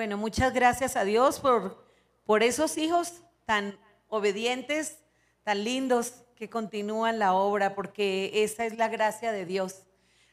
Bueno, 0.00 0.16
muchas 0.16 0.54
gracias 0.54 0.96
a 0.96 1.04
Dios 1.04 1.40
por, 1.40 1.84
por 2.24 2.42
esos 2.42 2.78
hijos 2.78 3.20
tan 3.44 3.78
obedientes, 4.08 4.96
tan 5.42 5.62
lindos 5.62 6.22
que 6.36 6.48
continúan 6.48 7.18
la 7.18 7.34
obra, 7.34 7.74
porque 7.74 8.30
esa 8.32 8.64
es 8.64 8.78
la 8.78 8.88
gracia 8.88 9.30
de 9.30 9.44
Dios. 9.44 9.82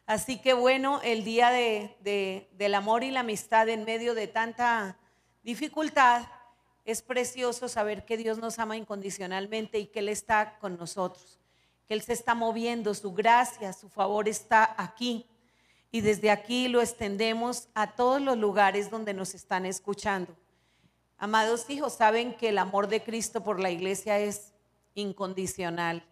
Así 0.05 0.39
que 0.39 0.53
bueno, 0.53 1.01
el 1.03 1.25
día 1.25 1.49
de, 1.49 2.47
del 2.53 2.75
amor 2.75 3.03
y 3.03 3.11
la 3.11 3.19
amistad 3.19 3.67
en 3.67 3.83
medio 3.83 4.15
de 4.15 4.27
tanta 4.29 4.97
dificultad, 5.43 6.27
es 6.85 7.01
precioso 7.01 7.67
saber 7.67 8.05
que 8.05 8.15
Dios 8.15 8.37
nos 8.37 8.59
ama 8.59 8.77
incondicionalmente 8.77 9.79
y 9.79 9.87
que 9.87 9.99
Él 9.99 10.07
está 10.07 10.59
con 10.59 10.77
nosotros, 10.77 11.41
que 11.89 11.93
Él 11.93 12.01
se 12.01 12.13
está 12.13 12.35
moviendo, 12.35 12.93
su 12.93 13.11
gracia, 13.11 13.73
su 13.73 13.89
favor 13.89 14.29
está 14.29 14.75
aquí. 14.77 15.29
Y 15.91 16.01
desde 16.01 16.31
aquí 16.31 16.67
lo 16.67 16.81
extendemos 16.81 17.69
a 17.73 17.95
todos 17.95 18.21
los 18.21 18.37
lugares 18.37 18.89
donde 18.89 19.13
nos 19.13 19.33
están 19.33 19.65
escuchando. 19.65 20.35
Amados 21.17 21.69
hijos, 21.69 21.93
saben 21.93 22.35
que 22.35 22.49
el 22.49 22.57
amor 22.57 22.87
de 22.87 23.01
Cristo 23.03 23.43
por 23.43 23.59
la 23.59 23.71
iglesia 23.71 24.19
es 24.19 24.53
incondicional 24.93 26.03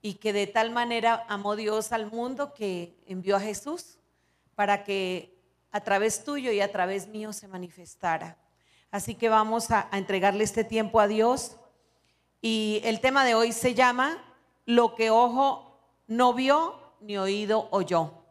y 0.00 0.14
que 0.14 0.32
de 0.32 0.46
tal 0.46 0.70
manera 0.70 1.24
amó 1.28 1.54
Dios 1.54 1.92
al 1.92 2.10
mundo 2.10 2.52
que 2.54 2.96
envió 3.06 3.36
a 3.36 3.40
Jesús 3.40 3.98
para 4.54 4.84
que 4.84 5.38
a 5.70 5.80
través 5.80 6.24
tuyo 6.24 6.52
y 6.52 6.60
a 6.60 6.72
través 6.72 7.06
mío 7.06 7.32
se 7.32 7.48
manifestara. 7.48 8.36
Así 8.90 9.14
que 9.14 9.28
vamos 9.28 9.70
a, 9.70 9.88
entregarle 9.92 10.44
este 10.44 10.64
tiempo 10.64 11.00
a 11.00 11.06
Dios. 11.06 11.56
Y 12.42 12.80
el 12.84 13.00
tema 13.00 13.24
de 13.24 13.34
hoy 13.34 13.52
se 13.52 13.74
llama 13.74 14.22
Lo 14.66 14.94
que 14.94 15.10
ojo 15.10 15.78
no 16.06 16.34
vio 16.34 16.78
ni 17.00 17.16
oído 17.16 17.68
oyó. 17.70 18.21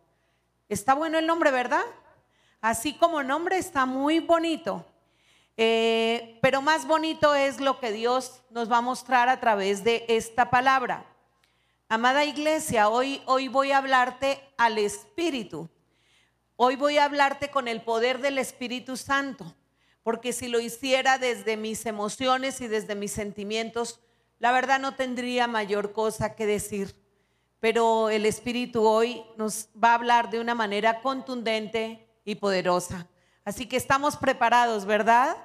Está 0.71 0.93
bueno 0.93 1.19
el 1.19 1.27
nombre, 1.27 1.51
¿verdad? 1.51 1.83
Así 2.61 2.93
como 2.93 3.23
nombre 3.23 3.57
está 3.57 3.85
muy 3.85 4.21
bonito. 4.21 4.85
Eh, 5.57 6.39
pero 6.41 6.61
más 6.61 6.87
bonito 6.87 7.35
es 7.35 7.59
lo 7.59 7.77
que 7.81 7.91
Dios 7.91 8.41
nos 8.51 8.71
va 8.71 8.77
a 8.77 8.81
mostrar 8.81 9.27
a 9.27 9.41
través 9.41 9.83
de 9.83 10.05
esta 10.07 10.49
palabra. 10.49 11.03
Amada 11.89 12.23
iglesia, 12.23 12.87
hoy, 12.87 13.21
hoy 13.25 13.49
voy 13.49 13.73
a 13.73 13.79
hablarte 13.79 14.41
al 14.57 14.77
Espíritu. 14.77 15.69
Hoy 16.55 16.77
voy 16.77 16.99
a 16.99 17.03
hablarte 17.03 17.51
con 17.51 17.67
el 17.67 17.81
poder 17.81 18.19
del 18.19 18.37
Espíritu 18.37 18.95
Santo, 18.95 19.53
porque 20.03 20.31
si 20.31 20.47
lo 20.47 20.61
hiciera 20.61 21.17
desde 21.17 21.57
mis 21.57 21.85
emociones 21.85 22.61
y 22.61 22.69
desde 22.69 22.95
mis 22.95 23.11
sentimientos, 23.11 23.99
la 24.39 24.53
verdad 24.53 24.79
no 24.79 24.95
tendría 24.95 25.47
mayor 25.47 25.91
cosa 25.91 26.33
que 26.33 26.45
decir. 26.45 27.00
Pero 27.61 28.09
el 28.09 28.25
Espíritu 28.25 28.83
hoy 28.83 29.23
nos 29.37 29.69
va 29.81 29.91
a 29.91 29.95
hablar 29.95 30.29
de 30.29 30.41
una 30.41 30.55
manera 30.55 31.01
contundente 31.01 32.05
y 32.25 32.35
poderosa. 32.35 33.07
Así 33.45 33.67
que 33.67 33.77
estamos 33.77 34.17
preparados, 34.17 34.83
¿verdad? 34.85 35.37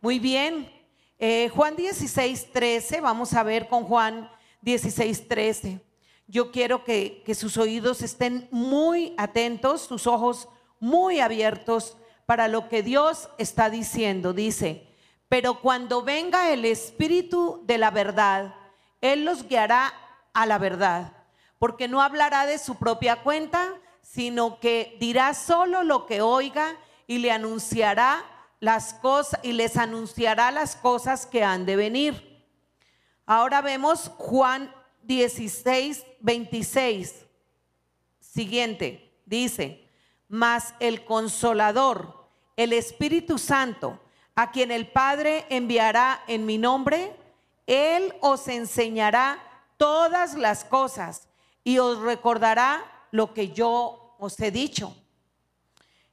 Muy 0.00 0.18
bien. 0.18 0.72
Eh, 1.18 1.50
Juan 1.54 1.76
16, 1.76 2.50
13, 2.50 3.00
vamos 3.00 3.34
a 3.34 3.42
ver 3.42 3.68
con 3.68 3.84
Juan 3.84 4.30
16, 4.62 5.28
13. 5.28 5.80
Yo 6.26 6.50
quiero 6.50 6.82
que, 6.82 7.22
que 7.24 7.34
sus 7.34 7.58
oídos 7.58 8.02
estén 8.02 8.48
muy 8.50 9.14
atentos, 9.18 9.82
sus 9.82 10.06
ojos 10.06 10.48
muy 10.80 11.20
abiertos 11.20 11.98
para 12.24 12.48
lo 12.48 12.70
que 12.70 12.82
Dios 12.82 13.28
está 13.36 13.68
diciendo. 13.68 14.32
Dice, 14.32 14.88
pero 15.28 15.60
cuando 15.60 16.02
venga 16.02 16.50
el 16.52 16.64
Espíritu 16.64 17.62
de 17.64 17.76
la 17.76 17.90
verdad, 17.90 18.54
Él 19.02 19.26
los 19.26 19.46
guiará 19.46 19.92
a 20.32 20.46
la 20.46 20.58
verdad, 20.58 21.12
porque 21.58 21.88
no 21.88 22.02
hablará 22.02 22.46
de 22.46 22.58
su 22.58 22.76
propia 22.76 23.22
cuenta, 23.22 23.74
sino 24.02 24.60
que 24.60 24.96
dirá 25.00 25.34
solo 25.34 25.82
lo 25.82 26.06
que 26.06 26.20
oiga 26.20 26.76
y 27.06 27.18
le 27.18 27.30
anunciará 27.30 28.24
las 28.60 28.94
cosas 28.94 29.40
y 29.42 29.52
les 29.52 29.76
anunciará 29.76 30.50
las 30.50 30.76
cosas 30.76 31.26
que 31.26 31.44
han 31.44 31.66
de 31.66 31.76
venir. 31.76 32.46
Ahora 33.26 33.60
vemos 33.60 34.10
Juan 34.16 34.74
16, 35.02 36.04
26. 36.20 37.24
Siguiente, 38.20 39.20
dice, 39.26 39.90
mas 40.28 40.74
el 40.80 41.04
consolador, 41.04 42.28
el 42.56 42.72
Espíritu 42.72 43.38
Santo, 43.38 44.00
a 44.34 44.50
quien 44.50 44.70
el 44.70 44.88
Padre 44.88 45.46
enviará 45.48 46.22
en 46.26 46.44
mi 46.46 46.58
nombre, 46.58 47.14
Él 47.66 48.14
os 48.20 48.48
enseñará 48.48 49.38
todas 49.76 50.34
las 50.34 50.64
cosas 50.64 51.28
y 51.64 51.78
os 51.78 51.98
recordará 51.98 52.84
lo 53.10 53.32
que 53.32 53.48
yo 53.48 54.14
os 54.18 54.38
he 54.38 54.50
dicho. 54.50 54.94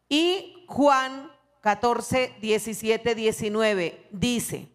Y 0.10 0.66
Juan 0.68 1.32
14, 1.62 2.38
17, 2.42 3.14
19 3.14 4.08
dice, 4.12 4.68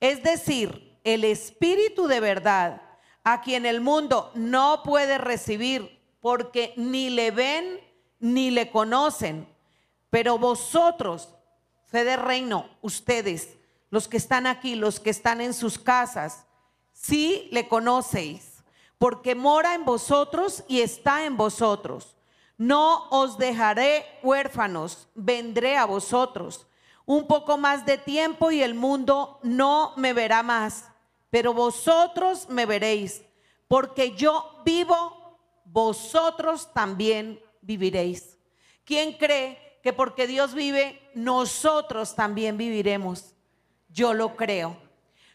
es 0.00 0.22
decir, 0.22 0.98
el 1.04 1.24
Espíritu 1.24 2.06
de 2.06 2.20
verdad, 2.20 2.82
a 3.22 3.42
quien 3.42 3.66
el 3.66 3.80
mundo 3.80 4.32
no 4.34 4.82
puede 4.82 5.18
recibir 5.18 6.00
porque 6.20 6.72
ni 6.76 7.10
le 7.10 7.30
ven 7.30 7.80
ni 8.18 8.50
le 8.50 8.70
conocen, 8.70 9.46
pero 10.10 10.38
vosotros, 10.38 11.28
fe 11.86 12.04
de 12.04 12.16
reino, 12.16 12.68
ustedes, 12.82 13.56
los 13.90 14.08
que 14.08 14.16
están 14.16 14.46
aquí, 14.46 14.74
los 14.74 15.00
que 15.00 15.10
están 15.10 15.40
en 15.40 15.54
sus 15.54 15.78
casas, 15.78 16.46
sí 16.92 17.48
le 17.50 17.66
conocéis, 17.68 18.49
porque 19.00 19.34
mora 19.34 19.74
en 19.74 19.84
vosotros 19.84 20.62
y 20.68 20.82
está 20.82 21.24
en 21.24 21.36
vosotros 21.36 22.14
no 22.60 23.08
os 23.08 23.38
dejaré 23.38 24.04
huérfanos, 24.22 25.08
vendré 25.14 25.78
a 25.78 25.86
vosotros. 25.86 26.66
Un 27.06 27.26
poco 27.26 27.56
más 27.56 27.86
de 27.86 27.96
tiempo 27.96 28.50
y 28.50 28.62
el 28.62 28.74
mundo 28.74 29.40
no 29.42 29.94
me 29.96 30.12
verá 30.12 30.42
más, 30.42 30.90
pero 31.30 31.54
vosotros 31.54 32.50
me 32.50 32.66
veréis, 32.66 33.22
porque 33.66 34.14
yo 34.14 34.60
vivo, 34.62 35.40
vosotros 35.64 36.70
también 36.74 37.40
viviréis. 37.62 38.36
¿Quién 38.84 39.14
cree 39.14 39.78
que 39.82 39.94
porque 39.94 40.26
Dios 40.26 40.52
vive, 40.52 41.00
nosotros 41.14 42.14
también 42.14 42.58
viviremos? 42.58 43.34
Yo 43.88 44.12
lo 44.12 44.36
creo. 44.36 44.76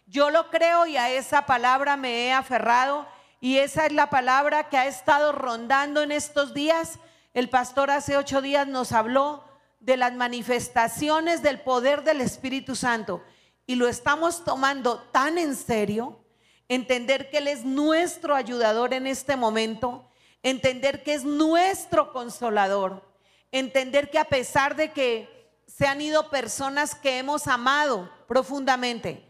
Yo 0.05 0.29
lo 0.29 0.51
creo 0.51 0.85
y 0.85 0.95
a 0.95 1.09
esa 1.09 1.47
palabra 1.47 1.97
me 1.97 2.27
he 2.27 2.31
aferrado 2.31 3.07
y 3.45 3.59
esa 3.59 3.85
es 3.85 3.91
la 3.91 4.09
palabra 4.09 4.69
que 4.69 4.77
ha 4.79 4.87
estado 4.87 5.31
rondando 5.31 6.01
en 6.01 6.11
estos 6.11 6.55
días. 6.55 6.97
El 7.31 7.47
pastor 7.47 7.91
hace 7.91 8.17
ocho 8.17 8.41
días 8.41 8.67
nos 8.67 8.91
habló 8.91 9.43
de 9.79 9.97
las 9.97 10.13
manifestaciones 10.13 11.43
del 11.43 11.61
poder 11.61 12.03
del 12.03 12.21
Espíritu 12.21 12.75
Santo. 12.75 13.23
Y 13.67 13.75
lo 13.75 13.87
estamos 13.87 14.43
tomando 14.43 14.97
tan 15.11 15.37
en 15.37 15.55
serio, 15.55 16.25
entender 16.69 17.29
que 17.29 17.37
Él 17.37 17.47
es 17.47 17.63
nuestro 17.63 18.33
ayudador 18.33 18.95
en 18.95 19.05
este 19.05 19.35
momento, 19.35 20.09
entender 20.41 21.03
que 21.03 21.13
es 21.13 21.23
nuestro 21.23 22.13
consolador, 22.13 23.07
entender 23.51 24.09
que 24.09 24.17
a 24.17 24.25
pesar 24.25 24.75
de 24.75 24.91
que 24.91 25.53
se 25.67 25.85
han 25.85 26.01
ido 26.01 26.31
personas 26.31 26.95
que 26.95 27.19
hemos 27.19 27.45
amado 27.45 28.09
profundamente, 28.27 29.23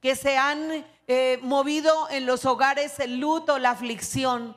que 0.00 0.16
se 0.16 0.38
han 0.38 0.86
eh, 1.08 1.38
movido 1.42 2.08
en 2.10 2.26
los 2.26 2.44
hogares 2.44 3.00
el 3.00 3.18
luto, 3.18 3.58
la 3.58 3.70
aflicción, 3.70 4.54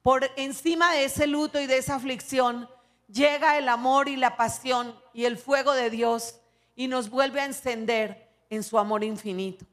por 0.00 0.30
encima 0.36 0.92
de 0.94 1.04
ese 1.04 1.26
luto 1.26 1.60
y 1.60 1.66
de 1.66 1.76
esa 1.76 1.94
aflicción 1.94 2.68
llega 3.06 3.58
el 3.58 3.68
amor 3.68 4.08
y 4.08 4.16
la 4.16 4.36
pasión 4.36 4.98
y 5.12 5.26
el 5.26 5.36
fuego 5.36 5.74
de 5.74 5.90
Dios 5.90 6.40
y 6.74 6.88
nos 6.88 7.10
vuelve 7.10 7.40
a 7.40 7.44
encender 7.44 8.30
en 8.48 8.62
su 8.62 8.78
amor 8.78 9.04
infinito. 9.04 9.66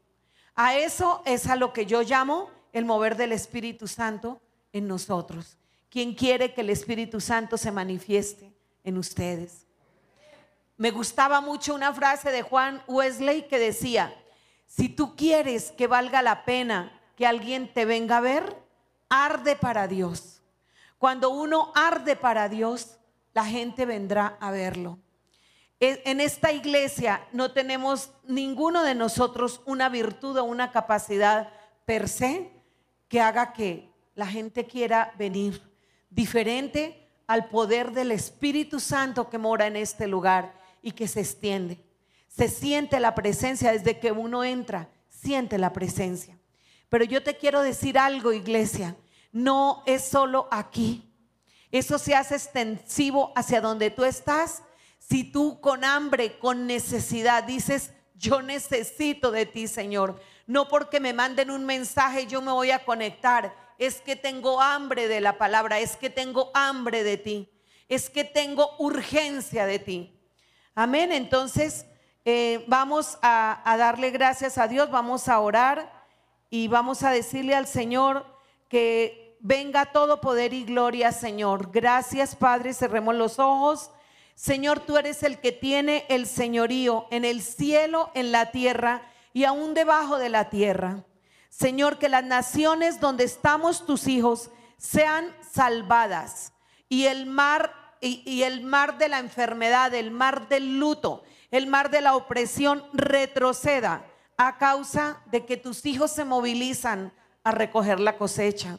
A 0.54 0.76
eso 0.76 1.22
es 1.24 1.46
a 1.46 1.56
lo 1.56 1.72
que 1.72 1.86
yo 1.86 2.02
llamo 2.02 2.50
el 2.74 2.84
mover 2.84 3.16
del 3.16 3.32
Espíritu 3.32 3.88
Santo 3.88 4.40
en 4.74 4.86
nosotros. 4.86 5.56
¿Quién 5.88 6.14
quiere 6.14 6.52
que 6.52 6.60
el 6.60 6.70
Espíritu 6.70 7.20
Santo 7.20 7.56
se 7.56 7.72
manifieste 7.72 8.52
en 8.84 8.98
ustedes? 8.98 9.66
Me 10.76 10.90
gustaba 10.90 11.40
mucho 11.40 11.74
una 11.74 11.94
frase 11.94 12.30
de 12.30 12.42
Juan 12.42 12.82
Wesley 12.86 13.48
que 13.48 13.58
decía, 13.58 14.14
si 14.70 14.88
tú 14.88 15.16
quieres 15.16 15.72
que 15.72 15.88
valga 15.88 16.22
la 16.22 16.44
pena 16.44 16.92
que 17.16 17.26
alguien 17.26 17.74
te 17.74 17.84
venga 17.84 18.18
a 18.18 18.20
ver, 18.20 18.56
arde 19.08 19.56
para 19.56 19.88
Dios. 19.88 20.42
Cuando 20.96 21.30
uno 21.30 21.72
arde 21.74 22.14
para 22.14 22.48
Dios, 22.48 22.96
la 23.34 23.44
gente 23.44 23.84
vendrá 23.84 24.38
a 24.38 24.52
verlo. 24.52 25.00
En 25.80 26.20
esta 26.20 26.52
iglesia 26.52 27.26
no 27.32 27.50
tenemos 27.50 28.12
ninguno 28.24 28.84
de 28.84 28.94
nosotros 28.94 29.60
una 29.64 29.88
virtud 29.88 30.36
o 30.36 30.44
una 30.44 30.70
capacidad 30.70 31.48
per 31.84 32.08
se 32.08 32.52
que 33.08 33.20
haga 33.20 33.52
que 33.52 33.90
la 34.14 34.26
gente 34.26 34.66
quiera 34.66 35.12
venir 35.18 35.60
diferente 36.10 37.08
al 37.26 37.48
poder 37.48 37.90
del 37.90 38.12
Espíritu 38.12 38.78
Santo 38.78 39.28
que 39.28 39.38
mora 39.38 39.66
en 39.66 39.74
este 39.74 40.06
lugar 40.06 40.54
y 40.80 40.92
que 40.92 41.08
se 41.08 41.20
extiende. 41.20 41.89
Se 42.40 42.48
siente 42.48 43.00
la 43.00 43.14
presencia 43.14 43.70
desde 43.70 43.98
que 43.98 44.12
uno 44.12 44.44
entra, 44.44 44.88
siente 45.10 45.58
la 45.58 45.74
presencia. 45.74 46.38
Pero 46.88 47.04
yo 47.04 47.22
te 47.22 47.36
quiero 47.36 47.60
decir 47.60 47.98
algo, 47.98 48.32
iglesia, 48.32 48.96
no 49.30 49.82
es 49.84 50.04
solo 50.04 50.48
aquí. 50.50 51.12
Eso 51.70 51.98
se 51.98 52.14
hace 52.14 52.36
extensivo 52.36 53.30
hacia 53.36 53.60
donde 53.60 53.90
tú 53.90 54.06
estás 54.06 54.62
Si 54.98 55.22
tú 55.22 55.60
con 55.60 55.84
hambre, 55.84 56.38
con 56.38 56.66
necesidad 56.66 57.44
dices, 57.44 57.92
yo 58.14 58.40
necesito 58.40 59.30
de 59.30 59.44
ti, 59.44 59.68
Señor. 59.68 60.18
No 60.46 60.66
porque 60.66 60.98
me 60.98 61.12
manden 61.12 61.50
un 61.50 61.66
mensaje 61.66 62.26
yo 62.26 62.40
me 62.40 62.52
voy 62.52 62.70
a 62.70 62.86
conectar. 62.86 63.54
Es 63.76 64.00
que 64.00 64.16
tengo 64.16 64.62
hambre 64.62 65.08
de 65.08 65.20
la 65.20 65.36
palabra, 65.36 65.78
es 65.78 65.94
que 65.94 66.08
tengo 66.08 66.50
hambre 66.54 67.04
de 67.04 67.18
ti, 67.18 67.50
es 67.86 68.08
que 68.08 68.24
tengo 68.24 68.76
urgencia 68.78 69.66
de 69.66 69.78
ti. 69.78 70.18
Amén. 70.74 71.12
Entonces, 71.12 71.84
eh, 72.24 72.64
vamos 72.68 73.18
a, 73.22 73.62
darle 73.78 74.10
gracias 74.10 74.58
a 74.58 74.68
Dios, 74.68 74.90
vamos 74.90 75.28
a 75.28 75.38
orar 75.40 75.92
y 76.50 76.68
vamos 76.68 77.02
a 77.02 77.10
decirle 77.10 77.54
al 77.54 77.66
Señor 77.66 78.26
que 78.68 79.38
venga 79.40 79.86
todo 79.86 80.20
poder 80.20 80.52
y 80.52 80.64
gloria, 80.64 81.12
Señor. 81.12 81.70
Gracias, 81.72 82.36
Padre. 82.36 82.74
Cerremos 82.74 83.14
los 83.14 83.38
ojos. 83.38 83.90
Señor, 84.34 84.80
tú 84.80 84.96
eres 84.96 85.22
el 85.22 85.38
que 85.38 85.52
tiene 85.52 86.04
el 86.08 86.26
señorío 86.26 87.06
en 87.10 87.24
el 87.24 87.42
cielo, 87.42 88.10
en 88.14 88.32
la 88.32 88.50
tierra 88.50 89.02
y 89.32 89.44
aún 89.44 89.74
debajo 89.74 90.18
de 90.18 90.28
la 90.28 90.50
tierra. 90.50 91.04
Señor, 91.48 91.98
que 91.98 92.08
las 92.08 92.24
naciones 92.24 93.00
donde 93.00 93.24
estamos 93.24 93.84
tus 93.84 94.06
hijos 94.06 94.50
sean 94.78 95.34
salvadas 95.52 96.52
y 96.88 97.06
el 97.06 97.26
mar 97.26 97.80
y, 98.00 98.42
el 98.42 98.62
mar 98.62 98.96
de 98.96 99.08
la 99.08 99.18
enfermedad, 99.18 99.92
el 99.94 100.10
mar 100.10 100.48
del 100.48 100.78
luto, 100.78 101.22
el 101.50 101.66
mar 101.66 101.90
de 101.90 102.00
la 102.00 102.16
opresión 102.16 102.84
retroceda 102.92 104.04
a 104.36 104.58
causa 104.58 105.22
de 105.26 105.44
que 105.44 105.56
tus 105.56 105.84
hijos 105.84 106.10
se 106.10 106.24
movilizan 106.24 107.12
a 107.44 107.50
recoger 107.50 108.00
la 108.00 108.16
cosecha. 108.16 108.78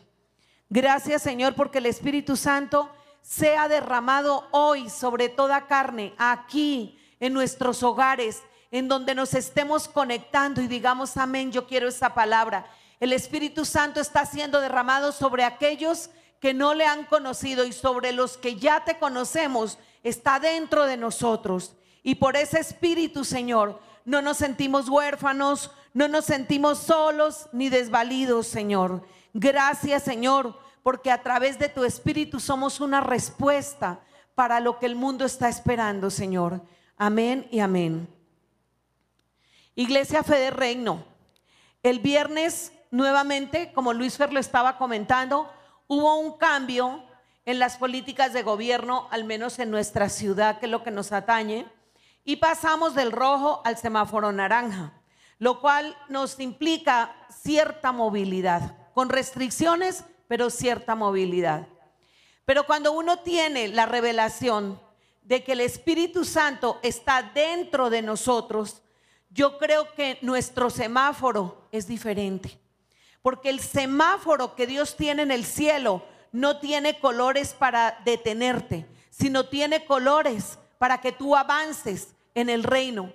Gracias 0.69 1.21
Señor 1.21 1.55
porque 1.55 1.79
el 1.79 1.85
Espíritu 1.85 2.35
Santo 2.35 2.89
sea 3.21 3.67
derramado 3.67 4.47
hoy 4.51 4.89
sobre 4.89 5.29
toda 5.29 5.67
carne, 5.67 6.13
aquí, 6.17 6.97
en 7.19 7.33
nuestros 7.33 7.83
hogares, 7.83 8.41
en 8.71 8.87
donde 8.87 9.13
nos 9.13 9.33
estemos 9.33 9.87
conectando 9.87 10.61
y 10.61 10.67
digamos 10.67 11.17
amén, 11.17 11.51
yo 11.51 11.67
quiero 11.67 11.87
esa 11.87 12.13
palabra. 12.13 12.65
El 12.99 13.13
Espíritu 13.13 13.65
Santo 13.65 13.99
está 13.99 14.25
siendo 14.25 14.61
derramado 14.61 15.11
sobre 15.11 15.43
aquellos 15.43 16.09
que 16.39 16.53
no 16.53 16.73
le 16.73 16.85
han 16.85 17.05
conocido 17.05 17.65
y 17.65 17.73
sobre 17.73 18.11
los 18.11 18.37
que 18.37 18.55
ya 18.55 18.83
te 18.83 18.97
conocemos, 18.97 19.77
está 20.03 20.39
dentro 20.39 20.85
de 20.85 20.97
nosotros. 20.97 21.75
Y 22.03 22.15
por 22.15 22.35
ese 22.35 22.59
Espíritu, 22.59 23.23
Señor, 23.23 23.79
no 24.05 24.21
nos 24.21 24.37
sentimos 24.37 24.89
huérfanos, 24.89 25.71
no 25.93 26.07
nos 26.07 26.25
sentimos 26.25 26.79
solos 26.79 27.47
ni 27.51 27.69
desvalidos, 27.69 28.47
Señor. 28.47 29.03
Gracias, 29.33 30.03
Señor, 30.03 30.57
porque 30.83 31.11
a 31.11 31.21
través 31.21 31.59
de 31.59 31.69
tu 31.69 31.83
Espíritu 31.83 32.39
somos 32.39 32.79
una 32.79 33.01
respuesta 33.01 33.99
para 34.35 34.59
lo 34.59 34.79
que 34.79 34.87
el 34.87 34.95
mundo 34.95 35.25
está 35.25 35.49
esperando, 35.49 36.09
Señor. 36.09 36.61
Amén 36.97 37.47
y 37.51 37.59
amén. 37.59 38.07
Iglesia 39.75 40.23
Fe 40.23 40.37
de 40.37 40.51
Reino. 40.51 41.05
El 41.83 41.99
viernes, 41.99 42.73
nuevamente, 42.89 43.71
como 43.73 43.93
Luis 43.93 44.17
Fer 44.17 44.33
lo 44.33 44.39
estaba 44.39 44.77
comentando, 44.77 45.51
hubo 45.87 46.19
un 46.19 46.37
cambio 46.37 47.03
en 47.45 47.59
las 47.59 47.77
políticas 47.77 48.33
de 48.33 48.43
gobierno, 48.43 49.07
al 49.11 49.23
menos 49.23 49.59
en 49.59 49.71
nuestra 49.71 50.09
ciudad, 50.09 50.59
que 50.59 50.67
es 50.67 50.71
lo 50.71 50.83
que 50.83 50.91
nos 50.91 51.11
atañe, 51.11 51.65
y 52.23 52.37
pasamos 52.37 52.95
del 52.95 53.11
rojo 53.11 53.61
al 53.65 53.77
semáforo 53.77 54.31
naranja, 54.31 54.93
lo 55.39 55.59
cual 55.59 55.97
nos 56.09 56.39
implica 56.39 57.15
cierta 57.29 57.91
movilidad, 57.91 58.77
con 58.93 59.09
restricciones, 59.09 60.03
pero 60.27 60.49
cierta 60.49 60.95
movilidad. 60.95 61.67
Pero 62.45 62.65
cuando 62.65 62.91
uno 62.91 63.19
tiene 63.19 63.67
la 63.69 63.85
revelación 63.85 64.79
de 65.23 65.43
que 65.43 65.53
el 65.53 65.61
Espíritu 65.61 66.25
Santo 66.25 66.79
está 66.83 67.23
dentro 67.33 67.89
de 67.89 68.01
nosotros, 68.01 68.81
yo 69.29 69.57
creo 69.57 69.93
que 69.93 70.17
nuestro 70.21 70.69
semáforo 70.69 71.67
es 71.71 71.87
diferente. 71.87 72.59
Porque 73.21 73.49
el 73.49 73.59
semáforo 73.59 74.55
que 74.55 74.67
Dios 74.67 74.97
tiene 74.97 75.21
en 75.21 75.31
el 75.31 75.45
cielo 75.45 76.03
no 76.31 76.59
tiene 76.59 76.99
colores 76.99 77.53
para 77.53 77.99
detenerte, 78.03 78.87
sino 79.09 79.47
tiene 79.47 79.85
colores 79.85 80.57
para 80.81 80.99
que 80.99 81.11
tú 81.11 81.35
avances 81.35 82.15
en 82.33 82.49
el 82.49 82.63
reino. 82.63 83.13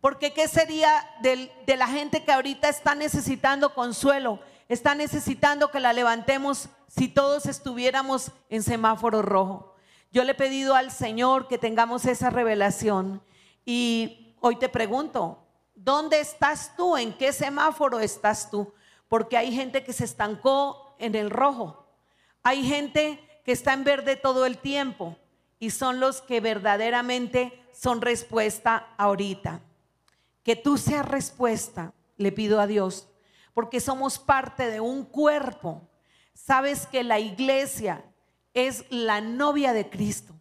Porque 0.00 0.32
¿qué 0.32 0.46
sería 0.46 1.04
de 1.20 1.76
la 1.76 1.88
gente 1.88 2.22
que 2.22 2.30
ahorita 2.30 2.68
está 2.68 2.94
necesitando 2.94 3.74
consuelo? 3.74 4.38
Está 4.68 4.94
necesitando 4.94 5.72
que 5.72 5.80
la 5.80 5.92
levantemos 5.92 6.68
si 6.86 7.08
todos 7.08 7.46
estuviéramos 7.46 8.30
en 8.50 8.62
semáforo 8.62 9.22
rojo. 9.22 9.74
Yo 10.12 10.22
le 10.22 10.30
he 10.30 10.36
pedido 10.36 10.76
al 10.76 10.92
Señor 10.92 11.48
que 11.48 11.58
tengamos 11.58 12.04
esa 12.04 12.30
revelación. 12.30 13.20
Y 13.66 14.36
hoy 14.40 14.54
te 14.54 14.68
pregunto, 14.68 15.44
¿dónde 15.74 16.20
estás 16.20 16.76
tú? 16.76 16.96
¿En 16.96 17.12
qué 17.12 17.32
semáforo 17.32 17.98
estás 17.98 18.48
tú? 18.48 18.72
Porque 19.08 19.36
hay 19.36 19.52
gente 19.52 19.82
que 19.82 19.92
se 19.92 20.04
estancó 20.04 20.94
en 21.00 21.16
el 21.16 21.30
rojo. 21.30 21.84
Hay 22.44 22.62
gente 22.62 23.18
que 23.44 23.50
está 23.50 23.72
en 23.72 23.82
verde 23.82 24.14
todo 24.14 24.46
el 24.46 24.58
tiempo 24.58 25.16
y 25.58 25.70
son 25.70 26.00
los 26.00 26.20
que 26.22 26.40
verdaderamente 26.40 27.62
son 27.72 28.00
respuesta 28.00 28.94
ahorita. 28.96 29.60
Que 30.42 30.56
tú 30.56 30.78
seas 30.78 31.06
respuesta, 31.06 31.92
le 32.16 32.32
pido 32.32 32.60
a 32.60 32.66
Dios, 32.66 33.08
porque 33.54 33.80
somos 33.80 34.18
parte 34.18 34.70
de 34.70 34.80
un 34.80 35.04
cuerpo. 35.04 35.88
Sabes 36.32 36.86
que 36.86 37.02
la 37.02 37.18
iglesia 37.18 38.04
es 38.54 38.84
la 38.90 39.20
novia 39.20 39.72
de 39.72 39.90
Cristo. 39.90 40.34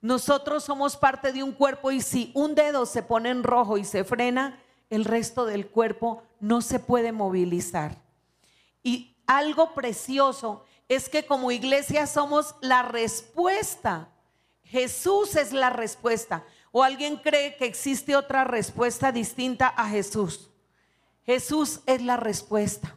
Nosotros 0.00 0.64
somos 0.64 0.96
parte 0.96 1.32
de 1.32 1.42
un 1.42 1.52
cuerpo 1.52 1.90
y 1.90 2.00
si 2.00 2.30
un 2.34 2.54
dedo 2.54 2.86
se 2.86 3.02
pone 3.02 3.30
en 3.30 3.42
rojo 3.42 3.78
y 3.78 3.84
se 3.84 4.04
frena, 4.04 4.60
el 4.90 5.04
resto 5.04 5.46
del 5.46 5.68
cuerpo 5.68 6.22
no 6.38 6.60
se 6.60 6.78
puede 6.78 7.12
movilizar. 7.12 7.96
Y 8.82 9.16
algo 9.26 9.74
precioso 9.74 10.64
es 10.88 11.08
que 11.08 11.26
como 11.26 11.50
iglesia 11.50 12.06
somos 12.06 12.54
la 12.60 12.82
respuesta. 12.82 14.08
Jesús 14.66 15.36
es 15.36 15.52
la 15.52 15.70
respuesta. 15.70 16.44
¿O 16.72 16.82
alguien 16.82 17.16
cree 17.16 17.56
que 17.56 17.64
existe 17.64 18.16
otra 18.16 18.44
respuesta 18.44 19.12
distinta 19.12 19.68
a 19.68 19.88
Jesús? 19.88 20.50
Jesús 21.24 21.80
es 21.86 22.02
la 22.02 22.16
respuesta. 22.16 22.96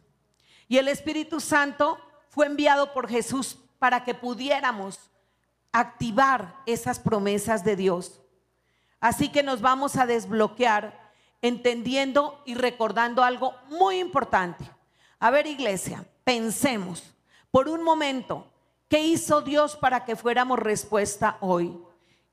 Y 0.68 0.78
el 0.78 0.88
Espíritu 0.88 1.40
Santo 1.40 1.98
fue 2.28 2.46
enviado 2.46 2.92
por 2.92 3.08
Jesús 3.08 3.58
para 3.78 4.04
que 4.04 4.14
pudiéramos 4.14 5.10
activar 5.72 6.56
esas 6.66 6.98
promesas 6.98 7.64
de 7.64 7.76
Dios. 7.76 8.20
Así 9.00 9.30
que 9.30 9.42
nos 9.42 9.60
vamos 9.60 9.96
a 9.96 10.06
desbloquear 10.06 11.10
entendiendo 11.42 12.42
y 12.44 12.54
recordando 12.54 13.24
algo 13.24 13.54
muy 13.68 13.98
importante. 13.98 14.70
A 15.18 15.30
ver, 15.30 15.46
iglesia, 15.46 16.04
pensemos 16.24 17.14
por 17.50 17.68
un 17.68 17.82
momento, 17.82 18.46
¿qué 18.90 19.00
hizo 19.00 19.40
Dios 19.40 19.76
para 19.76 20.04
que 20.04 20.16
fuéramos 20.16 20.58
respuesta 20.58 21.38
hoy? 21.40 21.80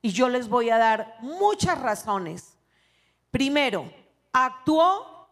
Y 0.02 0.10
yo 0.10 0.28
les 0.28 0.50
voy 0.50 0.72
a 0.72 0.78
dar 0.78 1.16
muchas 1.22 1.80
razones. 1.80 2.58
Primero, 3.32 3.90
actuó 4.34 5.30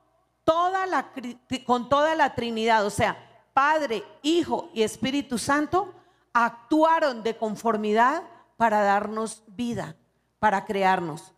con 1.66 1.90
toda 1.90 2.16
la 2.16 2.36
Trinidad, 2.36 2.86
o 2.86 2.92
sea, 2.92 3.18
Padre, 3.54 4.04
Hijo 4.22 4.70
y 4.74 4.84
Espíritu 4.84 5.38
Santo 5.38 5.94
actuaron 6.32 7.24
de 7.24 7.36
conformidad 7.36 8.24
para 8.56 8.82
darnos 8.82 9.44
vida, 9.48 9.96
para 10.38 10.66
crearnos. 10.66 11.34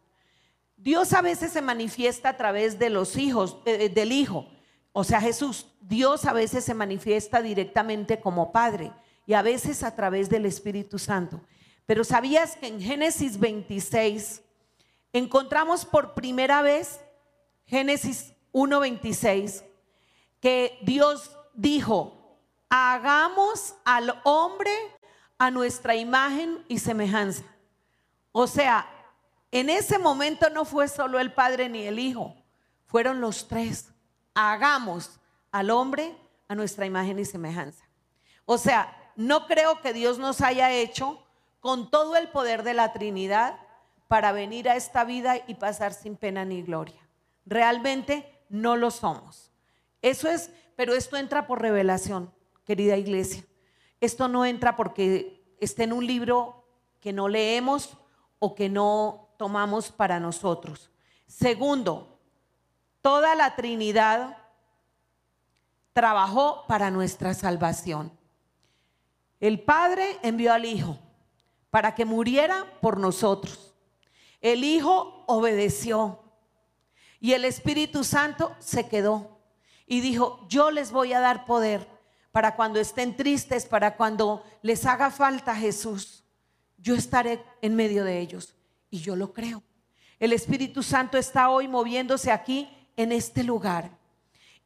Dios 0.75 1.13
a 1.13 1.21
veces 1.21 1.53
se 1.53 1.61
manifiesta 1.61 2.29
a 2.29 2.37
través 2.37 2.77
de 2.77 2.89
los 2.89 3.15
hijos, 3.15 3.57
eh, 3.65 3.85
eh, 3.85 3.89
del 3.89 4.11
Hijo. 4.11 4.47
O 4.91 5.03
sea, 5.03 5.21
Jesús, 5.21 5.67
Dios 5.79 6.25
a 6.25 6.33
veces 6.33 6.65
se 6.65 6.73
manifiesta 6.73 7.41
directamente 7.41 8.19
como 8.19 8.51
Padre 8.51 8.91
y 9.27 9.33
a 9.33 9.43
veces 9.43 9.83
a 9.83 9.93
través 9.93 10.29
del 10.29 10.45
Espíritu 10.45 10.97
Santo. 10.97 11.41
Pero 11.85 12.03
¿sabías 12.03 12.55
que 12.55 12.67
en 12.67 12.81
Génesis 12.81 13.37
26 13.37 14.41
encontramos 15.11 15.85
por 15.85 16.13
primera 16.13 16.61
vez, 16.61 17.01
Génesis 17.65 18.33
1.26, 18.53 19.63
que 20.39 20.79
Dios 20.81 21.37
dijo, 21.53 22.39
hagamos 22.69 23.75
al 23.83 24.19
hombre 24.23 24.71
a 25.37 25.51
nuestra 25.51 25.95
imagen 25.95 26.63
y 26.69 26.79
semejanza. 26.79 27.43
O 28.31 28.47
sea, 28.47 28.87
en 29.51 29.69
ese 29.69 29.99
momento 29.99 30.49
no 30.49 30.63
fue 30.63 30.87
solo 30.87 31.19
el 31.19 31.33
Padre 31.33 31.67
ni 31.67 31.83
el 31.83 31.99
Hijo, 31.99 32.33
fueron 32.85 33.19
los 33.19 33.47
tres. 33.47 33.89
Hagamos 34.33 35.19
al 35.51 35.69
hombre 35.69 36.15
a 36.47 36.55
nuestra 36.55 36.85
imagen 36.85 37.19
y 37.19 37.25
semejanza. 37.25 37.83
O 38.45 38.57
sea, 38.57 38.96
no 39.17 39.47
creo 39.47 39.81
que 39.81 39.93
Dios 39.93 40.19
nos 40.19 40.41
haya 40.41 40.71
hecho 40.71 41.21
con 41.59 41.89
todo 41.89 42.15
el 42.15 42.29
poder 42.29 42.63
de 42.63 42.75
la 42.75 42.93
Trinidad 42.93 43.59
para 44.07 44.31
venir 44.31 44.69
a 44.69 44.75
esta 44.75 45.03
vida 45.03 45.37
y 45.47 45.55
pasar 45.55 45.93
sin 45.93 46.15
pena 46.15 46.45
ni 46.45 46.61
gloria. 46.61 47.01
Realmente 47.45 48.39
no 48.47 48.77
lo 48.77 48.91
somos. 48.91 49.51
Eso 50.01 50.29
es, 50.29 50.51
pero 50.75 50.93
esto 50.93 51.17
entra 51.17 51.47
por 51.47 51.61
revelación, 51.61 52.31
querida 52.63 52.95
iglesia. 52.95 53.43
Esto 53.99 54.27
no 54.27 54.45
entra 54.45 54.75
porque 54.75 55.43
esté 55.59 55.83
en 55.83 55.93
un 55.93 56.05
libro 56.05 56.63
que 57.01 57.11
no 57.11 57.27
leemos 57.27 57.97
o 58.39 58.53
que 58.53 58.69
no 58.69 59.29
tomamos 59.37 59.91
para 59.91 60.19
nosotros. 60.19 60.91
Segundo, 61.25 62.19
toda 63.01 63.33
la 63.33 63.55
Trinidad 63.55 64.37
trabajó 65.91 66.65
para 66.67 66.91
nuestra 66.91 67.33
salvación. 67.33 68.16
El 69.39 69.61
Padre 69.61 70.17
envió 70.23 70.53
al 70.53 70.65
Hijo 70.65 70.97
para 71.69 71.93
que 71.95 72.05
muriera 72.05 72.65
por 72.81 72.99
nosotros. 72.99 73.75
El 74.41 74.63
Hijo 74.63 75.23
obedeció 75.27 76.19
y 77.19 77.33
el 77.33 77.45
Espíritu 77.45 78.03
Santo 78.03 78.55
se 78.59 78.87
quedó 78.87 79.39
y 79.85 80.01
dijo, 80.01 80.45
yo 80.49 80.71
les 80.71 80.91
voy 80.91 81.13
a 81.13 81.19
dar 81.19 81.45
poder 81.45 81.87
para 82.31 82.55
cuando 82.55 82.79
estén 82.79 83.15
tristes, 83.15 83.65
para 83.65 83.95
cuando 83.95 84.43
les 84.61 84.85
haga 84.85 85.09
falta 85.09 85.55
Jesús. 85.55 86.23
Yo 86.77 86.95
estaré 86.95 87.43
en 87.61 87.75
medio 87.75 88.03
de 88.03 88.19
ellos 88.19 88.55
y 88.89 88.99
yo 88.99 89.15
lo 89.15 89.33
creo. 89.33 89.63
El 90.19 90.33
Espíritu 90.33 90.83
Santo 90.83 91.17
está 91.17 91.49
hoy 91.49 91.67
moviéndose 91.67 92.31
aquí 92.31 92.69
en 92.95 93.11
este 93.11 93.43
lugar 93.43 93.91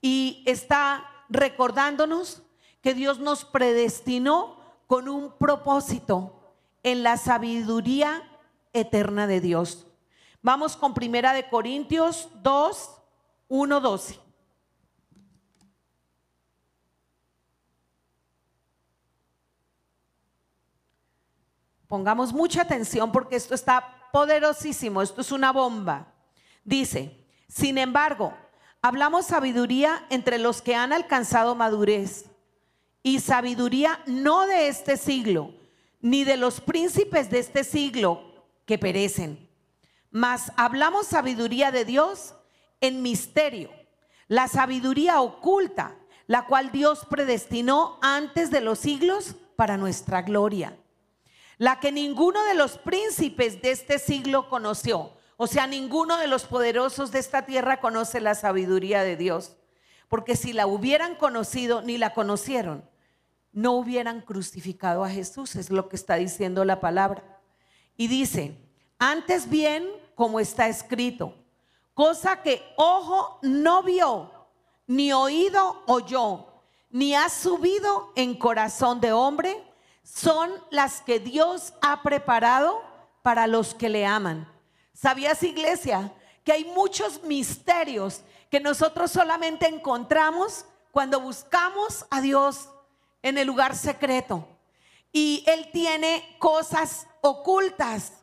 y 0.02 0.44
está 0.46 1.06
recordándonos 1.30 2.42
que 2.82 2.94
Dios 2.94 3.20
nos 3.20 3.46
predestinó 3.46 4.61
con 4.92 5.08
un 5.08 5.32
propósito 5.38 6.54
en 6.84 7.02
la 7.02 7.16
sabiduría 7.16 8.30
eterna 8.74 9.26
de 9.26 9.40
Dios. 9.40 9.88
Vamos 10.42 10.76
con 10.76 10.94
Primera 10.94 11.32
de 11.32 11.48
Corintios 11.48 12.28
2, 12.44 12.92
1, 13.48 13.80
12. 13.80 14.20
Pongamos 21.88 22.34
mucha 22.34 22.64
atención 22.64 23.14
porque 23.14 23.38
esto 23.38 23.56
está 23.56 24.10
poderosísimo, 24.12 25.02
esto 25.02 25.22
es 25.22 25.32
una 25.32 25.54
bomba. 25.54 26.08
Dice, 26.66 27.30
sin 27.48 27.78
embargo, 27.78 28.34
hablamos 28.82 29.28
sabiduría 29.28 30.06
entre 30.10 30.38
los 30.38 30.62
que 30.62 30.76
han 30.76 30.92
alcanzado 30.92 31.56
madurez 31.56 32.31
y 33.04 33.20
sabiduría 33.20 34.02
no 34.06 34.48
de 34.48 34.68
este 34.68 34.98
siglo, 34.98 35.54
ni 36.02 36.24
de 36.24 36.38
los 36.38 36.62
príncipes 36.62 37.30
de 37.30 37.40
este 37.40 37.64
siglo 37.64 38.46
que 38.66 38.78
perecen, 38.78 39.50
mas 40.10 40.52
hablamos 40.58 41.08
sabiduría 41.08 41.72
de 41.72 41.86
Dios 41.86 42.34
en 42.80 43.02
misterio, 43.02 43.70
la 44.28 44.48
sabiduría 44.48 45.22
oculta, 45.22 45.96
la 46.28 46.46
cual 46.46 46.72
Dios 46.72 47.06
predestinó 47.10 47.98
antes 48.02 48.52
de 48.52 48.62
los 48.62 48.80
siglos 48.80 49.36
para 49.56 49.78
nuestra 49.78 50.22
gloria 50.22 50.78
la 51.62 51.80
que 51.80 51.92
ninguno 51.92 52.44
de 52.46 52.56
los 52.56 52.80
príncipes 52.80 53.62
de 53.62 53.70
este 53.70 54.00
siglo 54.00 54.50
conoció. 54.50 55.12
O 55.38 55.46
sea, 55.46 55.68
ninguno 55.68 56.18
de 56.18 56.26
los 56.26 56.46
poderosos 56.46 57.12
de 57.12 57.20
esta 57.20 57.46
tierra 57.46 57.80
conoce 57.80 58.20
la 58.20 58.34
sabiduría 58.34 59.04
de 59.04 59.16
Dios. 59.16 59.58
Porque 60.10 60.36
si 60.36 60.54
la 60.54 60.66
hubieran 60.66 61.14
conocido, 61.14 61.84
ni 61.84 62.00
la 62.00 62.16
conocieron, 62.16 62.84
no 63.54 63.74
hubieran 63.74 64.22
crucificado 64.22 65.04
a 65.04 65.10
Jesús, 65.10 65.56
es 65.56 65.70
lo 65.70 65.90
que 65.90 65.96
está 65.96 66.16
diciendo 66.16 66.64
la 66.66 66.80
palabra. 66.80 67.40
Y 67.98 68.08
dice, 68.08 68.58
antes 68.98 69.50
bien, 69.50 69.90
como 70.16 70.40
está 70.40 70.68
escrito, 70.68 71.36
cosa 71.94 72.42
que 72.42 72.64
ojo 72.78 73.40
no 73.42 73.84
vio, 73.84 74.32
ni 74.88 75.12
oído 75.14 75.84
oyó, 75.88 76.48
ni 76.90 77.16
ha 77.16 77.30
subido 77.30 78.12
en 78.16 78.38
corazón 78.38 79.00
de 79.02 79.14
hombre 79.14 79.64
son 80.04 80.52
las 80.70 81.02
que 81.02 81.20
Dios 81.20 81.74
ha 81.82 82.02
preparado 82.02 82.82
para 83.22 83.48
los 83.48 83.74
que 83.74 83.90
le 83.90 84.06
aman. 84.06 84.48
¿Sabías, 84.94 85.42
iglesia, 85.44 86.14
que 86.44 86.52
hay 86.52 86.66
muchos 86.66 87.24
misterios 87.24 88.22
que 88.50 88.60
nosotros 88.60 89.12
solamente 89.12 89.68
encontramos 89.68 90.66
cuando 90.92 91.22
buscamos 91.22 92.06
a 92.10 92.20
Dios 92.20 92.68
en 93.22 93.38
el 93.38 93.48
lugar 93.48 93.76
secreto? 93.76 94.48
Y 95.12 95.44
Él 95.48 95.70
tiene 95.72 96.36
cosas 96.40 97.08
ocultas, 97.22 98.14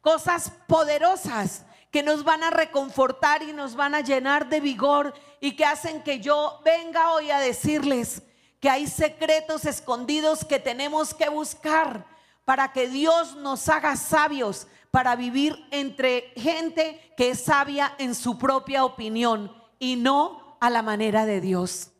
cosas 0.00 0.52
poderosas 0.66 1.64
que 1.90 2.02
nos 2.02 2.24
van 2.24 2.42
a 2.42 2.50
reconfortar 2.50 3.42
y 3.42 3.52
nos 3.52 3.76
van 3.76 3.94
a 3.94 4.00
llenar 4.00 4.48
de 4.48 4.60
vigor 4.60 5.14
y 5.40 5.56
que 5.56 5.64
hacen 5.64 6.02
que 6.02 6.20
yo 6.20 6.60
venga 6.64 7.12
hoy 7.12 7.30
a 7.30 7.38
decirles, 7.38 8.22
que 8.60 8.70
hay 8.70 8.86
secretos 8.86 9.64
escondidos 9.64 10.44
que 10.44 10.58
tenemos 10.58 11.12
que 11.12 11.28
buscar 11.28 12.06
para 12.44 12.72
que 12.72 12.88
Dios 12.88 13.36
nos 13.36 13.68
haga 13.68 13.96
sabios 13.96 14.66
para 14.90 15.16
vivir 15.16 15.66
entre 15.70 16.32
gente 16.36 17.12
que 17.16 17.30
es 17.30 17.44
sabia 17.44 17.94
en 17.98 18.14
su 18.14 18.38
propia 18.38 18.84
opinión 18.84 19.54
y 19.78 19.96
no 19.96 20.56
a 20.60 20.70
la 20.70 20.82
manera 20.82 21.26
de 21.26 21.40
Dios. 21.40 21.90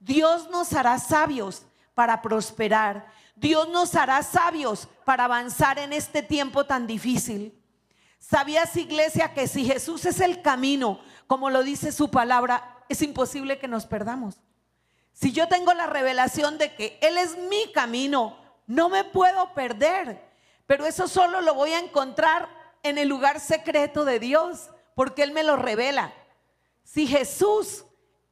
Dios 0.00 0.50
nos 0.50 0.72
hará 0.72 0.98
sabios 0.98 1.62
para 1.94 2.22
prosperar. 2.22 3.06
Dios 3.34 3.68
nos 3.68 3.94
hará 3.94 4.22
sabios 4.22 4.88
para 5.04 5.24
avanzar 5.24 5.78
en 5.78 5.92
este 5.92 6.22
tiempo 6.22 6.64
tan 6.64 6.86
difícil. 6.86 7.58
¿Sabías, 8.18 8.76
iglesia, 8.76 9.34
que 9.34 9.48
si 9.48 9.64
Jesús 9.64 10.04
es 10.04 10.20
el 10.20 10.42
camino, 10.42 11.00
como 11.26 11.50
lo 11.50 11.62
dice 11.62 11.90
su 11.92 12.10
palabra, 12.10 12.84
es 12.88 13.02
imposible 13.02 13.58
que 13.58 13.68
nos 13.68 13.86
perdamos? 13.86 14.36
Si 15.12 15.32
yo 15.32 15.48
tengo 15.48 15.74
la 15.74 15.86
revelación 15.86 16.56
de 16.56 16.74
que 16.74 16.98
Él 17.02 17.18
es 17.18 17.36
mi 17.36 17.72
camino, 17.72 18.36
no 18.66 18.88
me 18.88 19.04
puedo 19.04 19.52
perder. 19.54 20.22
Pero 20.66 20.86
eso 20.86 21.08
solo 21.08 21.40
lo 21.40 21.54
voy 21.54 21.72
a 21.72 21.80
encontrar 21.80 22.48
en 22.82 22.96
el 22.96 23.08
lugar 23.08 23.40
secreto 23.40 24.04
de 24.04 24.18
Dios, 24.18 24.70
porque 24.94 25.22
Él 25.22 25.32
me 25.32 25.42
lo 25.42 25.56
revela. 25.56 26.12
Si 26.84 27.06
Jesús 27.06 27.84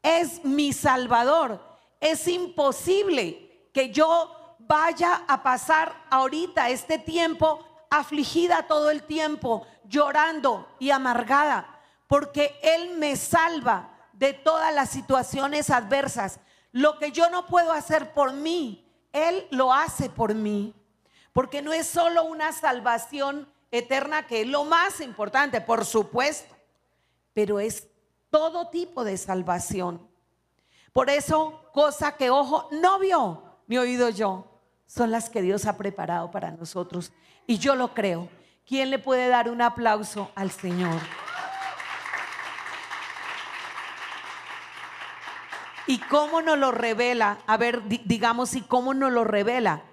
es 0.03 0.45
mi 0.45 0.73
Salvador, 0.73 1.63
es 2.01 2.27
imposible 2.29 3.50
que 3.73 3.91
yo 3.91 4.57
vaya 4.59 5.25
a 5.27 5.43
pasar 5.43 5.95
ahorita 6.11 6.69
este 6.71 6.99
tiempo 6.99 7.65
afligida 7.91 8.67
todo 8.69 8.91
el 8.91 9.03
tiempo, 9.03 9.67
llorando 9.85 10.69
y 10.79 10.91
amargada, 10.91 11.81
porque 12.07 12.59
Él 12.63 12.97
me 12.97 13.17
salva 13.17 13.91
de 14.13 14.33
todas 14.33 14.73
las 14.73 14.91
situaciones 14.91 15.71
adversas. 15.71 16.39
Lo 16.73 16.99
que 16.99 17.11
yo 17.11 17.31
no 17.31 17.47
puedo 17.47 17.73
hacer 17.73 18.13
por 18.13 18.33
mí, 18.33 18.87
Él 19.13 19.47
lo 19.51 19.73
hace 19.73 20.09
por 20.09 20.35
mí. 20.35 20.75
Porque 21.33 21.63
no 21.63 21.73
es 21.73 21.87
solo 21.87 22.25
una 22.25 22.53
salvación 22.53 23.53
eterna, 23.71 24.27
que 24.27 24.43
es 24.43 24.47
lo 24.47 24.65
más 24.65 25.01
importante, 25.01 25.61
por 25.61 25.85
supuesto, 25.85 26.55
pero 27.33 27.61
es 27.61 27.89
todo 28.31 28.69
tipo 28.69 29.05
de 29.05 29.17
salvación. 29.17 30.09
Por 30.93 31.09
eso, 31.09 31.71
cosa 31.73 32.17
que 32.17 32.31
ojo 32.31 32.69
no 32.73 32.99
vio, 32.99 33.50
ni 33.71 33.79
oído 33.79 34.09
yo, 34.09 34.47
son 34.85 35.13
las 35.13 35.31
que 35.31 35.43
Dios 35.43 35.65
ha 35.65 35.77
preparado 35.77 36.33
para 36.33 36.51
nosotros. 36.51 37.13
Y 37.47 37.59
yo 37.59 37.77
lo 37.77 37.95
creo. 37.95 38.29
¿Quién 38.67 38.91
le 38.91 38.99
puede 38.99 39.29
dar 39.29 39.49
un 39.49 39.63
aplauso 39.63 40.33
al 40.35 40.51
Señor? 40.51 41.01
¿Y 45.87 45.99
cómo 45.99 46.43
nos 46.43 46.59
lo 46.59 46.73
revela? 46.73 47.39
A 47.47 47.57
ver, 47.57 47.81
digamos, 47.87 48.57
¿y 48.57 48.63
cómo 48.63 48.93
nos 48.93 49.13
lo 49.13 49.23
revela? 49.23 49.85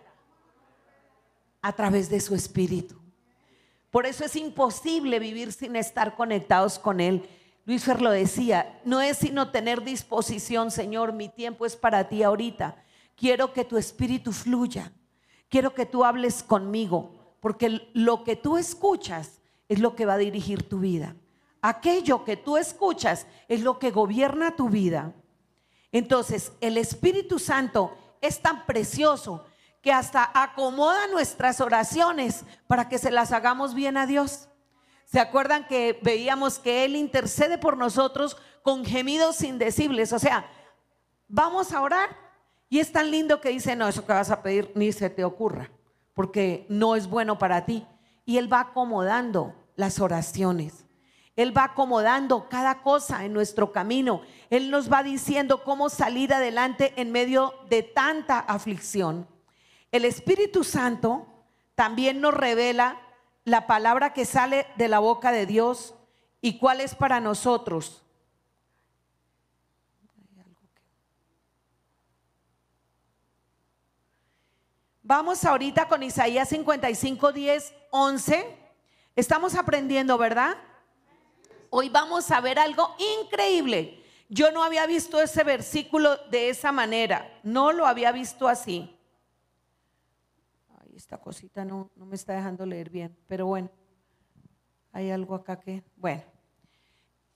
A 1.62 1.72
través 1.74 2.10
de 2.10 2.19
su 2.19 2.34
espíritu. 2.34 3.00
Por 3.91 4.07
eso 4.07 4.25
es 4.25 4.36
imposible 4.36 5.19
vivir 5.19 5.53
sin 5.53 5.75
estar 5.75 6.15
conectados 6.15 6.79
con 6.79 7.00
Él. 7.00 7.29
Luis 7.65 7.84
Fer 7.84 8.01
lo 8.01 8.10
decía, 8.10 8.81
no 8.86 9.01
es 9.01 9.19
sino 9.19 9.51
tener 9.51 9.84
disposición, 9.84 10.72
Señor, 10.72 11.13
mi 11.13 11.29
tiempo 11.29 11.63
es 11.67 11.75
para 11.75 12.10
ti 12.10 12.24
ahorita. 12.24 12.84
Quiero 13.17 13.51
que 13.51 13.65
tu 13.65 13.77
espíritu 13.77 14.31
fluya. 14.31 14.93
Quiero 15.50 15.74
que 15.74 15.88
tú 15.88 16.05
hables 16.05 16.43
conmigo, 16.43 17.36
porque 17.41 17.89
lo 17.93 18.24
que 18.24 18.36
tú 18.36 18.57
escuchas 18.57 19.41
es 19.67 19.79
lo 19.79 19.95
que 19.95 20.05
va 20.05 20.13
a 20.13 20.17
dirigir 20.17 20.69
tu 20.69 20.79
vida. 20.79 21.15
Aquello 21.62 22.24
que 22.24 22.38
tú 22.38 22.57
escuchas 22.57 23.25
es 23.47 23.62
lo 23.62 23.79
que 23.79 23.89
gobierna 23.89 24.55
tu 24.55 24.69
vida. 24.69 25.13
Entonces, 25.91 26.51
el 26.62 26.77
Espíritu 26.77 27.39
Santo 27.39 27.97
es 28.21 28.39
tan 28.39 28.65
precioso 28.67 29.45
que 29.81 29.91
hasta 29.91 30.29
acomoda 30.33 31.07
nuestras 31.07 31.59
oraciones 31.59 32.45
para 32.67 32.88
que 32.88 33.00
se 33.00 33.09
las 33.09 33.31
hagamos 33.31 33.74
bien 33.74 33.97
a 33.97 34.05
Dios. 34.05 34.47
¿Se 35.05 35.19
acuerdan 35.19 35.65
que 35.65 35.97
veíamos 36.03 36.59
que 36.59 36.86
Él 36.86 36.95
intercede 36.95 37.57
por 37.57 37.77
nosotros 37.77 38.38
con 38.62 38.86
gemidos 38.86 39.41
indecibles? 39.41 40.13
O 40.13 40.19
sea, 40.19 40.45
vamos 41.27 41.71
a 41.71 41.81
orar 41.81 42.26
y 42.69 42.79
es 42.79 42.91
tan 42.91 43.12
lindo 43.12 43.39
que 43.39 43.50
dice, 43.50 43.75
no, 43.75 43.88
eso 43.88 44.05
que 44.05 44.13
vas 44.13 44.29
a 44.29 44.41
pedir 44.41 44.71
ni 44.75 44.91
se 44.91 45.09
te 45.09 45.24
ocurra, 45.24 45.71
porque 46.13 46.65
no 46.69 46.95
es 46.95 47.07
bueno 47.07 47.38
para 47.38 47.65
ti. 47.65 47.86
Y 48.25 48.38
Él 48.38 48.51
va 48.51 48.62
acomodando 48.62 49.55
las 49.75 50.00
oraciones. 50.00 50.86
Él 51.38 51.55
va 51.55 51.65
acomodando 51.65 52.50
cada 52.50 52.81
cosa 52.81 53.24
en 53.24 53.31
nuestro 53.31 53.71
camino. 53.71 54.21
Él 54.50 54.71
nos 54.71 54.91
va 54.91 55.03
diciendo 55.03 55.63
cómo 55.63 55.88
salir 55.89 56.33
adelante 56.33 56.93
en 56.97 57.12
medio 57.12 57.53
de 57.69 57.83
tanta 57.83 58.39
aflicción. 58.39 59.27
El 59.91 60.03
Espíritu 60.03 60.63
Santo 60.63 61.27
también 61.75 62.21
nos 62.21 62.33
revela 62.33 63.00
la 63.45 63.67
palabra 63.67 64.13
que 64.13 64.25
sale 64.25 64.65
de 64.77 64.88
la 64.88 65.00
boca 65.00 65.31
de 65.31 65.45
Dios 65.45 65.93
y 66.41 66.57
cuál 66.57 66.81
es 66.81 66.95
para 66.95 67.21
nosotros. 67.21 68.03
Vamos 75.10 75.46
ahorita 75.46 75.88
con 75.88 76.04
Isaías 76.04 76.50
55, 76.50 77.32
10, 77.32 77.74
11. 77.92 78.58
Estamos 79.16 79.56
aprendiendo, 79.56 80.18
¿verdad? 80.18 80.58
Hoy 81.70 81.88
vamos 81.88 82.30
a 82.30 82.42
ver 82.42 82.60
algo 82.60 82.94
increíble. 83.22 84.04
Yo 84.28 84.52
no 84.52 84.66
había 84.66 84.86
visto 84.86 85.22
ese 85.22 85.46
versículo 85.46 86.18
de 86.30 86.50
esa 86.50 86.74
manera, 86.74 87.40
no 87.44 87.72
lo 87.72 87.88
había 87.88 88.12
visto 88.12 88.50
así. 88.50 89.00
Ay, 90.82 90.98
esta 90.98 91.18
cosita 91.18 91.64
no, 91.64 91.90
no 91.96 92.06
me 92.06 92.16
está 92.16 92.34
dejando 92.34 92.66
leer 92.66 92.90
bien, 92.90 93.18
pero 93.30 93.46
bueno, 93.46 93.70
hay 94.92 95.10
algo 95.10 95.36
acá 95.36 95.58
que, 95.58 95.86
bueno. 95.96 96.24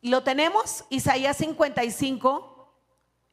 Lo 0.01 0.23
tenemos, 0.23 0.83
Isaías 0.89 1.37
55, 1.37 2.75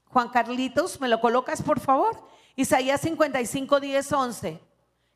Juan 0.04 0.28
Carlitos, 0.28 1.00
¿me 1.00 1.08
lo 1.08 1.20
colocas 1.20 1.60
por 1.60 1.80
favor? 1.80 2.28
Isaías 2.58 3.02
55, 3.02 3.78
10, 3.78 4.12
11. 4.12 4.60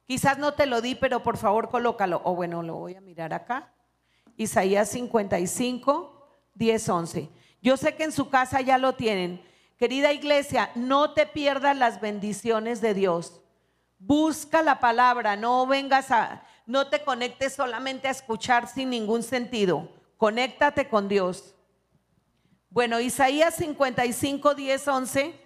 Quizás 0.06 0.38
no 0.38 0.54
te 0.54 0.64
lo 0.64 0.80
di, 0.80 0.94
pero 0.94 1.24
por 1.24 1.36
favor 1.36 1.70
colócalo. 1.70 2.22
O 2.22 2.36
bueno, 2.36 2.62
lo 2.62 2.76
voy 2.76 2.94
a 2.94 3.00
mirar 3.00 3.34
acá. 3.34 3.74
Isaías 4.36 4.90
55, 4.90 6.24
10, 6.54 6.88
11. 6.88 7.28
Yo 7.60 7.76
sé 7.76 7.96
que 7.96 8.04
en 8.04 8.12
su 8.12 8.30
casa 8.30 8.60
ya 8.60 8.78
lo 8.78 8.92
tienen. 8.92 9.44
Querida 9.76 10.12
iglesia, 10.12 10.70
no 10.76 11.14
te 11.14 11.26
pierdas 11.26 11.76
las 11.76 12.00
bendiciones 12.00 12.80
de 12.80 12.94
Dios. 12.94 13.40
Busca 13.98 14.62
la 14.62 14.78
palabra, 14.78 15.34
no 15.34 15.66
vengas 15.66 16.12
a, 16.12 16.44
no 16.64 16.90
te 16.90 17.02
conectes 17.02 17.54
solamente 17.54 18.06
a 18.06 18.12
escuchar 18.12 18.68
sin 18.68 18.90
ningún 18.90 19.24
sentido. 19.24 19.88
Conéctate 20.16 20.88
con 20.88 21.08
Dios. 21.08 21.56
Bueno, 22.70 23.00
Isaías 23.00 23.56
55, 23.56 24.54
10, 24.54 24.86
11 24.86 25.40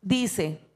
dice, 0.00 0.71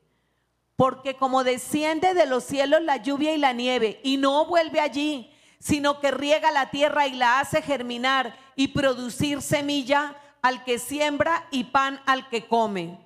porque 0.76 1.16
como 1.16 1.42
desciende 1.42 2.12
de 2.12 2.26
los 2.26 2.44
cielos 2.44 2.82
la 2.82 2.98
lluvia 2.98 3.34
y 3.34 3.38
la 3.38 3.52
nieve 3.52 3.98
y 4.04 4.18
no 4.18 4.44
vuelve 4.44 4.80
allí, 4.80 5.32
sino 5.58 6.00
que 6.00 6.10
riega 6.10 6.52
la 6.52 6.70
tierra 6.70 7.06
y 7.06 7.14
la 7.14 7.40
hace 7.40 7.62
germinar 7.62 8.36
y 8.54 8.68
producir 8.68 9.40
semilla 9.40 10.14
al 10.42 10.64
que 10.64 10.78
siembra 10.78 11.46
y 11.50 11.64
pan 11.64 12.00
al 12.06 12.28
que 12.28 12.46
come. 12.46 12.98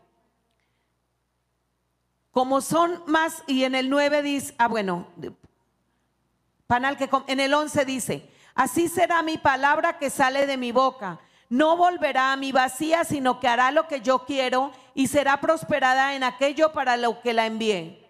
Como 2.32 2.60
son 2.60 3.02
más, 3.06 3.42
y 3.46 3.64
en 3.64 3.74
el 3.74 3.88
9 3.88 4.22
dice, 4.22 4.54
ah 4.58 4.68
bueno, 4.68 5.06
pan 6.66 6.84
al 6.84 6.96
que 6.96 7.08
come, 7.08 7.24
en 7.28 7.40
el 7.40 7.54
11 7.54 7.84
dice, 7.84 8.30
así 8.54 8.88
será 8.88 9.22
mi 9.22 9.38
palabra 9.38 9.98
que 9.98 10.10
sale 10.10 10.46
de 10.46 10.56
mi 10.56 10.70
boca. 10.70 11.20
No 11.48 11.76
volverá 11.76 12.32
a 12.32 12.36
mi 12.36 12.52
vacía, 12.52 13.04
sino 13.04 13.40
que 13.40 13.48
hará 13.48 13.72
lo 13.72 13.88
que 13.88 14.00
yo 14.00 14.24
quiero 14.24 14.70
y 14.94 15.06
será 15.06 15.40
prosperada 15.40 16.14
en 16.14 16.25
aquello 16.25 16.73
para 16.73 16.97
lo 16.97 17.20
que 17.20 17.32
la 17.32 17.47
envié. 17.47 18.09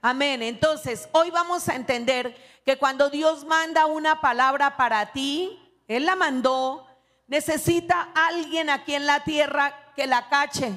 Amén. 0.00 0.42
Entonces, 0.42 1.08
hoy 1.12 1.30
vamos 1.30 1.68
a 1.68 1.76
entender 1.76 2.36
que 2.64 2.76
cuando 2.76 3.08
Dios 3.10 3.44
manda 3.44 3.86
una 3.86 4.20
palabra 4.20 4.76
para 4.76 5.12
ti, 5.12 5.58
Él 5.86 6.06
la 6.06 6.16
mandó, 6.16 6.86
necesita 7.26 8.08
alguien 8.14 8.68
aquí 8.68 8.94
en 8.94 9.06
la 9.06 9.24
tierra 9.24 9.74
que 9.94 10.06
la 10.06 10.28
cache, 10.28 10.72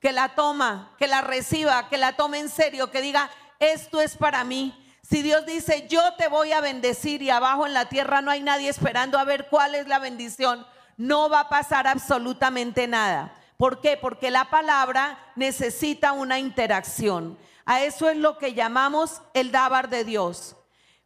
que 0.00 0.12
la 0.12 0.34
toma, 0.34 0.94
que 0.98 1.08
la 1.08 1.20
reciba, 1.20 1.88
que 1.88 1.98
la 1.98 2.16
tome 2.16 2.38
en 2.38 2.48
serio, 2.48 2.90
que 2.90 3.00
diga, 3.00 3.30
esto 3.58 4.00
es 4.00 4.16
para 4.16 4.44
mí. 4.44 4.74
Si 5.02 5.22
Dios 5.22 5.46
dice, 5.46 5.86
yo 5.88 6.14
te 6.14 6.28
voy 6.28 6.52
a 6.52 6.60
bendecir 6.60 7.22
y 7.22 7.30
abajo 7.30 7.66
en 7.66 7.74
la 7.74 7.88
tierra 7.88 8.22
no 8.22 8.30
hay 8.30 8.42
nadie 8.42 8.68
esperando 8.68 9.18
a 9.18 9.24
ver 9.24 9.48
cuál 9.48 9.74
es 9.74 9.86
la 9.86 9.98
bendición, 9.98 10.66
no 10.96 11.28
va 11.28 11.40
a 11.40 11.48
pasar 11.48 11.86
absolutamente 11.86 12.86
nada. 12.86 13.32
¿Por 13.56 13.80
qué? 13.80 13.96
Porque 13.96 14.30
la 14.30 14.50
palabra 14.50 15.18
necesita 15.34 16.12
una 16.12 16.38
interacción. 16.38 17.38
A 17.64 17.82
eso 17.82 18.08
es 18.08 18.16
lo 18.16 18.38
que 18.38 18.54
llamamos 18.54 19.22
el 19.34 19.50
dábar 19.50 19.88
de 19.88 20.04
Dios. 20.04 20.56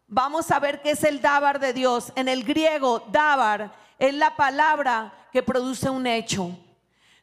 Vamos 0.07 0.51
a 0.51 0.59
ver 0.59 0.83
qué 0.83 0.91
es 0.91 1.05
el 1.05 1.21
dábar 1.21 1.61
de 1.61 1.73
Dios. 1.73 2.13
En 2.17 2.29
el 2.29 2.45
griego, 2.45 3.05
dábar 3.13 3.73
es 3.99 4.15
la 4.15 4.35
palabra 4.35 5.15
que 5.33 5.43
produce 5.43 5.89
un 5.89 6.07
hecho. 6.07 6.51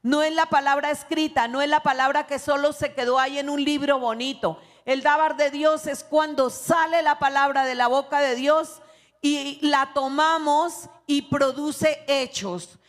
No 0.02 0.24
es 0.24 0.34
la 0.34 0.46
palabra 0.46 0.92
escrita, 0.92 1.50
no 1.50 1.62
es 1.62 1.68
la 1.68 1.82
palabra 1.82 2.28
que 2.28 2.40
solo 2.40 2.72
se 2.72 2.94
quedó 2.94 3.20
ahí 3.20 3.40
en 3.40 3.50
un 3.50 3.62
libro 3.62 4.00
bonito. 4.00 4.62
El 4.86 5.04
dábar 5.04 5.36
de 5.36 5.52
Dios 5.52 5.86
es 5.86 6.06
cuando 6.06 6.50
sale 6.50 7.02
la 7.02 7.20
palabra 7.20 7.66
de 7.66 7.76
la 7.76 7.88
boca 7.88 8.22
de 8.22 8.36
Dios 8.36 8.82
y 9.22 9.60
la 9.68 9.92
tomamos 9.94 10.90
y 11.06 11.24
produce 11.24 12.06
hechos. 12.08 12.80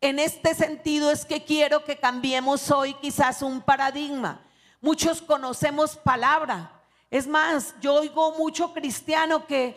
En 0.00 0.18
este 0.18 0.54
sentido 0.54 1.10
es 1.10 1.24
que 1.24 1.44
quiero 1.44 1.84
que 1.84 1.96
cambiemos 1.96 2.70
hoy 2.70 2.94
quizás 2.94 3.42
un 3.42 3.60
paradigma. 3.60 4.40
Muchos 4.80 5.22
conocemos 5.22 5.96
palabra. 5.96 6.72
Es 7.10 7.26
más, 7.26 7.74
yo 7.80 7.94
oigo 7.94 8.32
mucho 8.32 8.72
cristiano 8.72 9.46
que 9.46 9.76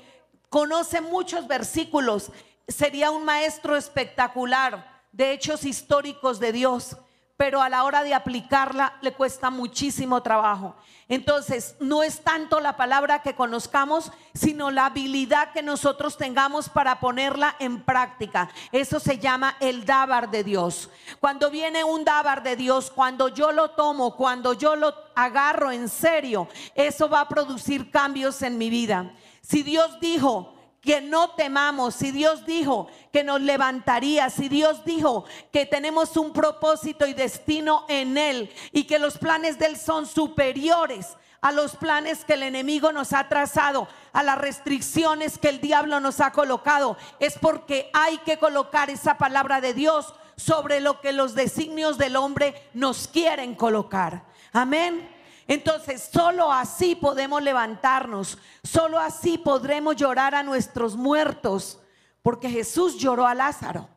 conoce 0.49 0.99
muchos 1.01 1.47
versículos 1.47 2.31
sería 2.67 3.11
un 3.11 3.25
maestro 3.25 3.75
espectacular 3.75 5.01
de 5.11 5.31
hechos 5.31 5.65
históricos 5.65 6.39
de 6.39 6.51
Dios, 6.51 6.95
pero 7.39 7.61
a 7.61 7.69
la 7.69 7.85
hora 7.85 8.03
de 8.03 8.13
aplicarla 8.13 8.95
le 8.99 9.13
cuesta 9.13 9.49
muchísimo 9.49 10.21
trabajo. 10.21 10.75
Entonces, 11.07 11.77
no 11.79 12.03
es 12.03 12.19
tanto 12.19 12.59
la 12.59 12.75
palabra 12.75 13.21
que 13.21 13.33
conozcamos, 13.33 14.11
sino 14.33 14.71
la 14.71 14.87
habilidad 14.87 15.53
que 15.53 15.63
nosotros 15.63 16.17
tengamos 16.17 16.67
para 16.67 16.99
ponerla 16.99 17.55
en 17.59 17.81
práctica. 17.81 18.49
Eso 18.73 18.99
se 18.99 19.19
llama 19.19 19.55
el 19.61 19.85
dábar 19.85 20.29
de 20.29 20.43
Dios. 20.43 20.89
Cuando 21.21 21.49
viene 21.49 21.85
un 21.85 22.03
dábar 22.03 22.43
de 22.43 22.57
Dios, 22.57 22.91
cuando 22.91 23.29
yo 23.29 23.53
lo 23.53 23.69
tomo, 23.69 24.17
cuando 24.17 24.51
yo 24.51 24.75
lo 24.75 24.93
agarro 25.15 25.71
en 25.71 25.87
serio, 25.87 26.49
eso 26.75 27.07
va 27.07 27.21
a 27.21 27.29
producir 27.29 27.89
cambios 27.89 28.41
en 28.41 28.57
mi 28.57 28.69
vida. 28.69 29.13
Si 29.41 29.63
Dios 29.63 29.97
dijo, 30.01 30.58
que 30.81 31.01
no 31.01 31.31
temamos, 31.31 31.95
si 31.95 32.11
Dios 32.11 32.45
dijo 32.45 32.87
que 33.11 33.23
nos 33.23 33.41
levantaría, 33.41 34.29
si 34.29 34.47
Dios 34.47 34.85
dijo 34.85 35.25
que 35.51 35.65
tenemos 35.65 36.15
un 36.17 36.31
propósito 36.31 37.05
y 37.05 37.13
destino 37.13 37.85
en 37.89 38.17
Él 38.17 38.49
y 38.71 38.85
que 38.85 38.99
los 38.99 39.17
planes 39.17 39.59
de 39.59 39.65
Él 39.67 39.77
son 39.77 40.05
superiores 40.05 41.17
a 41.41 41.51
los 41.51 41.75
planes 41.75 42.25
que 42.25 42.33
el 42.33 42.43
enemigo 42.43 42.91
nos 42.91 43.13
ha 43.13 43.29
trazado, 43.29 43.87
a 44.11 44.23
las 44.23 44.37
restricciones 44.37 45.37
que 45.37 45.49
el 45.49 45.61
diablo 45.61 45.99
nos 45.99 46.19
ha 46.19 46.31
colocado, 46.31 46.97
es 47.19 47.37
porque 47.37 47.89
hay 47.93 48.17
que 48.19 48.37
colocar 48.37 48.89
esa 48.89 49.17
palabra 49.17 49.61
de 49.61 49.73
Dios 49.73 50.13
sobre 50.35 50.79
lo 50.79 51.01
que 51.01 51.13
los 51.13 51.35
designios 51.35 51.97
del 51.97 52.15
hombre 52.15 52.69
nos 52.73 53.07
quieren 53.07 53.55
colocar. 53.55 54.23
Amén. 54.51 55.18
Entonces, 55.49 56.07
solo 56.13 56.53
así 56.53 56.93
podemos 56.93 57.41
levantarnos, 57.41 58.37
solo 58.63 58.99
así 58.99 59.39
podremos 59.39 59.95
llorar 59.95 60.35
a 60.35 60.43
nuestros 60.43 60.95
muertos, 60.95 61.79
porque 62.21 62.51
Jesús 62.51 62.99
lloró 62.99 63.25
a 63.25 63.33
Lázaro. 63.33 63.89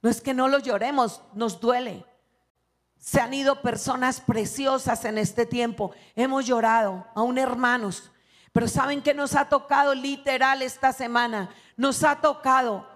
No 0.00 0.08
es 0.08 0.20
que 0.20 0.32
no 0.32 0.46
lo 0.46 0.60
lloremos, 0.60 1.22
nos 1.34 1.58
duele. 1.58 2.06
Se 3.00 3.20
han 3.20 3.34
ido 3.34 3.62
personas 3.62 4.20
preciosas 4.20 5.04
en 5.04 5.18
este 5.18 5.44
tiempo. 5.44 5.90
Hemos 6.14 6.46
llorado, 6.46 7.04
aún 7.16 7.36
hermanos. 7.36 8.12
Pero 8.52 8.68
¿saben 8.68 9.02
qué 9.02 9.12
nos 9.12 9.34
ha 9.34 9.48
tocado 9.48 9.92
literal 9.92 10.62
esta 10.62 10.92
semana? 10.92 11.50
Nos 11.76 12.04
ha 12.04 12.20
tocado 12.20 12.86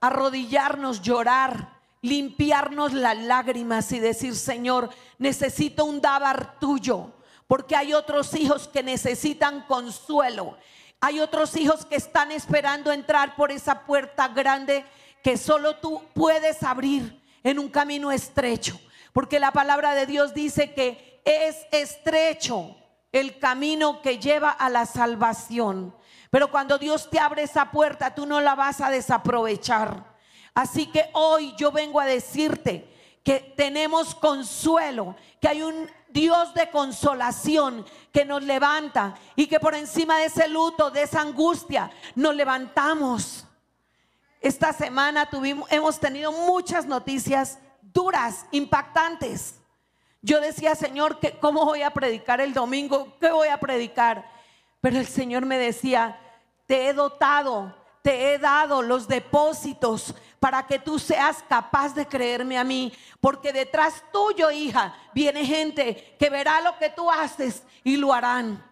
arrodillarnos, 0.00 1.00
llorar, 1.00 1.80
limpiarnos 2.02 2.92
las 2.92 3.16
lágrimas 3.16 3.90
y 3.92 4.00
decir, 4.00 4.36
Señor, 4.36 4.90
necesito 5.16 5.86
un 5.86 6.02
dábar 6.02 6.58
tuyo 6.60 7.14
porque 7.48 7.74
hay 7.74 7.94
otros 7.94 8.34
hijos 8.34 8.68
que 8.68 8.84
necesitan 8.84 9.62
consuelo. 9.62 10.56
Hay 11.00 11.18
otros 11.18 11.56
hijos 11.56 11.86
que 11.86 11.96
están 11.96 12.30
esperando 12.30 12.92
entrar 12.92 13.34
por 13.34 13.50
esa 13.50 13.86
puerta 13.86 14.28
grande 14.28 14.84
que 15.24 15.36
solo 15.36 15.76
tú 15.76 16.02
puedes 16.14 16.62
abrir 16.62 17.20
en 17.42 17.58
un 17.58 17.68
camino 17.68 18.12
estrecho. 18.12 18.78
Porque 19.12 19.40
la 19.40 19.50
palabra 19.50 19.94
de 19.94 20.06
Dios 20.06 20.34
dice 20.34 20.74
que 20.74 21.22
es 21.24 21.56
estrecho 21.72 22.76
el 23.12 23.38
camino 23.38 24.02
que 24.02 24.18
lleva 24.18 24.50
a 24.50 24.68
la 24.68 24.84
salvación. 24.84 25.94
Pero 26.30 26.50
cuando 26.50 26.78
Dios 26.78 27.08
te 27.08 27.18
abre 27.18 27.44
esa 27.44 27.70
puerta, 27.70 28.14
tú 28.14 28.26
no 28.26 28.42
la 28.42 28.54
vas 28.54 28.82
a 28.82 28.90
desaprovechar. 28.90 30.04
Así 30.52 30.86
que 30.86 31.08
hoy 31.14 31.54
yo 31.56 31.72
vengo 31.72 31.98
a 31.98 32.04
decirte 32.04 32.94
que 33.24 33.40
tenemos 33.56 34.14
consuelo, 34.14 35.16
que 35.40 35.48
hay 35.48 35.62
un 35.62 35.88
Dios 36.10 36.54
de 36.54 36.70
consolación 36.70 37.84
que 38.12 38.24
nos 38.24 38.42
levanta 38.42 39.14
y 39.36 39.46
que 39.46 39.60
por 39.60 39.74
encima 39.74 40.18
de 40.18 40.26
ese 40.26 40.48
luto, 40.48 40.90
de 40.90 41.02
esa 41.02 41.20
angustia, 41.20 41.90
nos 42.14 42.34
levantamos. 42.34 43.46
Esta 44.40 44.72
semana 44.72 45.28
tuvimos, 45.28 45.70
hemos 45.70 45.98
tenido 45.98 46.32
muchas 46.32 46.86
noticias 46.86 47.58
duras, 47.82 48.46
impactantes. 48.50 49.56
Yo 50.22 50.40
decía, 50.40 50.74
Señor, 50.74 51.18
que 51.20 51.38
¿cómo 51.38 51.64
voy 51.64 51.82
a 51.82 51.90
predicar 51.90 52.40
el 52.40 52.54
domingo? 52.54 53.16
¿Qué 53.20 53.30
voy 53.30 53.48
a 53.48 53.58
predicar? 53.58 54.30
Pero 54.80 54.98
el 54.98 55.06
Señor 55.06 55.46
me 55.46 55.58
decía, 55.58 56.18
te 56.66 56.88
he 56.88 56.92
dotado, 56.92 57.74
te 58.02 58.32
he 58.32 58.38
dado 58.38 58.82
los 58.82 59.08
depósitos 59.08 60.14
para 60.40 60.66
que 60.66 60.78
tú 60.78 60.98
seas 60.98 61.44
capaz 61.48 61.94
de 61.94 62.06
creerme 62.06 62.58
a 62.58 62.64
mí. 62.64 62.92
Porque 63.20 63.52
detrás 63.52 64.02
tuyo, 64.12 64.50
hija, 64.50 64.96
viene 65.14 65.44
gente 65.44 66.16
que 66.18 66.30
verá 66.30 66.60
lo 66.60 66.78
que 66.78 66.90
tú 66.90 67.10
haces 67.10 67.62
y 67.84 67.96
lo 67.96 68.12
harán. 68.12 68.64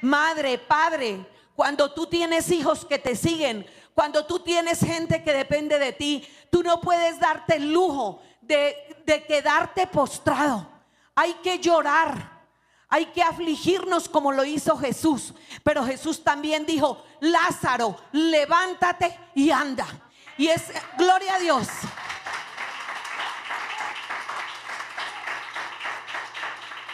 Madre, 0.00 0.58
padre, 0.58 1.26
cuando 1.54 1.92
tú 1.92 2.06
tienes 2.06 2.50
hijos 2.50 2.84
que 2.84 2.98
te 2.98 3.14
siguen, 3.14 3.66
cuando 3.94 4.24
tú 4.24 4.40
tienes 4.40 4.80
gente 4.80 5.22
que 5.22 5.32
depende 5.32 5.78
de 5.78 5.92
ti, 5.92 6.26
tú 6.50 6.62
no 6.62 6.80
puedes 6.80 7.18
darte 7.20 7.56
el 7.56 7.72
lujo 7.72 8.22
de, 8.40 9.02
de 9.04 9.24
quedarte 9.24 9.86
postrado. 9.86 10.66
Hay 11.14 11.34
que 11.34 11.58
llorar. 11.58 12.40
Hay 12.92 13.06
que 13.06 13.22
afligirnos 13.22 14.08
como 14.08 14.32
lo 14.32 14.44
hizo 14.44 14.76
Jesús. 14.76 15.32
Pero 15.62 15.84
Jesús 15.84 16.24
también 16.24 16.66
dijo, 16.66 17.04
Lázaro, 17.20 17.96
levántate 18.10 19.16
y 19.34 19.50
anda. 19.52 19.86
Y 20.40 20.48
es, 20.48 20.72
gloria 20.96 21.34
a 21.34 21.38
Dios. 21.38 21.68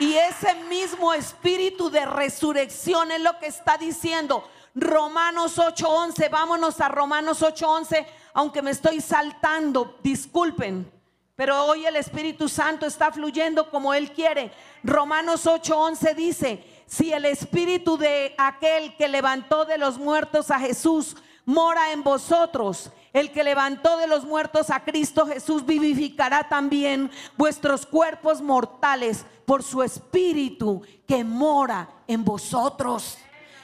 Y 0.00 0.14
ese 0.14 0.52
mismo 0.64 1.14
espíritu 1.14 1.88
de 1.88 2.04
resurrección 2.06 3.12
es 3.12 3.20
lo 3.20 3.38
que 3.38 3.46
está 3.46 3.78
diciendo 3.78 4.50
Romanos 4.74 5.60
8:11. 5.60 6.28
Vámonos 6.28 6.80
a 6.80 6.88
Romanos 6.88 7.40
8:11, 7.40 8.04
aunque 8.34 8.62
me 8.62 8.72
estoy 8.72 9.00
saltando, 9.00 9.96
disculpen. 10.02 10.90
Pero 11.36 11.66
hoy 11.66 11.86
el 11.86 11.94
Espíritu 11.94 12.48
Santo 12.48 12.84
está 12.84 13.12
fluyendo 13.12 13.70
como 13.70 13.94
Él 13.94 14.10
quiere. 14.10 14.50
Romanos 14.82 15.46
8:11 15.46 16.16
dice, 16.16 16.64
si 16.86 17.12
el 17.12 17.24
Espíritu 17.24 17.96
de 17.96 18.34
aquel 18.38 18.96
que 18.96 19.06
levantó 19.06 19.64
de 19.64 19.78
los 19.78 19.98
muertos 19.98 20.50
a 20.50 20.58
Jesús 20.58 21.16
mora 21.46 21.92
en 21.92 22.02
vosotros, 22.02 22.90
el 23.12 23.32
que 23.32 23.44
levantó 23.44 23.96
de 23.96 24.06
los 24.06 24.24
muertos 24.24 24.68
a 24.68 24.84
Cristo 24.84 25.26
Jesús 25.26 25.64
vivificará 25.64 26.48
también 26.48 27.10
vuestros 27.38 27.86
cuerpos 27.86 28.42
mortales 28.42 29.24
por 29.46 29.62
su 29.62 29.82
Espíritu 29.82 30.82
que 31.06 31.24
mora 31.24 31.88
en 32.06 32.24
vosotros. 32.24 33.16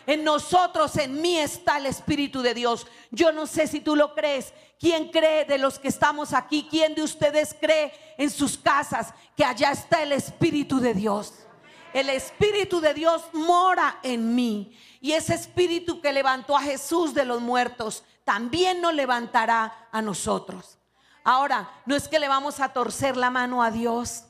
En 0.07 0.25
nosotros, 0.25 0.97
en 0.97 1.21
mí 1.21 1.38
está 1.38 1.79
el 1.79 1.87
Espíritu 1.87 2.40
de 2.40 2.55
Dios. 2.55 2.87
Yo 3.11 3.31
no 3.33 3.47
sé 3.47 3.66
si 3.66 3.81
tú 3.81 3.95
lo 3.95 4.14
crees. 4.14 4.53
¿Quién 4.81 5.11
cree 5.11 5.45
de 5.45 5.59
los 5.59 5.79
que 5.79 5.88
estamos 5.88 6.33
aquí? 6.33 6.66
¿Quién 6.68 6.95
de 6.95 7.03
ustedes 7.03 7.55
cree 7.61 7.92
en 8.18 8.31
sus 8.31 8.57
casas 8.57 9.12
que 9.37 9.45
allá 9.45 9.71
está 9.71 10.03
el 10.03 10.12
Espíritu 10.12 10.81
de 10.81 10.95
Dios? 10.95 11.35
El 11.92 12.11
Espíritu 12.11 12.81
de 12.81 12.94
Dios 12.94 13.22
mora 13.33 13.98
en 14.02 14.35
mí. 14.35 14.78
Y 15.00 15.12
ese 15.12 15.35
Espíritu 15.35 16.00
que 16.00 16.12
levantó 16.12 16.57
a 16.57 16.62
Jesús 16.62 17.12
de 17.14 17.24
los 17.24 17.40
muertos, 17.40 18.05
también 18.24 18.81
nos 18.81 18.94
levantará 18.94 19.88
a 19.90 20.00
nosotros. 20.00 20.78
Ahora, 21.24 21.70
no 21.87 21.94
es 21.94 22.09
que 22.09 22.18
le 22.18 22.28
vamos 22.28 22.61
a 22.61 22.72
torcer 22.72 23.16
la 23.16 23.31
mano 23.31 23.62
a 23.62 23.70
Dios. 23.70 24.24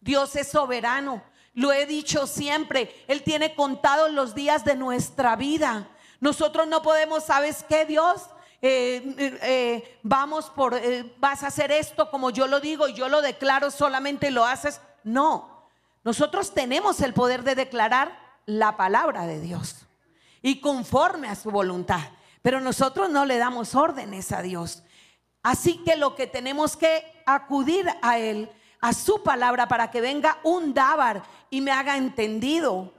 Dios 0.00 0.36
es 0.36 0.48
soberano. 0.48 1.22
Lo 1.54 1.72
he 1.72 1.86
dicho 1.86 2.26
siempre, 2.26 3.04
Él 3.06 3.22
tiene 3.22 3.54
contados 3.54 4.10
los 4.10 4.34
días 4.34 4.64
de 4.64 4.74
nuestra 4.74 5.36
vida. 5.36 5.88
Nosotros 6.20 6.66
no 6.66 6.82
podemos, 6.82 7.24
¿sabes 7.24 7.64
qué, 7.68 7.84
Dios? 7.86 8.22
Eh, 8.60 9.14
eh, 9.18 9.38
eh, 9.42 9.98
vamos 10.02 10.46
por, 10.46 10.80
vas 11.18 11.42
a 11.42 11.48
hacer 11.48 11.70
esto 11.70 12.10
como 12.10 12.30
yo 12.30 12.46
lo 12.46 12.60
digo 12.60 12.88
y 12.88 12.94
yo 12.94 13.08
lo 13.08 13.20
declaro, 13.20 13.70
solamente 13.70 14.30
lo 14.30 14.44
haces. 14.44 14.80
No, 15.04 15.53
nosotros 16.04 16.54
tenemos 16.54 17.00
el 17.00 17.14
poder 17.14 17.42
de 17.42 17.54
declarar 17.54 18.18
la 18.46 18.76
palabra 18.76 19.26
de 19.26 19.40
Dios 19.40 19.86
y 20.42 20.60
conforme 20.60 21.28
a 21.28 21.34
su 21.34 21.50
voluntad, 21.50 22.02
pero 22.42 22.60
nosotros 22.60 23.10
no 23.10 23.24
le 23.24 23.38
damos 23.38 23.74
órdenes 23.74 24.30
a 24.32 24.42
Dios. 24.42 24.82
Así 25.42 25.78
que 25.84 25.96
lo 25.96 26.14
que 26.14 26.26
tenemos 26.26 26.76
que 26.76 27.22
acudir 27.26 27.88
a 28.02 28.18
Él 28.18 28.50
a 28.84 28.92
su 28.92 29.22
palabra 29.22 29.66
para 29.66 29.90
que 29.90 30.02
venga 30.02 30.38
un 30.42 30.74
dávar 30.74 31.22
y 31.48 31.62
me 31.62 31.70
haga 31.70 31.96
entendido. 31.96 32.92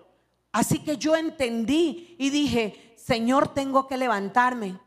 Así 0.51 0.79
que 0.79 0.97
yo 0.97 1.15
entendí 1.15 2.15
y 2.17 2.31
dije, 2.31 2.95
Señor, 2.97 3.53
tengo 3.53 3.87
que 3.87 3.95
levantarme. 3.95 4.79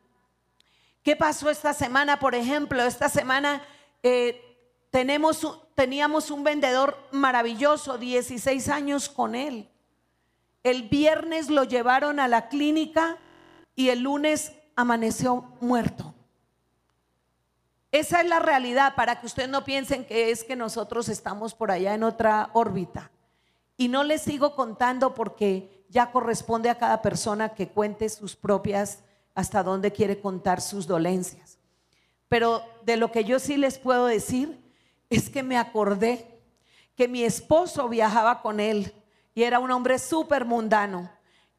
¿Qué 1.04 1.14
pasó 1.14 1.50
esta 1.50 1.72
semana? 1.72 2.18
Por 2.18 2.34
ejemplo, 2.34 2.82
esta 2.82 3.08
semana 3.08 3.62
eh, 4.02 4.58
tenemos, 4.90 5.60
teníamos 5.78 6.32
un 6.32 6.42
vendedor 6.42 6.98
maravilloso, 7.12 7.98
16 7.98 8.68
años 8.68 9.08
con 9.08 9.36
él. 9.36 9.68
El 10.64 10.88
viernes 10.88 11.50
lo 11.50 11.62
llevaron 11.62 12.18
a 12.18 12.26
la 12.26 12.48
clínica 12.48 13.16
y 13.76 13.90
el 13.90 14.00
lunes 14.00 14.50
amaneció 14.74 15.44
muerto. 15.60 16.16
Esa 17.92 18.22
es 18.22 18.26
la 18.26 18.40
realidad 18.40 18.96
para 18.96 19.20
que 19.20 19.26
ustedes 19.26 19.48
no 19.48 19.64
piensen 19.64 20.04
que 20.04 20.32
es 20.32 20.42
que 20.42 20.56
nosotros 20.56 21.08
estamos 21.08 21.54
por 21.54 21.70
allá 21.70 21.94
en 21.94 22.02
otra 22.02 22.50
órbita. 22.54 23.12
Y 23.76 23.86
no 23.86 24.02
les 24.02 24.22
sigo 24.22 24.56
contando 24.56 25.14
porque 25.14 25.86
ya 25.90 26.10
corresponde 26.10 26.70
a 26.70 26.78
cada 26.78 27.02
persona 27.02 27.50
que 27.50 27.68
cuente 27.68 28.08
sus 28.08 28.34
propias, 28.34 29.04
hasta 29.32 29.62
dónde 29.62 29.92
quiere 29.92 30.20
contar 30.20 30.60
sus 30.60 30.88
dolencias. 30.88 31.60
Pero 32.28 32.64
de 32.84 32.96
lo 32.96 33.12
que 33.12 33.22
yo 33.22 33.38
sí 33.38 33.56
les 33.56 33.78
puedo 33.78 34.06
decir 34.06 34.67
es 35.10 35.30
que 35.30 35.42
me 35.42 35.56
acordé 35.56 36.40
que 36.96 37.08
mi 37.08 37.22
esposo 37.22 37.88
viajaba 37.88 38.42
con 38.42 38.60
él 38.60 38.92
y 39.34 39.44
era 39.44 39.60
un 39.60 39.70
hombre 39.70 39.98
súper 39.98 40.44
mundano. 40.44 41.10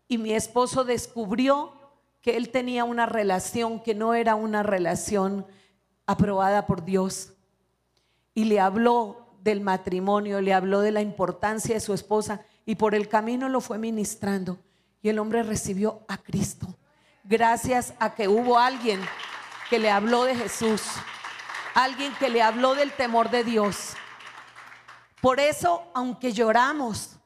Y 0.08 0.18
mi 0.18 0.34
esposo 0.34 0.84
descubrió 0.84 1.74
que 2.22 2.36
él 2.36 2.50
tenía 2.50 2.84
una 2.84 3.06
relación 3.06 3.80
que 3.80 3.96
no 3.96 4.14
era 4.14 4.36
una 4.36 4.64
relación 4.64 5.46
aprobada 6.06 6.66
por 6.66 6.84
Dios. 6.84 7.34
Y 8.34 8.46
le 8.46 8.60
habló 8.60 9.30
del 9.42 9.62
matrimonio, 9.62 10.42
le 10.42 10.54
habló 10.54 10.82
de 10.82 10.92
la 10.92 11.02
importancia 11.02 11.76
de 11.76 11.80
su 11.80 11.94
esposa 11.94 12.42
y 12.66 12.76
por 12.76 12.94
el 12.94 13.08
camino 13.08 13.48
lo 13.48 13.62
fue 13.62 13.78
ministrando. 13.78 14.60
Y 15.02 15.10
el 15.10 15.20
hombre 15.20 15.44
recibió 15.44 16.02
a 16.08 16.18
Cristo. 16.18 16.68
Gracias 17.24 17.94
a 18.00 18.14
que 18.14 18.28
hubo 18.28 18.58
alguien 18.58 19.00
que 19.70 19.80
le 19.80 19.90
habló 19.90 20.26
de 20.26 20.36
Jesús. 20.36 20.82
Alguien 21.74 22.14
que 22.20 22.30
le 22.30 22.42
habló 22.42 22.76
del 22.76 22.92
temor 22.92 23.30
de 23.30 23.44
Dios. 23.44 23.94
Por 25.22 25.40
eso, 25.40 25.84
aunque 25.94 26.32
lloramos, 26.34 27.18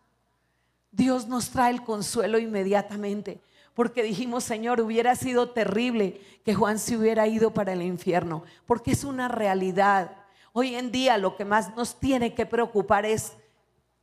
Dios 0.92 1.28
nos 1.28 1.50
trae 1.50 1.72
el 1.72 1.84
consuelo 1.84 2.38
inmediatamente 2.40 3.42
porque 3.74 4.04
dijimos, 4.04 4.44
Señor, 4.44 4.82
hubiera 4.82 5.16
sido 5.16 5.50
terrible 5.50 6.22
que 6.46 6.54
Juan 6.54 6.78
se 6.78 6.98
hubiera 6.98 7.28
ido 7.28 7.52
para 7.54 7.74
el 7.74 7.82
infierno, 7.82 8.44
porque 8.66 8.92
es 8.92 9.04
una 9.04 9.28
realidad. 9.28 10.12
Hoy 10.52 10.76
en 10.76 10.92
día 10.92 11.18
lo 11.18 11.36
que 11.36 11.46
más 11.46 11.76
nos 11.76 12.00
tiene 12.00 12.36
que 12.36 12.46
preocupar 12.46 13.06
es 13.06 13.34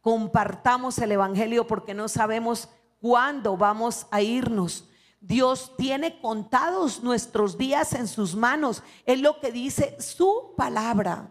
compartamos 0.01 0.99
el 0.99 1.13
Evangelio 1.13 1.67
porque 1.67 1.95
no 1.95 2.09
sabemos 2.09 2.69
cuándo 3.01 3.57
vamos 3.57 4.07
a 4.11 4.23
irnos. 4.23 4.87
Dios 5.21 5.75
tiene 5.77 6.19
contados 6.21 7.03
nuestros 7.03 7.59
días 7.59 7.93
en 7.93 8.09
sus 8.09 8.35
manos. 8.35 8.83
Es 9.05 9.21
lo 9.21 9.39
que 9.39 9.53
dice 9.53 9.97
su 10.01 10.55
palabra. 10.57 11.31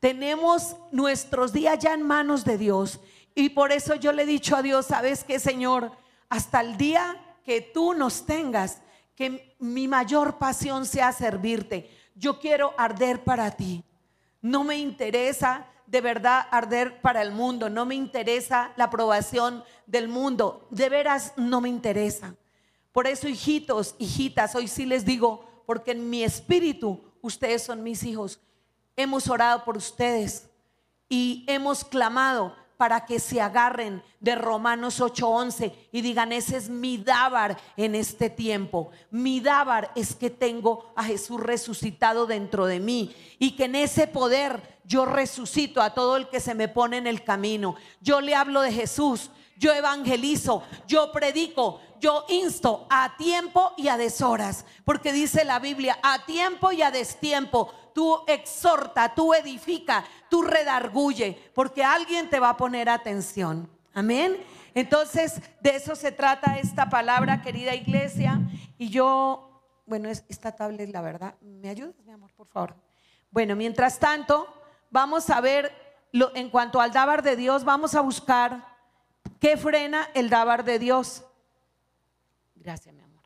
Tenemos 0.00 0.76
nuestros 0.90 1.52
días 1.52 1.78
ya 1.78 1.94
en 1.94 2.02
manos 2.02 2.44
de 2.44 2.58
Dios. 2.58 3.00
Y 3.34 3.50
por 3.50 3.70
eso 3.70 3.94
yo 3.94 4.12
le 4.12 4.24
he 4.24 4.26
dicho 4.26 4.56
a 4.56 4.62
Dios, 4.62 4.86
¿sabes 4.86 5.22
qué, 5.22 5.38
Señor? 5.38 5.92
Hasta 6.28 6.60
el 6.60 6.76
día 6.76 7.16
que 7.44 7.60
tú 7.60 7.94
nos 7.94 8.26
tengas, 8.26 8.82
que 9.14 9.56
mi 9.60 9.88
mayor 9.88 10.38
pasión 10.38 10.84
sea 10.84 11.12
servirte. 11.12 11.90
Yo 12.14 12.40
quiero 12.40 12.74
arder 12.76 13.22
para 13.22 13.52
ti. 13.52 13.84
No 14.42 14.64
me 14.64 14.78
interesa 14.78 15.66
de 15.86 16.00
verdad 16.00 16.46
arder 16.50 17.00
para 17.00 17.22
el 17.22 17.32
mundo, 17.32 17.70
no 17.70 17.86
me 17.86 17.94
interesa 17.94 18.72
la 18.76 18.84
aprobación 18.84 19.64
del 19.86 20.08
mundo, 20.08 20.68
de 20.70 20.88
veras 20.88 21.32
no 21.36 21.60
me 21.60 21.68
interesa. 21.68 22.34
Por 22.92 23.06
eso, 23.06 23.28
hijitos, 23.28 23.94
hijitas, 23.98 24.54
hoy 24.54 24.68
sí 24.68 24.86
les 24.86 25.04
digo, 25.04 25.62
porque 25.66 25.92
en 25.92 26.08
mi 26.08 26.24
espíritu 26.24 27.00
ustedes 27.20 27.62
son 27.62 27.82
mis 27.82 28.02
hijos. 28.04 28.40
Hemos 28.96 29.28
orado 29.28 29.64
por 29.64 29.76
ustedes 29.76 30.48
y 31.08 31.44
hemos 31.46 31.84
clamado 31.84 32.54
para 32.78 33.04
que 33.04 33.18
se 33.18 33.40
agarren 33.40 34.02
de 34.20 34.36
Romanos 34.36 35.00
8:11 35.00 35.72
y 35.90 36.00
digan, 36.00 36.32
ese 36.32 36.56
es 36.56 36.70
mi 36.70 36.96
dábar 36.96 37.58
en 37.76 37.96
este 37.96 38.30
tiempo. 38.30 38.90
Mi 39.10 39.40
dábar 39.40 39.90
es 39.96 40.14
que 40.14 40.30
tengo 40.30 40.92
a 40.94 41.02
Jesús 41.02 41.40
resucitado 41.40 42.24
dentro 42.26 42.66
de 42.66 42.78
mí 42.78 43.14
y 43.38 43.56
que 43.56 43.64
en 43.64 43.74
ese 43.74 44.06
poder 44.06 44.78
yo 44.84 45.04
resucito 45.04 45.82
a 45.82 45.92
todo 45.92 46.16
el 46.16 46.28
que 46.28 46.40
se 46.40 46.54
me 46.54 46.68
pone 46.68 46.98
en 46.98 47.08
el 47.08 47.24
camino. 47.24 47.74
Yo 48.00 48.20
le 48.20 48.36
hablo 48.36 48.62
de 48.62 48.72
Jesús, 48.72 49.30
yo 49.58 49.72
evangelizo, 49.72 50.62
yo 50.86 51.12
predico, 51.12 51.80
yo 52.00 52.24
insto 52.28 52.86
a 52.88 53.16
tiempo 53.16 53.72
y 53.76 53.88
a 53.88 53.96
deshoras, 53.96 54.64
porque 54.84 55.12
dice 55.12 55.44
la 55.44 55.58
Biblia, 55.58 55.98
a 56.02 56.24
tiempo 56.24 56.72
y 56.72 56.82
a 56.82 56.90
destiempo 56.90 57.72
tú 57.92 58.22
exhorta, 58.28 59.12
tú 59.12 59.34
edifica, 59.34 60.04
tú 60.30 60.42
redarguye, 60.42 61.50
porque 61.52 61.82
alguien 61.82 62.30
te 62.30 62.38
va 62.38 62.50
a 62.50 62.56
poner 62.56 62.88
atención. 62.88 63.68
Amén. 63.92 64.36
Entonces, 64.74 65.42
de 65.60 65.74
eso 65.74 65.96
se 65.96 66.12
trata 66.12 66.58
esta 66.58 66.88
palabra, 66.88 67.42
querida 67.42 67.74
iglesia. 67.74 68.40
Y 68.78 68.90
yo, 68.90 69.64
bueno, 69.86 70.08
esta 70.08 70.54
tablet, 70.54 70.88
la 70.90 71.00
verdad, 71.00 71.34
¿me 71.40 71.68
ayudas, 71.68 71.96
mi 72.04 72.12
amor, 72.12 72.30
por 72.36 72.46
favor? 72.46 72.76
Bueno, 73.32 73.56
mientras 73.56 73.98
tanto, 73.98 74.46
vamos 74.90 75.28
a 75.30 75.40
ver, 75.40 75.72
en 76.12 76.50
cuanto 76.50 76.80
al 76.80 76.92
dábar 76.92 77.24
de 77.24 77.34
Dios, 77.34 77.64
vamos 77.64 77.96
a 77.96 78.00
buscar 78.00 78.77
qué 79.40 79.56
frena 79.56 80.08
el 80.14 80.30
dábar 80.30 80.64
de 80.64 80.78
Dios. 80.78 81.24
Gracias, 82.54 82.94
mi 82.94 83.02
amor. 83.02 83.24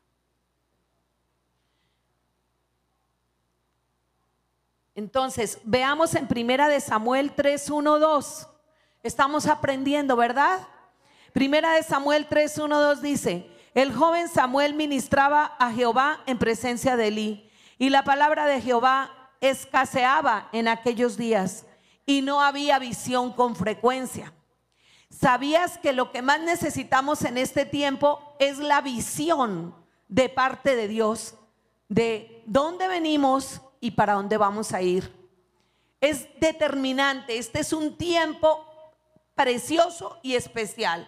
Entonces, 4.95 5.59
veamos 5.63 6.13
en 6.15 6.27
Primera 6.27 6.67
de 6.67 6.79
Samuel 6.79 7.33
3, 7.33 7.69
1, 7.69 7.99
2. 7.99 8.47
Estamos 9.01 9.47
aprendiendo, 9.47 10.15
¿verdad? 10.15 10.67
Primera 11.33 11.73
de 11.73 11.83
Samuel 11.83 12.27
3, 12.27 12.59
1, 12.59 12.79
2 12.79 13.01
dice, 13.01 13.49
el 13.73 13.91
joven 13.91 14.29
Samuel 14.29 14.75
ministraba 14.75 15.55
a 15.57 15.71
Jehová 15.71 16.21
en 16.27 16.37
presencia 16.37 16.95
de 16.95 17.07
Elí, 17.07 17.49
y 17.79 17.89
la 17.89 18.03
palabra 18.03 18.45
de 18.45 18.61
Jehová 18.61 19.31
escaseaba 19.41 20.47
en 20.51 20.67
aquellos 20.67 21.17
días, 21.17 21.65
y 22.05 22.21
no 22.21 22.41
había 22.41 22.77
visión 22.77 23.33
con 23.33 23.55
frecuencia. 23.55 24.31
¿Sabías 25.19 25.77
que 25.77 25.93
lo 25.93 26.11
que 26.11 26.21
más 26.21 26.39
necesitamos 26.41 27.23
en 27.23 27.37
este 27.37 27.65
tiempo 27.65 28.35
es 28.39 28.57
la 28.57 28.81
visión 28.81 29.75
de 30.07 30.27
parte 30.27 30.75
de 30.75 30.87
Dios 30.87 31.35
de 31.87 32.41
dónde 32.47 32.87
venimos 32.87 33.61
y 33.79 33.91
para 33.91 34.13
dónde 34.13 34.37
vamos 34.37 34.73
a 34.73 34.81
ir? 34.81 35.13
Es 36.01 36.27
determinante. 36.39 37.37
Este 37.37 37.59
es 37.59 37.73
un 37.73 37.95
tiempo 37.95 38.65
precioso 39.35 40.17
y 40.23 40.33
especial. 40.33 41.07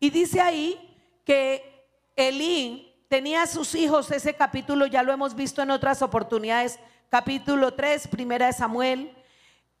Y 0.00 0.10
dice 0.10 0.40
ahí 0.40 0.98
que 1.24 1.86
Elí 2.16 3.04
tenía 3.08 3.42
a 3.42 3.46
sus 3.46 3.74
hijos, 3.76 4.10
ese 4.10 4.34
capítulo 4.34 4.86
ya 4.86 5.04
lo 5.04 5.12
hemos 5.12 5.36
visto 5.36 5.62
en 5.62 5.70
otras 5.70 6.02
oportunidades, 6.02 6.80
capítulo 7.08 7.74
3, 7.74 8.08
primera 8.08 8.46
de 8.46 8.52
Samuel. 8.54 9.16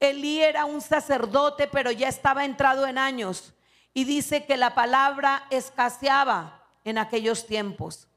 Elí 0.00 0.42
era 0.42 0.64
un 0.64 0.80
sacerdote, 0.80 1.68
pero 1.68 1.90
ya 1.90 2.08
estaba 2.08 2.44
entrado 2.44 2.86
en 2.86 2.96
años. 2.96 3.52
Y 3.92 4.04
dice 4.04 4.46
que 4.46 4.56
la 4.56 4.74
palabra 4.74 5.46
escaseaba 5.50 6.64
en 6.84 6.96
aquellos 6.96 7.46
tiempos. 7.46 8.08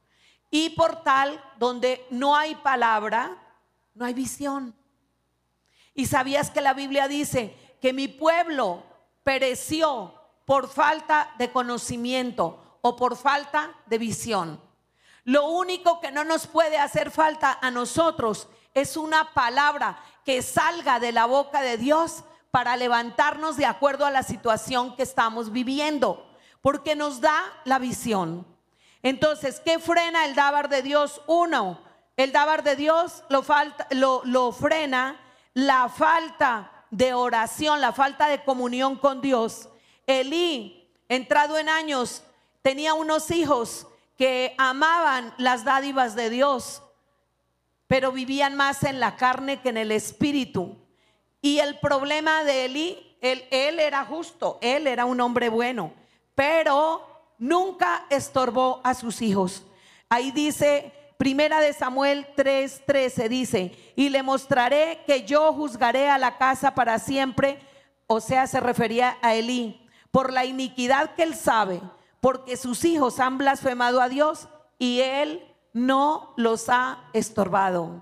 Y 0.50 0.70
por 0.72 1.04
tal, 1.04 1.44
donde 1.58 2.06
no 2.10 2.36
hay 2.36 2.56
palabra, 2.56 3.38
no 3.94 4.06
hay 4.06 4.14
visión. 4.14 4.76
Y 5.94 6.06
sabías 6.06 6.50
que 6.50 6.62
la 6.62 6.74
Biblia 6.74 7.08
dice 7.08 7.56
que 7.82 7.92
mi 7.92 8.08
pueblo 8.08 8.84
pereció 9.24 10.14
por 10.46 10.70
falta 10.70 11.34
de 11.38 11.52
conocimiento 11.52 12.80
o 12.82 12.96
por 12.96 13.18
falta 13.18 13.76
de 13.88 13.98
visión. 13.98 14.62
Lo 15.26 15.48
único 15.48 16.00
que 16.00 16.12
no 16.12 16.24
nos 16.24 16.48
puede 16.48 16.78
hacer 16.78 17.12
falta 17.12 17.58
a 17.62 17.72
nosotros 17.72 18.48
es 18.74 18.98
una 18.98 19.34
palabra 19.34 20.00
que 20.26 20.42
salga 20.42 21.00
de 21.00 21.12
la 21.12 21.26
boca 21.26 21.62
de 21.62 21.78
Dios 21.78 22.24
para 22.52 22.78
levantarnos 22.78 23.58
de 23.58 23.66
acuerdo 23.66 24.06
a 24.06 24.12
la 24.12 24.24
situación 24.24 24.96
que 24.96 25.04
estamos 25.04 25.52
viviendo, 25.52 26.30
porque 26.62 26.96
nos 26.96 27.20
da 27.20 27.42
la 27.66 27.80
visión. 27.80 28.46
Entonces, 29.02 29.60
¿qué 29.60 29.80
frena 29.80 30.26
el 30.26 30.36
dábar 30.36 30.70
de 30.70 30.82
Dios? 30.82 31.22
Uno, 31.26 31.80
el 32.16 32.32
dábar 32.32 32.64
de 32.64 32.76
Dios 32.76 33.24
lo, 33.30 34.22
lo 34.24 34.52
frena 34.52 35.20
la 35.56 35.90
falta 35.90 36.86
de 36.92 37.16
oración, 37.16 37.82
la 37.82 37.92
falta 37.92 38.28
de 38.28 38.44
comunión 38.44 38.98
con 38.98 39.20
Dios. 39.20 39.68
Elí, 40.06 40.88
entrado 41.10 41.58
en 41.58 41.70
años, 41.70 42.24
tenía 42.62 42.94
unos 42.94 43.32
hijos 43.32 43.88
que 44.16 44.54
amaban 44.60 45.34
las 45.40 45.66
dádivas 45.66 46.14
de 46.16 46.30
Dios, 46.30 46.83
pero 47.88 48.12
vivían 48.12 48.56
más 48.56 48.84
en 48.84 49.00
la 49.00 49.16
carne 49.16 49.62
que 49.62 49.70
en 49.70 49.78
el 49.78 49.92
espíritu. 49.92 50.78
Y 51.42 51.60
el 51.60 51.80
problema 51.80 52.44
de 52.44 52.66
Elí, 52.66 53.18
él, 53.22 53.44
él 53.52 53.80
era 53.80 54.06
justo, 54.06 54.60
él 54.62 54.88
era 54.88 55.06
un 55.06 55.20
hombre 55.22 55.50
bueno, 55.50 55.94
pero 56.36 57.36
nunca 57.38 58.06
estorbó 58.10 58.82
a 58.84 58.94
sus 58.94 59.22
hijos. 59.22 59.64
Ahí 60.10 60.32
dice 60.32 60.92
Primera 61.24 61.62
de 61.62 61.72
Samuel 61.72 62.28
3:13 62.36 63.30
dice, 63.30 63.94
y 63.96 64.10
le 64.10 64.24
mostraré 64.24 65.04
que 65.08 65.24
yo 65.24 65.54
juzgaré 65.54 66.10
a 66.10 66.18
la 66.18 66.38
casa 66.38 66.76
para 66.76 67.00
siempre, 67.00 67.60
o 68.08 68.20
sea, 68.20 68.46
se 68.46 68.60
refería 68.60 69.18
a 69.22 69.34
Elí, 69.34 69.88
por 70.12 70.34
la 70.34 70.44
iniquidad 70.44 71.16
que 71.16 71.24
él 71.24 71.36
sabe, 71.36 71.80
porque 72.20 72.58
sus 72.58 72.84
hijos 72.84 73.22
han 73.22 73.38
blasfemado 73.38 74.02
a 74.02 74.10
Dios 74.10 74.50
y 74.78 75.00
él 75.00 75.42
no 75.74 76.34
los 76.38 76.70
ha 76.70 77.10
estorbado. 77.14 78.02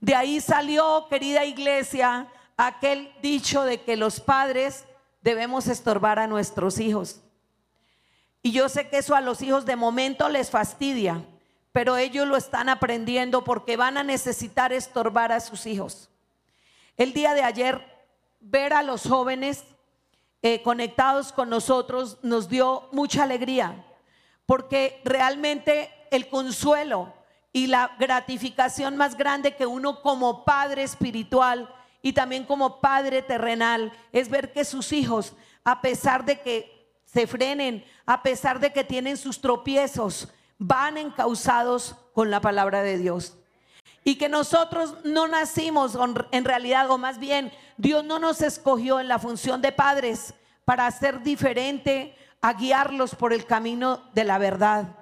De 0.00 0.14
ahí 0.14 0.40
salió, 0.40 1.06
querida 1.08 1.44
iglesia, 1.44 2.28
aquel 2.56 3.12
dicho 3.22 3.64
de 3.64 3.82
que 3.82 3.96
los 3.96 4.20
padres 4.20 4.84
debemos 5.22 5.66
estorbar 5.68 6.18
a 6.18 6.26
nuestros 6.26 6.78
hijos. 6.80 7.20
Y 8.42 8.52
yo 8.52 8.68
sé 8.68 8.88
que 8.88 8.98
eso 8.98 9.14
a 9.14 9.20
los 9.20 9.42
hijos 9.42 9.66
de 9.66 9.76
momento 9.76 10.28
les 10.28 10.50
fastidia, 10.50 11.24
pero 11.72 11.96
ellos 11.96 12.26
lo 12.26 12.36
están 12.36 12.68
aprendiendo 12.68 13.44
porque 13.44 13.76
van 13.76 13.96
a 13.98 14.02
necesitar 14.02 14.72
estorbar 14.72 15.32
a 15.32 15.40
sus 15.40 15.66
hijos. 15.66 16.10
El 16.96 17.12
día 17.12 17.34
de 17.34 17.42
ayer, 17.42 17.84
ver 18.40 18.72
a 18.72 18.82
los 18.82 19.06
jóvenes 19.06 19.64
eh, 20.42 20.62
conectados 20.62 21.32
con 21.32 21.50
nosotros 21.50 22.18
nos 22.22 22.48
dio 22.48 22.88
mucha 22.92 23.24
alegría, 23.24 23.84
porque 24.46 25.00
realmente 25.04 25.90
el 26.10 26.28
consuelo 26.28 27.12
y 27.52 27.66
la 27.66 27.92
gratificación 27.98 28.96
más 28.96 29.16
grande 29.16 29.56
que 29.56 29.66
uno 29.66 30.02
como 30.02 30.44
padre 30.44 30.82
espiritual 30.82 31.68
y 32.02 32.12
también 32.12 32.44
como 32.44 32.80
padre 32.80 33.22
terrenal 33.22 33.92
es 34.12 34.28
ver 34.28 34.52
que 34.52 34.64
sus 34.64 34.92
hijos, 34.92 35.34
a 35.64 35.80
pesar 35.80 36.24
de 36.24 36.40
que 36.40 36.90
se 37.04 37.26
frenen, 37.26 37.84
a 38.06 38.22
pesar 38.22 38.60
de 38.60 38.72
que 38.72 38.84
tienen 38.84 39.16
sus 39.16 39.40
tropiezos, 39.40 40.28
van 40.58 40.96
encausados 40.96 41.96
con 42.14 42.30
la 42.30 42.40
palabra 42.40 42.82
de 42.82 42.98
Dios. 42.98 43.36
Y 44.04 44.16
que 44.16 44.28
nosotros 44.28 44.94
no 45.04 45.28
nacimos 45.28 45.98
en 46.30 46.44
realidad, 46.44 46.90
o 46.90 46.98
más 46.98 47.18
bien, 47.18 47.52
Dios 47.76 48.04
no 48.04 48.18
nos 48.18 48.40
escogió 48.40 49.00
en 49.00 49.08
la 49.08 49.18
función 49.18 49.60
de 49.60 49.72
padres 49.72 50.34
para 50.64 50.90
ser 50.90 51.22
diferente, 51.22 52.16
a 52.40 52.54
guiarlos 52.54 53.14
por 53.14 53.34
el 53.34 53.44
camino 53.44 54.02
de 54.14 54.24
la 54.24 54.38
verdad, 54.38 54.99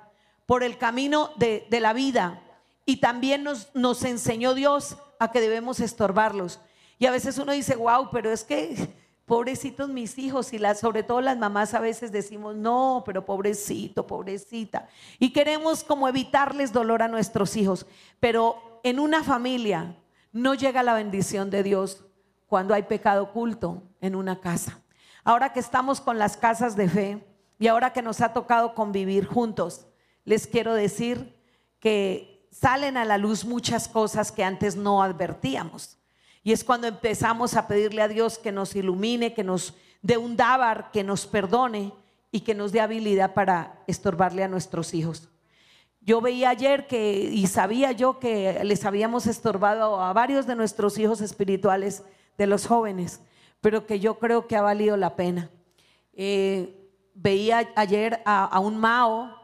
por 0.49 0.63
el 0.63 0.79
camino 0.79 1.33
de, 1.37 1.67
la 1.79 1.93
vida. 1.93 2.41
Y 2.87 3.01
también 3.01 3.45
nos, 3.45 3.69
nos 3.75 4.03
enseñó 4.03 4.55
Dios 4.55 4.97
a 5.19 5.31
que 5.31 5.43
debemos 5.43 5.79
estorbarlos. 5.79 6.59
Y 6.99 7.05
a 7.05 7.11
veces 7.11 7.37
uno 7.37 7.53
dice, 7.53 7.77
wow, 7.77 8.09
pero 8.11 8.33
es 8.33 8.45
que 8.45 8.97
pobrecitos 9.27 9.91
mis 9.91 10.17
hijos 10.17 10.55
y 10.55 10.59
las, 10.59 10.81
sobre 10.81 11.03
todo 11.03 11.21
las 11.21 11.37
mamás 11.37 11.75
a 11.75 11.81
veces 11.81 12.13
decimos, 12.13 12.57
no, 12.57 13.03
pero 13.05 13.27
pobrecito, 13.27 14.07
pobrecita. 14.07 14.89
Y 15.19 15.35
queremos 15.35 15.85
como 15.85 16.09
evitarles 16.09 16.73
dolor 16.73 17.03
a 17.03 17.09
nuestros 17.09 17.55
hijos. 17.55 17.85
Pero 18.19 18.81
en 18.85 19.01
una 19.01 19.23
familia 19.23 19.97
no 20.33 20.55
llega 20.55 20.83
la 20.83 20.95
bendición 20.95 21.51
de 21.51 21.63
Dios 21.63 22.07
cuando 22.47 22.73
hay 22.73 22.85
pecado 22.85 23.25
oculto 23.25 23.83
en 24.01 24.15
una 24.15 24.41
casa. 24.41 24.81
Ahora 25.25 25.53
que 25.53 25.61
estamos 25.61 26.01
con 26.01 26.19
las 26.19 26.39
casas 26.39 26.75
de 26.75 26.89
fe 26.89 27.27
y 27.59 27.67
ahora 27.67 27.93
que 27.93 28.01
nos 28.01 28.23
ha 28.23 28.33
tocado 28.33 28.75
convivir 28.75 29.27
juntos, 29.27 29.88
les 30.29 30.47
quiero 30.47 30.75
decir 30.75 31.35
que 31.81 32.47
salen 32.51 32.99
a 32.99 33.07
la 33.07 33.17
luz 33.17 33.47
muchas 33.47 33.89
cosas 33.89 34.31
que 34.31 34.45
antes 34.45 34.77
no 34.77 35.03
advertíamos. 35.03 35.97
Y 36.45 36.53
es 36.53 36.65
cuando 36.65 36.87
empezamos 36.87 37.55
a 37.55 37.67
pedirle 37.67 38.03
a 38.03 38.09
Dios 38.09 38.37
que 38.37 38.53
nos 38.53 38.77
ilumine, 38.77 39.33
que 39.33 39.43
nos 39.43 39.73
dé 40.03 40.19
un 40.19 40.37
dábar, 40.37 40.91
que 40.93 41.03
nos 41.03 41.27
perdone 41.27 41.95
y 42.31 42.41
que 42.41 42.55
nos 42.55 42.73
dé 42.73 42.83
habilidad 42.83 43.33
para 43.33 43.83
estorbarle 43.87 44.45
a 44.45 44.49
nuestros 44.49 44.93
hijos. 44.93 45.31
Yo 46.03 46.21
veía 46.21 46.51
ayer 46.51 46.87
que, 46.87 47.31
y 47.33 47.47
sabía 47.47 47.93
yo 47.93 48.19
que 48.19 48.63
les 48.65 48.85
habíamos 48.85 49.27
estorbado 49.27 49.99
a 49.99 50.13
varios 50.13 50.47
de 50.47 50.57
nuestros 50.57 50.99
hijos 50.99 51.23
espirituales, 51.23 52.03
de 52.37 52.47
los 52.47 52.67
jóvenes, 52.67 53.23
pero 53.63 53.87
que 53.87 53.99
yo 53.99 54.19
creo 54.19 54.47
que 54.47 54.57
ha 54.57 54.63
valido 54.63 54.99
la 54.99 55.17
pena. 55.17 55.51
Eh, 56.13 56.87
veía 57.15 57.71
ayer 57.77 58.21
a, 58.27 58.45
a 58.45 58.61
un 58.61 58.77
Mao 58.77 59.38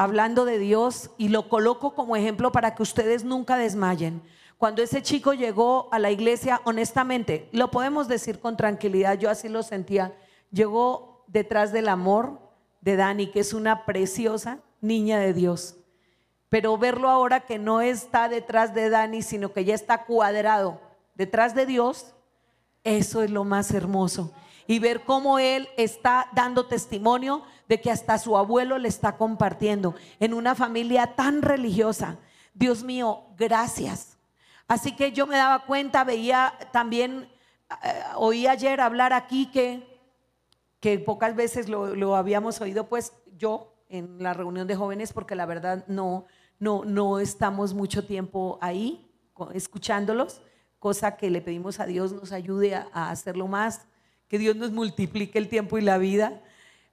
hablando 0.00 0.46
de 0.46 0.58
Dios 0.58 1.10
y 1.18 1.28
lo 1.28 1.50
coloco 1.50 1.94
como 1.94 2.16
ejemplo 2.16 2.52
para 2.52 2.74
que 2.74 2.82
ustedes 2.82 3.22
nunca 3.22 3.58
desmayen. 3.58 4.22
Cuando 4.56 4.82
ese 4.82 5.02
chico 5.02 5.34
llegó 5.34 5.90
a 5.92 5.98
la 5.98 6.10
iglesia, 6.10 6.62
honestamente, 6.64 7.50
lo 7.52 7.70
podemos 7.70 8.08
decir 8.08 8.40
con 8.40 8.56
tranquilidad, 8.56 9.18
yo 9.18 9.28
así 9.28 9.50
lo 9.50 9.62
sentía, 9.62 10.14
llegó 10.50 11.22
detrás 11.26 11.70
del 11.70 11.86
amor 11.86 12.40
de 12.80 12.96
Dani, 12.96 13.30
que 13.30 13.40
es 13.40 13.52
una 13.52 13.84
preciosa 13.84 14.60
niña 14.80 15.18
de 15.18 15.34
Dios. 15.34 15.76
Pero 16.48 16.78
verlo 16.78 17.10
ahora 17.10 17.40
que 17.40 17.58
no 17.58 17.82
está 17.82 18.30
detrás 18.30 18.72
de 18.72 18.88
Dani, 18.88 19.20
sino 19.20 19.52
que 19.52 19.66
ya 19.66 19.74
está 19.74 20.06
cuadrado 20.06 20.80
detrás 21.14 21.54
de 21.54 21.66
Dios, 21.66 22.14
eso 22.84 23.22
es 23.22 23.30
lo 23.30 23.44
más 23.44 23.70
hermoso. 23.72 24.32
Y 24.70 24.78
ver 24.78 25.00
cómo 25.00 25.40
él 25.40 25.68
está 25.76 26.28
dando 26.32 26.66
testimonio 26.66 27.42
de 27.68 27.80
que 27.80 27.90
hasta 27.90 28.18
su 28.18 28.36
abuelo 28.36 28.78
le 28.78 28.86
está 28.86 29.16
compartiendo 29.16 29.96
en 30.20 30.32
una 30.32 30.54
familia 30.54 31.16
tan 31.16 31.42
religiosa. 31.42 32.18
Dios 32.54 32.84
mío, 32.84 33.24
gracias. 33.36 34.16
Así 34.68 34.94
que 34.94 35.10
yo 35.10 35.26
me 35.26 35.36
daba 35.36 35.66
cuenta, 35.66 36.04
veía 36.04 36.54
también, 36.70 37.28
eh, 37.82 38.02
oí 38.14 38.46
ayer 38.46 38.80
hablar 38.80 39.12
aquí 39.12 39.46
que, 39.46 40.00
que 40.78 41.00
pocas 41.00 41.34
veces 41.34 41.68
lo, 41.68 41.96
lo 41.96 42.14
habíamos 42.14 42.60
oído, 42.60 42.88
pues 42.88 43.12
yo 43.36 43.74
en 43.88 44.22
la 44.22 44.34
reunión 44.34 44.68
de 44.68 44.76
jóvenes, 44.76 45.12
porque 45.12 45.34
la 45.34 45.46
verdad 45.46 45.84
no, 45.88 46.26
no, 46.60 46.84
no 46.84 47.18
estamos 47.18 47.74
mucho 47.74 48.06
tiempo 48.06 48.56
ahí 48.60 49.10
escuchándolos, 49.52 50.42
cosa 50.78 51.16
que 51.16 51.28
le 51.28 51.40
pedimos 51.40 51.80
a 51.80 51.86
Dios 51.86 52.12
nos 52.12 52.30
ayude 52.30 52.76
a, 52.76 53.10
hacerlo 53.10 53.48
más, 53.48 53.88
que 54.30 54.38
Dios 54.38 54.54
nos 54.54 54.70
multiplique 54.70 55.36
el 55.38 55.48
tiempo 55.48 55.76
y 55.76 55.82
la 55.82 55.98
vida, 55.98 56.40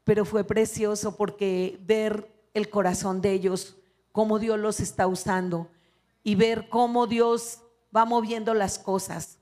pero 0.04 0.26
fue 0.26 0.44
precioso 0.44 1.16
porque 1.16 1.80
ver 1.86 2.34
el 2.56 2.72
corazón 2.72 3.22
de 3.22 3.32
ellos, 3.32 3.78
cómo 4.12 4.40
Dios 4.40 4.58
los 4.60 4.80
está 4.80 5.06
usando 5.06 5.70
y 6.24 6.34
ver 6.34 6.68
cómo 6.68 7.06
Dios 7.06 7.60
va 7.96 8.06
moviendo 8.06 8.56
las 8.56 8.80
cosas 8.80 9.38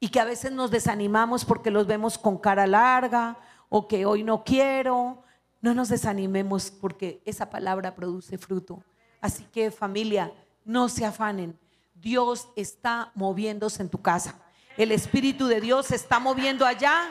y 0.00 0.08
que 0.08 0.20
a 0.20 0.24
veces 0.24 0.52
nos 0.52 0.70
desanimamos 0.70 1.44
porque 1.44 1.70
los 1.70 1.86
vemos 1.86 2.16
con 2.16 2.38
cara 2.38 2.66
larga 2.66 3.36
o 3.68 3.86
que 3.86 4.06
hoy 4.06 4.24
no 4.24 4.42
quiero. 4.42 5.22
No 5.60 5.74
nos 5.74 5.90
desanimemos 5.90 6.70
porque 6.70 7.20
esa 7.26 7.50
palabra 7.50 7.94
produce 7.94 8.38
fruto. 8.38 8.82
Así 9.20 9.44
que 9.52 9.70
familia, 9.70 10.32
no 10.64 10.88
se 10.88 11.04
afanen. 11.04 11.58
Dios 11.94 12.48
está 12.56 13.12
moviéndose 13.14 13.82
en 13.82 13.90
tu 13.90 14.00
casa. 14.00 14.40
El 14.78 14.92
Espíritu 14.92 15.48
de 15.48 15.60
Dios 15.60 15.86
se 15.86 15.96
está 15.96 16.20
moviendo 16.20 16.64
allá 16.64 17.08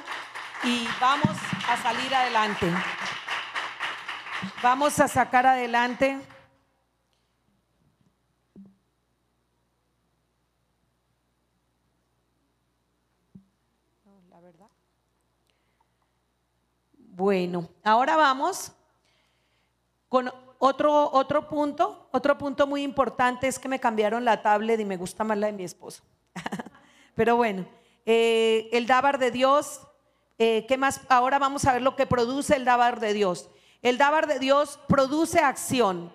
y 0.64 0.88
vamos 1.02 1.36
a 1.68 1.76
salir 1.76 2.16
adelante. 2.16 2.72
Vamos 4.64 4.98
a 5.02 5.10
sacar 5.10 5.46
adelante. 5.46 6.18
La 14.30 14.40
verdad. 14.40 14.70
Bueno, 16.94 17.68
ahora 17.84 18.16
vamos 18.16 18.72
con 20.08 20.32
otro, 20.58 21.12
otro 21.12 21.50
punto, 21.50 22.08
otro 22.14 22.38
punto 22.38 22.66
muy 22.66 22.82
importante 22.82 23.46
es 23.50 23.60
que 23.60 23.68
me 23.68 23.82
cambiaron 23.82 24.24
la 24.24 24.42
tablet 24.42 24.80
y 24.80 24.86
me 24.86 24.96
gusta 24.96 25.26
más 25.26 25.38
la 25.38 25.48
de 25.48 25.54
mi 25.54 25.66
esposo. 25.66 26.02
Pero 27.18 27.36
bueno, 27.36 27.66
eh, 28.06 28.70
el 28.72 28.86
dábar 28.86 29.18
de 29.18 29.32
Dios, 29.32 29.82
eh, 30.38 30.68
¿qué 30.68 30.78
más? 30.78 31.02
Ahora 31.10 31.40
vamos 31.40 31.66
a 31.66 31.74
ver 31.74 31.82
lo 31.82 31.96
que 31.96 32.06
produce 32.06 32.56
el 32.56 32.64
dábar 32.64 33.00
de 33.00 33.14
Dios. 33.14 33.50
El 33.82 33.98
dábar 33.98 34.28
de 34.28 34.38
Dios 34.38 34.80
produce 34.88 35.40
acción. 35.40 36.14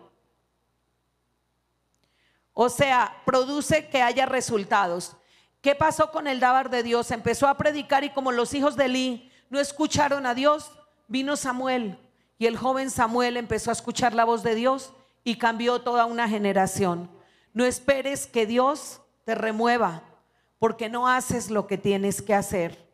O 2.53 2.69
sea, 2.69 3.21
produce 3.27 3.89
que 3.89 4.01
haya 4.01 4.27
resultados. 4.27 5.17
¿Qué 5.61 5.75
pasó 5.75 6.13
con 6.13 6.29
el 6.29 6.39
dábar 6.39 6.71
de 6.71 6.85
Dios? 6.85 7.11
Empezó 7.11 7.49
a 7.49 7.57
predicar 7.57 8.05
y 8.05 8.11
como 8.11 8.31
los 8.31 8.55
hijos 8.55 8.77
de 8.77 8.85
Eli 8.85 9.33
no 9.51 9.59
escucharon 9.59 10.25
a 10.25 10.35
Dios, 10.35 10.71
vino 11.09 11.37
Samuel 11.37 11.99
y 12.39 12.47
el 12.47 12.57
joven 12.57 12.91
Samuel 12.91 13.37
empezó 13.37 13.71
a 13.71 13.73
escuchar 13.73 14.15
la 14.15 14.25
voz 14.25 14.45
de 14.45 14.55
Dios 14.55 14.93
y 15.25 15.35
cambió 15.35 15.81
toda 15.81 16.05
una 16.05 16.29
generación. 16.29 17.11
No 17.55 17.65
esperes 17.65 18.29
que 18.29 18.47
Dios 18.47 19.01
te 19.25 19.35
remueva 19.35 20.05
porque 20.63 20.89
no 20.89 21.09
haces 21.09 21.51
lo 21.51 21.67
que 21.67 21.77
tienes 21.77 22.23
que 22.23 22.37
hacer. 22.37 22.89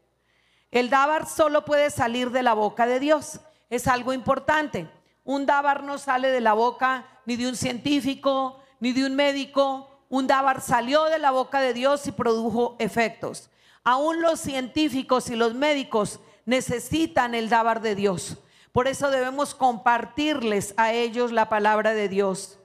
El 0.71 0.89
dábar 0.89 1.29
solo 1.29 1.67
puede 1.67 1.91
salir 1.91 2.31
de 2.31 2.43
la 2.43 2.55
boca 2.55 2.87
de 2.87 2.99
Dios. 2.99 3.41
Es 3.69 3.87
algo 3.89 4.15
importante. 4.15 4.89
Un 5.23 5.45
dábar 5.45 5.83
no 5.83 5.99
sale 5.99 6.31
de 6.31 6.41
la 6.41 6.55
boca 6.55 7.05
ni 7.27 7.37
de 7.37 7.47
un 7.47 7.57
científico, 7.57 8.59
ni 8.81 8.95
de 8.95 9.05
un 9.05 9.15
médico. 9.15 10.01
Un 10.09 10.27
dábar 10.27 10.63
salió 10.63 11.05
de 11.05 11.19
la 11.19 11.31
boca 11.31 11.61
de 11.61 11.75
Dios 11.75 12.07
y 12.07 12.13
produjo 12.13 12.75
efectos. 12.79 13.51
Aún 13.85 14.23
los 14.23 14.41
científicos 14.41 15.29
y 15.29 15.37
los 15.37 15.53
médicos 15.53 16.21
necesitan 16.47 17.35
el 17.35 17.51
dábar 17.51 17.83
de 17.83 17.95
Dios. 17.95 18.39
Por 18.73 18.89
eso 18.89 19.11
debemos 19.11 19.55
compartirles 19.55 20.73
a 20.79 20.95
ellos 20.95 21.33
la 21.33 21.51
palabra 21.51 21.93
de 21.93 22.09
Dios. 22.09 22.59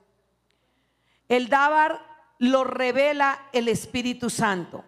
El 1.28 1.50
Dábar 1.50 2.00
lo 2.40 2.64
revela 2.64 3.50
el 3.52 3.68
Espíritu 3.68 4.30
Santo. 4.30 4.86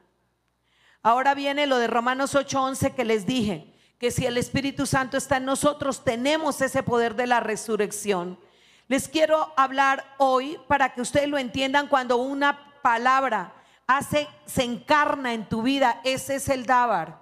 Ahora 1.05 1.35
viene 1.35 1.67
lo 1.67 1.77
de 1.77 1.85
Romanos 1.85 2.33
8:11 2.33 2.95
que 2.95 3.05
les 3.05 3.27
dije, 3.27 3.71
que 3.99 4.09
si 4.09 4.25
el 4.25 4.37
Espíritu 4.37 4.87
Santo 4.87 5.17
está 5.17 5.37
en 5.37 5.45
nosotros, 5.45 6.03
tenemos 6.03 6.61
ese 6.61 6.81
poder 6.81 7.15
de 7.15 7.27
la 7.27 7.41
resurrección. 7.41 8.39
Les 8.87 9.07
quiero 9.07 9.53
hablar 9.55 10.03
hoy 10.17 10.59
para 10.67 10.95
que 10.95 11.01
ustedes 11.01 11.29
lo 11.29 11.37
entiendan 11.37 11.89
cuando 11.89 12.17
una 12.17 12.73
palabra 12.81 13.53
hace 13.85 14.27
se 14.47 14.63
encarna 14.63 15.35
en 15.35 15.47
tu 15.47 15.61
vida, 15.61 16.01
ese 16.03 16.37
es 16.37 16.49
el 16.49 16.65
Dábar. 16.65 17.19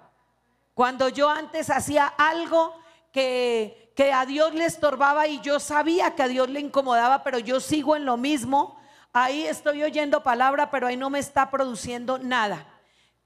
Cuando 0.72 1.10
yo 1.10 1.28
antes 1.28 1.68
hacía 1.68 2.06
algo 2.06 2.74
que 3.12 3.92
que 3.94 4.14
a 4.14 4.24
Dios 4.24 4.54
le 4.54 4.64
estorbaba 4.64 5.28
y 5.28 5.42
yo 5.42 5.60
sabía 5.60 6.14
que 6.14 6.22
a 6.22 6.28
Dios 6.28 6.48
le 6.48 6.60
incomodaba, 6.60 7.22
pero 7.22 7.38
yo 7.38 7.60
sigo 7.60 7.96
en 7.96 8.06
lo 8.06 8.16
mismo. 8.16 8.80
Ahí 9.12 9.44
estoy 9.44 9.82
oyendo 9.82 10.22
palabra, 10.22 10.70
pero 10.70 10.86
ahí 10.86 10.96
no 10.96 11.10
me 11.10 11.18
está 11.18 11.50
produciendo 11.50 12.18
nada. 12.18 12.66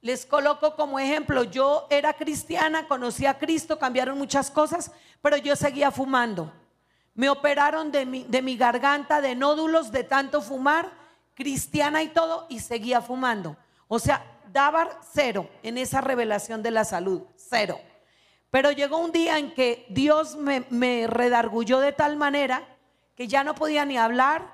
Les 0.00 0.24
coloco 0.24 0.76
como 0.76 0.98
ejemplo, 0.98 1.42
yo 1.42 1.87
era 1.90 2.12
cristiana, 2.12 2.87
conocí 2.87 3.26
a 3.26 3.38
Cristo, 3.38 3.78
cambiaron 3.78 4.16
muchas 4.16 4.50
cosas, 4.50 4.92
pero 5.20 5.37
yo 5.37 5.56
seguía 5.56 5.90
fumando. 5.90 6.52
Me 7.14 7.28
operaron 7.28 7.90
de 7.90 8.06
mi, 8.06 8.56
garganta, 8.56 9.20
de 9.20 9.34
nódulos, 9.34 9.90
de 9.90 10.04
tanto 10.04 10.40
fumar, 10.40 10.92
cristiana 11.34 12.00
y 12.02 12.08
todo, 12.08 12.46
y 12.48 12.61
seguía 12.61 13.00
fumando. 13.00 13.56
O 13.88 13.98
sea, 13.98 14.24
daba 14.52 15.00
cero 15.12 15.50
en 15.64 15.78
esa 15.78 16.00
revelación 16.00 16.62
de 16.62 16.70
la 16.70 16.84
salud, 16.84 17.22
cero. 17.34 17.80
Pero 18.50 18.70
llegó 18.70 18.98
un 18.98 19.11
día 19.11 19.38
en 19.38 19.52
que 19.52 19.84
Dios 19.88 20.37
me, 20.37 21.06
redargulló 21.08 21.80
de 21.80 21.92
tal 21.92 22.16
manera 22.16 22.62
que 23.16 23.26
ya 23.26 23.42
no 23.42 23.56
podía 23.56 23.84
ni 23.84 23.98
hablar 23.98 24.52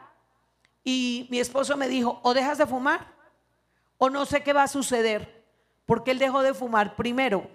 y 0.83 1.29
mi 1.31 1.41
esposo 1.41 1.77
me 1.77 1.87
dijo, 1.87 2.19
o 2.23 2.33
dejas 2.33 2.57
de 2.57 2.67
fumar 2.67 3.13
o 3.99 4.11
no 4.11 4.25
sé 4.27 4.43
qué 4.43 4.53
va 4.53 4.65
a 4.65 4.69
suceder, 4.69 5.34
porque 5.87 6.11
él 6.11 6.19
dejó 6.19 6.43
de 6.43 6.55
fumar 6.55 6.97
primero. 6.97 7.49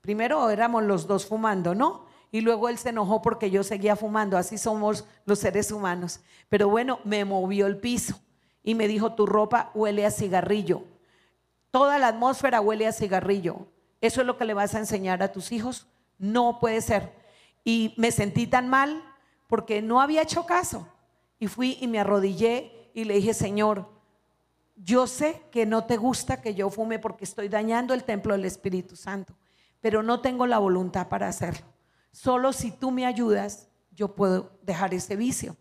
Primero 0.00 0.50
éramos 0.50 0.82
los 0.84 1.06
dos 1.06 1.26
fumando, 1.26 1.74
¿no? 1.74 2.06
Y 2.30 2.40
luego 2.40 2.68
él 2.68 2.78
se 2.78 2.88
enojó 2.88 3.22
porque 3.22 3.50
yo 3.50 3.62
seguía 3.62 3.96
fumando, 3.96 4.36
así 4.36 4.58
somos 4.58 5.04
los 5.24 5.38
seres 5.38 5.70
humanos. 5.70 6.20
Pero 6.48 6.68
bueno, 6.68 6.98
me 7.04 7.24
movió 7.24 7.66
el 7.66 7.78
piso 7.78 8.20
y 8.62 8.74
me 8.74 8.88
dijo, 8.88 9.14
tu 9.14 9.24
ropa 9.24 9.70
huele 9.74 10.04
a 10.04 10.10
cigarrillo. 10.10 10.82
Toda 11.70 11.98
la 11.98 12.08
atmósfera 12.08 12.60
huele 12.60 12.86
a 12.86 12.92
cigarrillo. 12.92 13.68
¿Eso 14.00 14.20
es 14.20 14.26
lo 14.26 14.36
que 14.36 14.44
le 14.44 14.54
vas 14.54 14.74
a 14.74 14.78
enseñar 14.78 15.22
a 15.22 15.32
tus 15.32 15.52
hijos? 15.52 15.86
No 16.18 16.58
puede 16.60 16.80
ser. 16.80 17.12
Y 17.64 17.94
me 17.96 18.10
sentí 18.10 18.46
tan 18.46 18.68
mal 18.68 19.02
porque 19.46 19.80
no 19.80 20.00
había 20.00 20.22
hecho 20.22 20.44
caso. 20.44 20.88
Y 21.38 21.46
fui 21.46 21.78
y 21.80 21.86
me 21.86 22.00
arrodillé 22.00 22.90
y 22.94 23.04
le 23.04 23.14
dije, 23.14 23.32
Señor, 23.32 23.88
yo 24.76 25.06
sé 25.06 25.42
que 25.50 25.66
no 25.66 25.84
te 25.84 25.96
gusta 25.96 26.40
que 26.40 26.54
yo 26.54 26.70
fume 26.70 26.98
porque 26.98 27.24
estoy 27.24 27.48
dañando 27.48 27.94
el 27.94 28.04
templo 28.04 28.34
del 28.34 28.44
Espíritu 28.44 28.96
Santo, 28.96 29.34
pero 29.80 30.02
no 30.02 30.20
tengo 30.20 30.46
la 30.46 30.58
voluntad 30.58 31.08
para 31.08 31.28
hacerlo. 31.28 31.66
Solo 32.12 32.52
si 32.52 32.70
tú 32.70 32.90
me 32.90 33.06
ayudas, 33.06 33.68
yo 33.90 34.14
puedo 34.14 34.58
dejar 34.62 34.94
ese 34.94 35.16
vicio. 35.16 35.56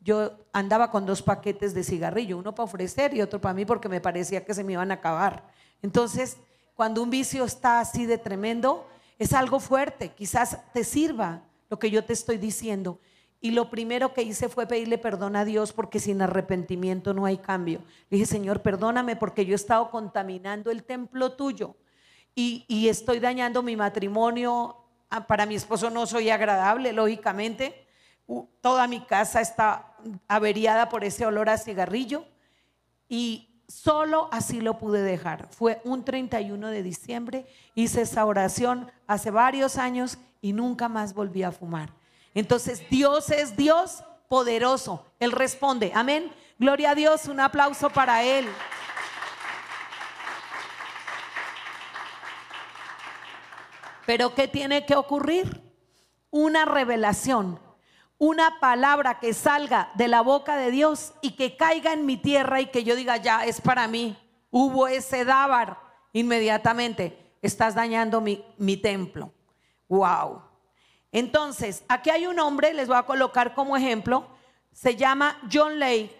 Yo 0.00 0.32
andaba 0.52 0.90
con 0.90 1.06
dos 1.06 1.22
paquetes 1.22 1.74
de 1.74 1.82
cigarrillo, 1.82 2.38
uno 2.38 2.54
para 2.54 2.64
ofrecer 2.64 3.14
y 3.14 3.22
otro 3.22 3.40
para 3.40 3.54
mí 3.54 3.64
porque 3.64 3.88
me 3.88 4.00
parecía 4.00 4.44
que 4.44 4.54
se 4.54 4.64
me 4.64 4.74
iban 4.74 4.90
a 4.90 4.94
acabar. 4.94 5.46
Entonces 5.82 6.38
cuando 6.78 7.02
un 7.02 7.10
vicio 7.10 7.44
está 7.44 7.80
así 7.80 8.06
de 8.06 8.18
tremendo, 8.18 8.86
es 9.18 9.32
algo 9.32 9.58
fuerte. 9.58 10.10
Quizás 10.10 10.58
te 10.72 10.84
sirva 10.84 11.42
lo 11.68 11.76
que 11.80 11.90
yo 11.90 12.04
te 12.04 12.12
estoy 12.12 12.38
diciendo. 12.38 13.00
Y 13.40 13.52
lo 13.52 13.70
primero 13.70 14.12
que 14.14 14.22
hice 14.22 14.48
fue 14.48 14.66
pedirle 14.66 14.98
perdón 14.98 15.36
a 15.36 15.44
Dios 15.44 15.72
porque 15.72 16.00
sin 16.00 16.20
arrepentimiento 16.22 17.14
no 17.14 17.24
hay 17.24 17.38
cambio. 17.38 17.80
Le 18.10 18.16
dije, 18.16 18.26
Señor, 18.26 18.62
perdóname 18.62 19.16
porque 19.16 19.46
yo 19.46 19.52
he 19.52 19.56
estado 19.56 19.90
contaminando 19.90 20.70
el 20.70 20.82
templo 20.82 21.32
tuyo 21.32 21.76
y, 22.34 22.64
y 22.66 22.88
estoy 22.88 23.20
dañando 23.20 23.62
mi 23.62 23.76
matrimonio. 23.76 24.76
Ah, 25.10 25.26
para 25.26 25.46
mi 25.46 25.54
esposo 25.54 25.88
no 25.88 26.06
soy 26.06 26.30
agradable, 26.30 26.92
lógicamente. 26.92 27.86
Toda 28.60 28.86
mi 28.88 29.00
casa 29.00 29.40
está 29.40 29.94
averiada 30.26 30.88
por 30.88 31.04
ese 31.04 31.24
olor 31.24 31.48
a 31.48 31.58
cigarrillo. 31.58 32.24
Y 33.08 33.48
Solo 33.68 34.30
así 34.32 34.62
lo 34.62 34.78
pude 34.78 35.02
dejar. 35.02 35.46
Fue 35.50 35.82
un 35.84 36.02
31 36.02 36.68
de 36.68 36.82
diciembre, 36.82 37.46
hice 37.74 38.00
esa 38.02 38.24
oración 38.24 38.90
hace 39.06 39.30
varios 39.30 39.76
años 39.76 40.16
y 40.40 40.54
nunca 40.54 40.88
más 40.88 41.12
volví 41.12 41.42
a 41.42 41.52
fumar. 41.52 41.92
Entonces 42.38 42.88
Dios 42.88 43.30
es 43.30 43.56
Dios 43.56 44.04
poderoso. 44.28 45.04
Él 45.18 45.32
responde, 45.32 45.90
amén. 45.92 46.32
Gloria 46.56 46.92
a 46.92 46.94
Dios, 46.94 47.26
un 47.26 47.40
aplauso 47.40 47.90
para 47.90 48.22
Él.– 48.22 48.48
Pero 54.06 54.36
¿qué 54.36 54.46
tiene 54.46 54.86
que 54.86 54.94
ocurrir? 54.94 55.60
Una 56.30 56.64
revelación, 56.64 57.58
una 58.18 58.60
palabra 58.60 59.18
que 59.18 59.34
salga 59.34 59.90
de 59.96 60.06
la 60.06 60.20
boca 60.20 60.56
de 60.56 60.70
Dios 60.70 61.14
y 61.20 61.32
que 61.32 61.56
caiga 61.56 61.92
en 61.92 62.06
mi 62.06 62.16
tierra 62.16 62.60
y 62.60 62.66
que 62.66 62.84
yo 62.84 62.94
diga, 62.94 63.16
ya 63.16 63.46
es 63.46 63.60
para 63.60 63.88
mí. 63.88 64.16
Hubo 64.50 64.86
ese 64.86 65.24
dábar 65.24 65.80
inmediatamente. 66.12 67.34
Estás 67.42 67.74
dañando 67.74 68.20
mi, 68.20 68.44
mi 68.58 68.76
templo. 68.76 69.32
Wow. 69.88 70.47
Entonces, 71.12 71.84
aquí 71.88 72.10
hay 72.10 72.26
un 72.26 72.38
hombre, 72.38 72.74
les 72.74 72.88
voy 72.88 72.96
a 72.96 73.06
colocar 73.06 73.54
como 73.54 73.76
ejemplo, 73.76 74.26
se 74.72 74.96
llama 74.96 75.38
John 75.52 75.78
Lay. 75.78 76.14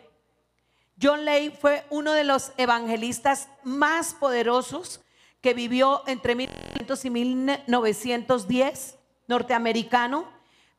John 1.00 1.24
Lay 1.24 1.50
fue 1.50 1.84
uno 1.90 2.12
de 2.12 2.24
los 2.24 2.52
evangelistas 2.56 3.48
más 3.62 4.14
poderosos 4.14 5.00
que 5.40 5.54
vivió 5.54 6.02
entre 6.06 6.34
1900 6.34 7.04
y 7.04 7.10
1910, 7.10 8.98
norteamericano, 9.28 10.26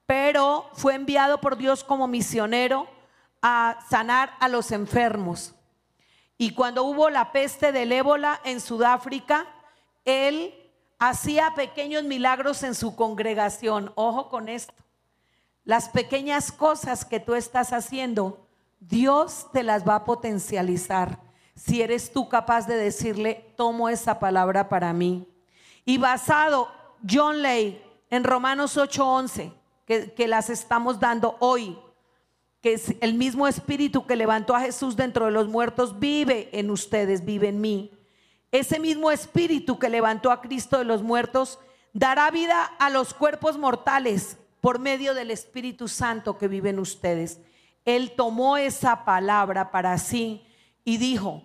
pero 0.06 0.70
fue 0.74 0.96
enviado 0.96 1.40
por 1.40 1.56
Dios 1.56 1.84
como 1.84 2.08
misionero 2.08 2.88
a 3.42 3.80
sanar 3.90 4.36
a 4.40 4.50
los 4.50 4.72
enfermos. 4.72 5.54
Y 6.38 6.54
cuando 6.54 6.84
hubo 6.84 7.10
la 7.10 7.32
peste 7.32 7.72
del 7.72 7.92
ébola 7.92 8.42
en 8.44 8.60
Sudáfrica, 8.60 9.46
él 10.04 10.54
hacía 11.00 11.54
pequeños 11.56 12.04
milagros 12.04 12.62
en 12.64 12.76
su 12.76 12.96
congregación. 12.96 13.92
Ojo 13.96 14.30
con 14.30 14.50
esto. 14.50 14.74
Las 15.64 15.90
pequeñas 15.90 16.52
cosas 16.52 17.06
que 17.06 17.20
tú 17.20 17.36
estás 17.36 17.74
haciendo, 17.74 18.48
Dios 18.80 19.48
te 19.52 19.64
las 19.64 19.88
va 19.88 19.96
a 19.96 20.06
potencializar 20.06 21.20
si 21.60 21.82
eres 21.82 22.14
tú 22.14 22.30
capaz 22.30 22.68
de 22.68 22.78
decirle, 22.78 23.54
tomo 23.58 23.90
esa 23.90 24.18
palabra 24.18 24.70
para 24.70 24.94
mí. 24.94 25.28
Y 25.84 25.98
basado, 25.98 26.70
John 27.08 27.42
Lay, 27.42 27.84
en 28.10 28.24
Romanos 28.24 28.78
8:11, 28.78 29.52
que, 29.86 30.14
que 30.14 30.28
las 30.28 30.50
estamos 30.50 31.02
dando 31.02 31.36
hoy, 31.40 31.78
que 32.62 32.74
es 32.74 32.96
el 33.02 33.14
mismo 33.14 33.46
espíritu 33.46 34.06
que 34.06 34.16
levantó 34.16 34.56
a 34.56 34.62
Jesús 34.62 34.96
dentro 34.96 35.26
de 35.26 35.32
los 35.32 35.50
muertos, 35.50 36.00
vive 36.00 36.50
en 36.54 36.72
ustedes, 36.72 37.26
vive 37.26 37.50
en 37.50 37.60
mí. 37.60 37.92
Ese 38.52 38.80
mismo 38.80 39.12
espíritu 39.12 39.78
que 39.78 39.90
levantó 39.90 40.32
a 40.32 40.42
Cristo 40.42 40.78
de 40.78 40.86
los 40.86 41.04
muertos 41.04 41.60
dará 41.94 42.30
vida 42.32 42.64
a 42.80 42.90
los 42.90 43.14
cuerpos 43.14 43.58
mortales 43.58 44.38
por 44.62 44.80
medio 44.80 45.14
del 45.14 45.32
Espíritu 45.32 45.88
Santo 45.88 46.38
que 46.38 46.48
vive 46.48 46.70
en 46.70 46.80
ustedes. 46.80 47.40
Él 47.86 48.14
tomó 48.16 48.58
esa 48.58 49.06
palabra 49.06 49.72
para 49.72 49.98
sí 49.98 50.46
y 50.84 50.98
dijo, 50.98 51.44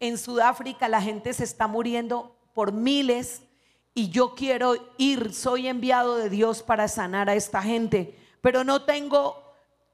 en 0.00 0.18
Sudáfrica 0.18 0.88
la 0.88 1.02
gente 1.02 1.32
se 1.32 1.44
está 1.44 1.66
muriendo 1.66 2.36
por 2.54 2.72
miles 2.72 3.42
y 3.94 4.08
yo 4.10 4.34
quiero 4.34 4.74
ir, 4.96 5.34
soy 5.34 5.68
enviado 5.68 6.16
de 6.16 6.30
Dios 6.30 6.62
para 6.62 6.88
sanar 6.88 7.28
a 7.28 7.34
esta 7.34 7.62
gente, 7.62 8.18
pero 8.40 8.64
no 8.64 8.82
tengo 8.82 9.42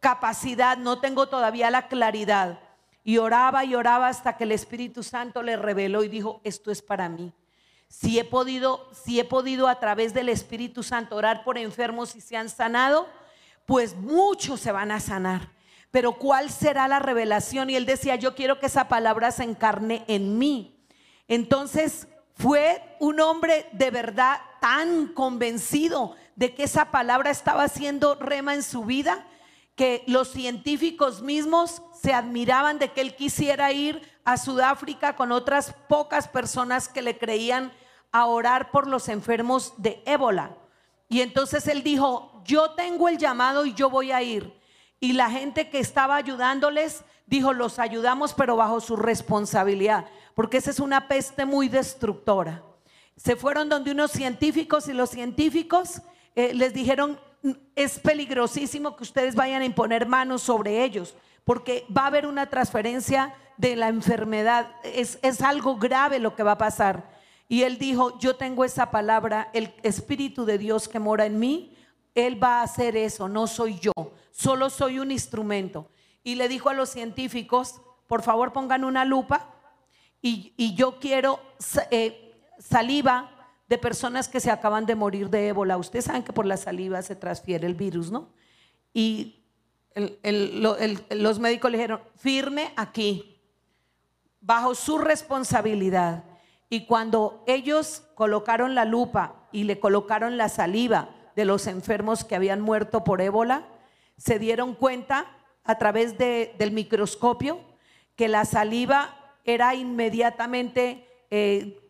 capacidad, 0.01 0.77
no 0.77 1.01
tengo 1.01 1.29
todavía 1.29 1.71
la 1.71 1.89
claridad. 1.89 2.61
Y 3.05 3.19
oraba 3.19 3.65
y 3.65 3.75
oraba 3.75 4.09
hasta 4.09 4.37
que 4.37 4.45
el 4.45 4.53
Espíritu 4.53 5.03
Santo 5.03 5.43
le 5.43 5.57
reveló 5.57 6.05
y 6.05 6.09
dijo, 6.09 6.41
esto 6.45 6.71
es 6.71 6.83
para 6.83 7.09
mí. 7.09 7.33
Si 7.89 8.19
he 8.19 8.25
podido, 8.25 8.91
si 8.93 9.19
he 9.19 9.25
podido 9.25 9.67
a 9.67 9.81
través 9.81 10.13
del 10.13 10.29
Espíritu 10.29 10.83
Santo 10.83 11.17
orar 11.17 11.43
por 11.43 11.57
enfermos 11.57 12.15
y 12.17 12.21
se 12.21 12.37
han 12.37 12.51
sanado, 12.51 13.09
pues 13.65 13.97
muchos 13.97 14.61
se 14.61 14.73
van 14.73 14.91
a 14.91 15.01
sanar. 15.01 15.53
Pero 15.91 16.13
¿cuál 16.13 16.51
será 16.51 16.87
la 16.87 16.99
revelación? 16.99 17.71
Y 17.71 17.77
él 17.77 17.87
decía, 17.87 18.17
yo 18.17 18.35
quiero 18.35 18.59
que 18.59 18.67
esa 18.67 18.89
palabra 18.89 19.31
se 19.31 19.45
encarne 19.45 20.05
en 20.07 20.39
mí. 20.39 20.79
Entonces 21.29 22.09
fue 22.35 22.83
un 23.01 23.21
hombre 23.21 23.67
de 23.73 23.91
verdad 23.91 24.41
tan 24.61 25.09
convencido 25.09 26.15
de 26.37 26.55
que 26.55 26.65
esa 26.65 26.91
palabra 26.91 27.31
estaba 27.31 27.65
haciendo 27.65 28.15
rema 28.15 28.55
en 28.55 28.63
su 28.63 28.85
vida 28.85 29.27
que 29.79 30.03
los 30.09 30.33
científicos 30.33 31.23
mismos 31.23 31.83
se 32.03 32.13
admiraban 32.13 32.81
de 32.81 32.91
que 32.91 33.01
él 33.01 33.15
quisiera 33.15 33.71
ir 33.71 34.03
a 34.25 34.37
Sudáfrica 34.37 35.15
con 35.15 35.31
otras 35.31 35.73
pocas 35.89 36.27
personas 36.27 36.89
que 36.89 37.01
le 37.01 37.17
creían 37.17 37.73
a 38.11 38.27
orar 38.27 38.73
por 38.73 38.89
los 38.89 39.09
enfermos 39.09 39.75
de 39.77 40.03
ébola. 40.05 40.57
Y 41.09 41.21
entonces 41.21 41.69
él 41.69 41.85
dijo, 41.85 42.43
yo 42.45 42.73
tengo 42.73 43.09
el 43.09 43.19
llamado 43.19 43.67
y 43.67 43.73
yo 43.73 43.89
voy 43.89 44.11
a 44.11 44.21
ir. 44.21 44.53
Y 44.99 45.13
la 45.13 45.31
gente 45.31 45.71
que 45.71 45.79
estaba 45.79 46.17
ayudándoles 46.17 47.05
dijo, 47.27 47.53
los 47.53 47.79
ayudamos 47.79 48.35
pero 48.35 48.57
bajo 48.57 48.81
su 48.81 48.97
responsabilidad, 48.97 50.07
porque 50.35 50.57
esa 50.57 50.73
es 50.73 50.81
una 50.81 51.07
peste 51.07 51.47
muy 51.47 51.69
destructora. 51.69 52.65
Se 53.17 53.37
fueron 53.37 53.69
donde 53.69 53.93
unos 53.93 54.11
científicos 54.11 54.89
y 54.89 54.93
los 54.93 55.11
científicos 55.11 56.03
eh, 56.35 56.53
les 56.53 56.75
dijeron, 56.75 57.21
es 57.77 57.99
peligrosísimo 57.99 58.97
que 58.97 59.05
ustedes 59.05 59.35
vayan 59.35 59.63
a 59.63 59.65
imponer 59.65 60.07
manos 60.07 60.43
sobre 60.43 60.85
ellos, 60.85 61.15
porque 61.45 61.87
va 61.95 62.03
a 62.03 62.07
haber 62.07 62.27
una 62.27 62.47
transferencia 62.47 63.35
de 63.57 63.77
la 63.77 63.89
enfermedad. 63.89 64.71
Es, 64.83 65.19
es 65.23 65.43
algo 65.43 65.77
grave 65.77 66.19
lo 66.19 66.35
que 66.35 66.43
va 66.43 66.53
a 66.53 66.59
pasar. 66.59 67.11
Y 67.49 67.63
él 67.63 67.79
dijo, 67.79 68.19
yo 68.19 68.37
tengo 68.37 68.65
esa 68.65 68.91
palabra, 68.91 69.51
el 69.55 69.75
Espíritu 69.83 70.45
de 70.45 70.59
Dios 70.59 70.89
que 70.89 70.99
mora 70.99 71.25
en 71.25 71.39
mí, 71.39 71.75
Él 72.15 72.43
va 72.43 72.61
a 72.61 72.63
hacer 72.63 72.97
eso, 72.97 73.29
no 73.29 73.47
soy 73.47 73.79
yo, 73.79 73.93
solo 74.31 74.69
soy 74.69 74.99
un 74.99 75.11
instrumento. 75.11 75.89
Y 76.23 76.35
le 76.35 76.49
dijo 76.49 76.69
a 76.69 76.75
los 76.75 76.91
científicos, 76.91 77.81
por 78.07 78.23
favor 78.23 78.53
pongan 78.53 78.85
una 78.85 79.05
lupa 79.05 79.49
y, 80.21 80.53
y 80.57 80.75
yo 80.75 80.99
quiero 80.99 81.41
eh, 81.91 82.35
saliva 82.59 83.38
de 83.69 83.79
personas 83.79 84.29
que 84.29 84.41
se 84.41 84.51
acaban 84.51 84.87
de 84.87 84.95
morir 84.95 85.29
de 85.29 85.49
ébola. 85.49 85.77
Ustedes 85.77 86.07
saben 86.07 86.23
que 86.23 86.33
por 86.33 86.47
la 86.47 86.57
saliva 86.57 87.03
se 87.03 87.17
transfiere 87.17 87.67
el 87.67 87.75
virus, 87.75 88.11
¿no? 88.11 88.31
Y 88.95 89.45
los 91.11 91.39
médicos 91.39 91.71
le 91.71 91.79
dijeron, 91.79 92.01
firme 92.17 92.73
aquí, 92.77 93.41
bajo 94.41 94.75
su 94.75 94.99
responsabilidad. 94.99 96.25
Y 96.71 96.87
cuando 96.87 97.45
ellos 97.47 98.05
colocaron 98.15 98.75
la 98.75 98.85
lupa 98.85 99.49
y 99.53 99.65
le 99.65 99.81
colocaron 99.81 100.37
la 100.37 100.49
saliva 100.49 101.11
de 101.37 101.45
los 101.45 101.67
enfermos 101.67 102.25
que 102.25 102.37
habían 102.37 102.61
muerto 102.61 103.05
por 103.05 103.21
ébola, 103.21 103.67
se 104.17 104.39
dieron 104.39 104.75
cuenta 104.75 105.27
a 105.65 105.79
través 105.79 106.17
del 106.19 106.73
microscopio 106.73 107.61
que 108.17 108.29
la 108.29 108.45
saliva 108.45 109.35
era 109.45 109.75
inmediatamente 109.75 111.07
eh, 111.31 111.88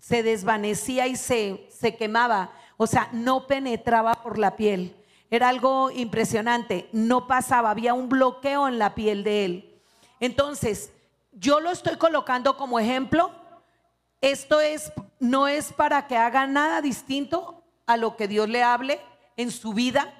se 0.00 0.22
desvanecía 0.22 1.06
y 1.06 1.16
se, 1.16 1.68
se 1.70 1.96
quemaba, 1.96 2.52
o 2.76 2.86
sea, 2.86 3.08
no 3.12 3.46
penetraba 3.46 4.14
por 4.14 4.38
la 4.38 4.56
piel. 4.56 4.96
Era 5.30 5.48
algo 5.48 5.90
impresionante, 5.90 6.88
no 6.92 7.26
pasaba, 7.26 7.70
había 7.70 7.94
un 7.94 8.08
bloqueo 8.08 8.68
en 8.68 8.78
la 8.78 8.94
piel 8.94 9.24
de 9.24 9.44
él. 9.44 9.82
Entonces, 10.20 10.92
yo 11.32 11.60
lo 11.60 11.70
estoy 11.70 11.96
colocando 11.96 12.56
como 12.56 12.78
ejemplo. 12.78 13.30
Esto 14.20 14.60
es 14.60 14.92
no 15.18 15.48
es 15.48 15.72
para 15.72 16.06
que 16.06 16.16
haga 16.16 16.46
nada 16.46 16.80
distinto 16.80 17.64
a 17.86 17.96
lo 17.96 18.16
que 18.16 18.28
Dios 18.28 18.48
le 18.48 18.62
hable 18.62 19.00
en 19.36 19.50
su 19.50 19.72
vida. 19.72 20.12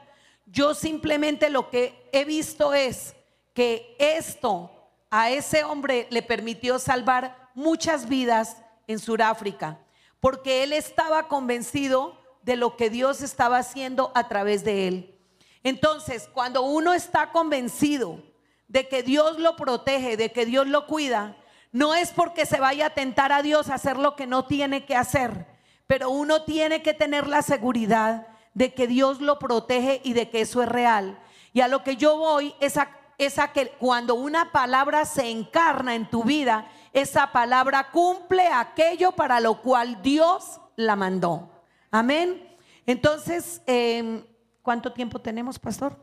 Yo 0.47 0.75
simplemente 0.75 1.51
lo 1.51 1.71
que 1.71 2.09
he 2.13 2.25
visto 2.25 2.75
es 2.75 3.15
que 3.53 3.97
esto 3.99 4.71
a 5.11 5.31
ese 5.31 5.65
hombre 5.65 6.07
le 6.11 6.23
permitió 6.23 6.79
salvar 6.79 7.51
muchas 7.55 8.09
vidas 8.09 8.57
en 8.87 8.99
Sudáfrica, 8.99 9.78
porque 10.20 10.62
él 10.62 10.72
estaba 10.72 11.28
convencido 11.28 12.18
de 12.43 12.57
lo 12.57 12.76
que 12.76 12.91
Dios 12.91 13.22
estaba 13.22 13.59
haciendo 13.59 14.12
a 14.14 14.28
través 14.28 14.64
de 14.64 14.89
él. 14.89 15.18
Entonces, 15.62 16.28
cuando 16.32 16.62
uno 16.62 16.93
está 16.93 17.32
convencido 17.32 18.22
de 18.68 18.89
que 18.89 19.03
Dios 19.03 19.39
lo 19.39 19.57
protege, 19.57 20.16
de 20.16 20.30
que 20.30 20.45
Dios 20.45 20.66
lo 20.66 20.87
cuida, 20.87 21.37
no 21.72 21.95
es 21.95 22.12
porque 22.12 22.47
se 22.47 22.61
vaya 22.61 22.87
a 22.87 22.91
tentar 22.91 23.32
a 23.32 23.43
Dios 23.43 23.68
a 23.68 23.74
hacer 23.74 23.97
lo 23.97 24.14
que 24.14 24.26
no 24.26 24.45
tiene 24.45 24.85
que 24.85 24.95
hacer, 24.95 25.47
pero 25.87 26.11
uno 26.11 26.43
tiene 26.43 26.82
que 26.82 26.95
tener 26.95 27.26
la 27.26 27.43
seguridad 27.43 28.26
de 28.53 28.74
que 28.74 28.87
Dios 28.87 29.20
lo 29.20 29.39
protege 29.39 30.01
y 30.05 30.12
de 30.12 30.30
que 30.30 30.43
eso 30.43 30.62
es 30.62 30.68
real. 30.68 31.18
Y 31.53 31.61
a 31.61 31.68
lo 31.68 31.82
que 31.82 31.97
yo 31.97 32.16
voy 32.16 32.55
es 32.61 32.76
a, 32.76 32.91
es 33.18 33.39
a 33.39 33.53
que 33.53 33.70
cuando 33.70 34.14
una 34.14 34.53
palabra 34.53 35.05
se 35.05 35.30
encarna 35.30 35.95
en 35.95 36.09
tu 36.09 36.24
vida, 36.24 36.70
esa 36.95 37.33
palabra 37.33 37.91
cumple 37.91 38.47
aquello 38.47 39.13
para 39.13 39.41
lo 39.41 39.61
cual 39.61 40.01
Dios 40.01 40.61
la 40.77 40.95
mandó. 40.95 41.51
Amén. 41.91 42.57
Entonces, 42.87 43.61
em, 43.67 44.25
¿cuánto 44.63 44.93
tiempo 44.93 45.21
tenemos, 45.21 45.59
pastor? 45.59 45.97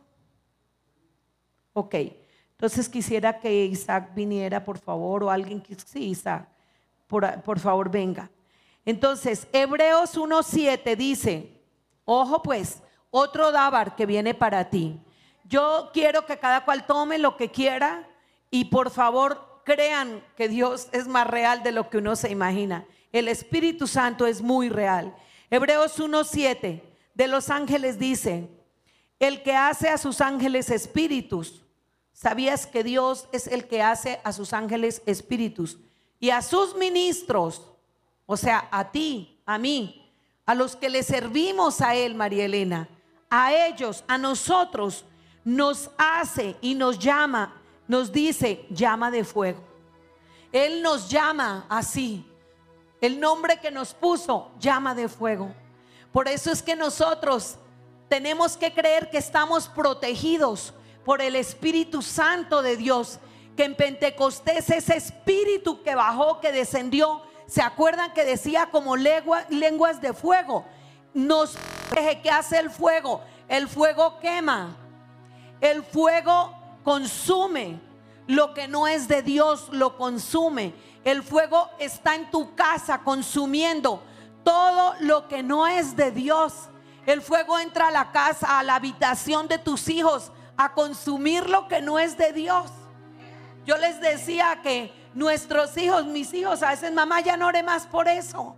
Ok. 1.72 1.96
Entonces 2.52 2.89
quisiera 2.89 3.39
que 3.39 3.66
Isaac 3.66 4.14
viniera, 4.14 4.64
por 4.64 4.78
favor, 4.78 5.24
o 5.24 5.32
alguien 5.32 5.62
que 5.62 5.76
sí, 5.76 6.10
Isaac, 6.10 6.48
por, 7.08 7.42
por 7.42 7.58
favor, 7.58 7.89
venga. 7.89 8.30
Entonces, 8.86 9.48
Hebreos 9.54 10.18
1.7 10.18 10.98
dice, 10.98 11.62
ojo 12.04 12.44
pues, 12.44 12.84
otro 13.10 13.52
Dabar 13.54 13.96
que 13.96 14.06
viene 14.06 14.34
para 14.34 14.70
ti. 14.70 15.00
Yo 15.46 15.89
quiero 15.94 16.26
que 16.26 16.38
cada 16.38 16.66
cual 16.66 16.86
tome 16.86 17.18
lo 17.18 17.38
que 17.38 17.50
quiera 17.50 18.08
y 18.50 18.66
por 18.66 18.89
favor 18.89 19.51
crean 19.64 20.24
que 20.36 20.47
Dios 20.47 20.88
es 20.91 21.07
más 21.07 21.28
real 21.28 21.64
de 21.64 21.72
lo 21.72 21.89
que 21.89 21.97
uno 21.97 22.16
se 22.16 22.32
imagina. 22.32 22.86
El 23.12 23.28
Espíritu 23.28 23.88
Santo 23.88 24.26
es 24.26 24.41
muy 24.41 24.70
real. 24.70 25.16
Hebreos 25.49 25.99
1.7 25.99 26.82
de 27.14 27.28
los 27.28 27.49
ángeles 27.49 27.99
dice, 27.99 28.49
el 29.22 29.43
que 29.43 29.55
hace 29.55 29.88
a 29.89 29.99
sus 29.99 30.20
ángeles 30.20 30.72
espíritus. 30.72 31.62
¿Sabías 32.12 32.66
que 32.66 32.84
Dios 32.84 33.28
es 33.32 33.45
el 33.45 33.68
que 33.68 33.82
hace 33.84 34.20
a 34.24 34.34
sus 34.34 34.51
ángeles 34.51 35.03
espíritus? 35.05 35.78
Y 36.20 36.32
a 36.32 36.41
sus 36.41 36.76
ministros, 36.76 37.62
o 38.26 38.36
sea, 38.36 38.68
a 38.72 38.91
ti, 38.91 39.39
a 39.45 39.59
mí, 39.59 40.12
a 40.45 40.55
los 40.55 40.76
que 40.76 40.89
le 40.89 41.03
servimos 41.03 41.82
a 41.82 41.95
Él, 41.95 42.16
María 42.16 42.45
Elena, 42.45 42.89
a 43.30 43.53
ellos, 43.53 44.03
a 44.07 44.18
nosotros, 44.18 45.05
nos 45.43 45.91
hace 45.97 46.55
y 46.62 46.74
nos 46.74 46.97
llama, 46.97 47.61
nos 47.92 48.10
dice, 48.14 48.66
llama 48.70 49.12
de 49.12 49.26
fuego. 49.26 49.60
Él 50.54 50.82
nos 50.82 51.10
llama 51.10 51.66
así. 51.68 52.26
El 53.02 53.20
nombre 53.20 53.60
que 53.60 53.70
nos 53.70 53.94
puso, 53.94 54.50
llama 54.62 54.96
de 54.96 55.10
fuego. 55.10 55.54
Por 56.14 56.30
eso 56.30 56.54
es 56.54 56.64
que 56.64 56.74
nosotros 56.74 57.58
tenemos 58.08 58.56
que 58.56 58.74
creer 58.74 59.10
que 59.10 59.18
estamos 59.18 59.68
protegidos 59.68 60.74
por 61.04 61.22
el 61.22 61.36
Espíritu 61.36 62.02
Santo 62.02 62.62
de 62.62 62.78
Dios. 62.78 63.20
Que 63.58 63.66
en 63.66 63.76
Pentecostés 63.76 64.70
ese 64.70 64.96
espíritu 64.96 65.84
que 65.84 65.94
bajó, 65.94 66.39
que 66.39 66.54
descendió, 66.54 67.22
¿se 67.46 67.62
acuerdan 67.62 68.14
que 68.14 68.24
decía 68.24 68.70
como 68.72 68.96
lenguas 68.96 70.00
de 70.00 70.14
fuego? 70.14 70.64
Nos 71.14 71.58
¿qué 72.24 72.30
hace 72.30 72.58
el 72.58 72.70
fuego? 72.70 73.20
El 73.50 73.68
fuego 73.68 74.18
quema. 74.22 74.78
El 75.60 75.84
fuego 75.84 76.61
consume. 76.84 77.79
Lo 78.27 78.53
que 78.53 78.67
no 78.67 78.88
es 78.88 79.07
de 79.07 79.23
Dios 79.23 79.69
lo 79.71 79.97
consume. 79.97 80.73
El 81.03 81.23
fuego 81.23 81.69
está 81.79 82.15
en 82.15 82.29
tu 82.32 82.55
casa 82.55 82.99
consumiendo 82.99 84.03
todo 84.43 84.95
lo 84.99 85.27
que 85.27 85.43
no 85.43 85.67
es 85.67 85.95
de 85.95 86.11
Dios. 86.11 86.69
El 87.05 87.21
fuego 87.21 87.59
entra 87.59 87.88
a 87.88 87.91
la 87.91 88.11
casa, 88.11 88.59
a 88.59 88.63
la 88.63 88.75
habitación 88.75 89.47
de 89.47 89.57
tus 89.57 89.89
hijos, 89.89 90.32
a 90.55 90.73
consumir 90.73 91.49
lo 91.49 91.67
que 91.67 91.82
no 91.82 91.97
es 91.99 92.17
de 92.17 92.32
Dios. 92.32 92.71
Yo 93.65 93.77
les 93.77 93.99
decía 93.99 94.59
que 94.61 94.93
nuestros 95.13 95.75
hijos, 95.77 96.05
mis 96.05 96.34
hijos, 96.34 96.63
a 96.63 96.69
veces 96.69 96.91
mamá 96.91 97.21
ya 97.21 97.38
no 97.38 97.47
ore 97.47 97.63
más 97.63 97.88
por 97.88 98.07
eso. 98.07 98.55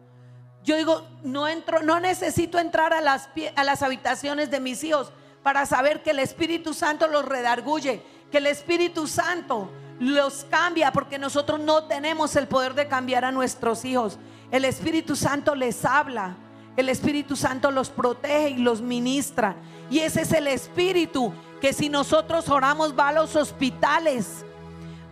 Yo 0.64 0.78
digo, 0.78 1.06
no 1.24 1.48
entro, 1.48 1.82
no 1.84 2.00
necesito 2.00 2.58
entrar 2.58 2.94
a 2.94 3.02
las, 3.02 3.30
a 3.56 3.64
las 3.64 3.82
habitaciones 3.82 4.50
de 4.50 4.60
mis 4.60 4.84
hijos 4.84 5.12
para 5.42 5.66
saber 5.66 6.02
que 6.02 6.12
el 6.12 6.20
Espíritu 6.20 6.74
Santo 6.74 7.08
los 7.08 7.26
redarguye, 7.26 8.02
que 8.34 8.40
el 8.40 8.48
Espíritu 8.48 9.06
Santo 9.06 9.70
los 10.00 10.48
cambia, 10.50 10.92
porque 10.92 11.20
nosotros 11.20 11.60
no 11.60 11.84
tenemos 11.84 12.36
el 12.36 12.48
poder 12.48 12.74
de 12.74 12.88
cambiar 12.88 13.24
a 13.26 13.32
nuestros 13.32 13.86
hijos. 13.86 14.18
El 14.50 14.66
Espíritu 14.66 15.16
Santo 15.16 15.54
les 15.54 15.86
habla. 15.86 16.36
El 16.76 16.90
Espíritu 16.90 17.36
Santo 17.36 17.70
los 17.70 17.92
protege 17.92 18.50
y 18.50 18.58
los 18.58 18.82
ministra. 18.82 19.56
Y 19.92 20.00
ese 20.00 20.22
es 20.22 20.32
el 20.32 20.48
Espíritu 20.48 21.32
que 21.62 21.74
si 21.74 21.90
nosotros 21.90 22.50
oramos 22.50 22.98
va 22.98 23.10
a 23.10 23.14
los 23.14 23.36
hospitales, 23.36 24.44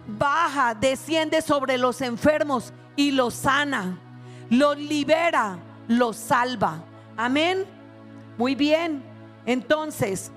baja, 0.08 0.74
desciende 0.74 1.44
sobre 1.44 1.78
los 1.78 2.02
enfermos 2.02 2.74
y 2.96 3.12
los 3.12 3.36
sana, 3.36 4.00
los 4.50 4.80
libera, 4.80 5.60
los 5.88 6.18
salva. 6.18 6.84
Amén. 7.16 7.66
Muy 8.40 8.56
bien. 8.56 9.04
Entonces, 9.46 10.32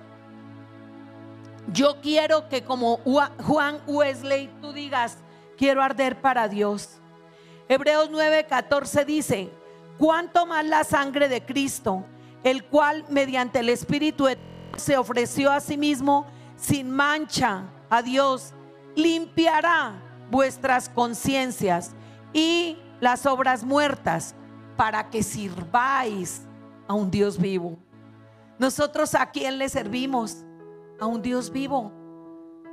yo 1.73 2.01
quiero 2.01 2.49
que 2.49 2.63
como 2.65 2.99
Juan 2.99 3.81
Wesley 3.87 4.51
tú 4.61 4.73
digas, 4.73 5.19
quiero 5.57 5.83
arder 5.83 6.21
para 6.21 6.49
Dios. 6.49 7.01
Hebreos 7.69 8.11
9:14 8.11 9.05
dice, 9.05 9.51
cuánto 9.99 10.47
más 10.47 10.65
la 10.65 10.85
sangre 10.85 11.29
de 11.29 11.45
Cristo, 11.45 12.05
el 12.43 12.65
cual 12.65 13.05
mediante 13.09 13.61
el 13.61 13.69
Espíritu 13.69 14.27
se 14.77 14.97
ofreció 14.97 15.51
a 15.51 15.61
sí 15.61 15.77
mismo 15.77 16.27
sin 16.57 16.91
mancha 16.91 17.65
a 17.89 18.03
Dios, 18.03 18.53
limpiará 18.95 19.95
vuestras 20.31 20.89
conciencias 20.89 21.93
y 22.33 22.79
las 23.01 23.27
obras 23.27 23.65
muertas 23.65 24.35
para 24.77 25.09
que 25.11 25.23
sirváis 25.23 26.43
a 26.87 26.95
un 26.95 27.11
Dios 27.11 27.39
vivo. 27.39 27.79
Nosotros 28.59 29.15
a 29.15 29.31
quién 29.31 29.59
le 29.59 29.69
servimos? 29.69 30.45
A 31.05 31.07
un 31.07 31.21
Dios 31.21 31.51
vivo. 31.51 31.93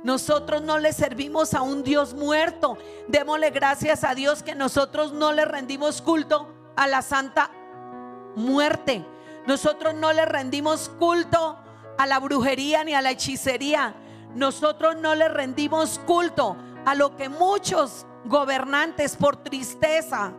Nosotros 0.04 0.62
no 0.62 0.78
le 0.78 0.94
servimos 0.94 1.52
a 1.52 1.60
un 1.60 1.82
Dios 1.82 2.14
muerto. 2.14 2.78
Démosle 3.08 3.50
gracias 3.50 4.04
a 4.04 4.14
Dios 4.14 4.42
que 4.42 4.54
nosotros 4.54 5.12
no 5.12 5.32
le 5.32 5.44
rendimos 5.44 6.00
culto 6.00 6.48
a 6.74 6.86
la 6.86 7.02
santa 7.02 7.50
muerte. 8.34 9.04
Nosotros 9.46 9.92
no 9.92 10.14
le 10.14 10.24
rendimos 10.24 10.88
culto 10.98 11.58
a 11.98 12.06
la 12.06 12.20
brujería 12.20 12.84
ni 12.84 12.94
a 12.94 13.02
la 13.02 13.10
hechicería. 13.10 13.94
Nosotros 14.34 14.96
no 14.96 15.14
le 15.14 15.28
rendimos 15.28 16.00
culto 16.06 16.56
a 16.86 16.94
lo 16.94 17.14
que 17.18 17.28
muchos 17.28 18.06
gobernantes 18.24 19.14
por 19.14 19.36
tristeza, 19.36 20.32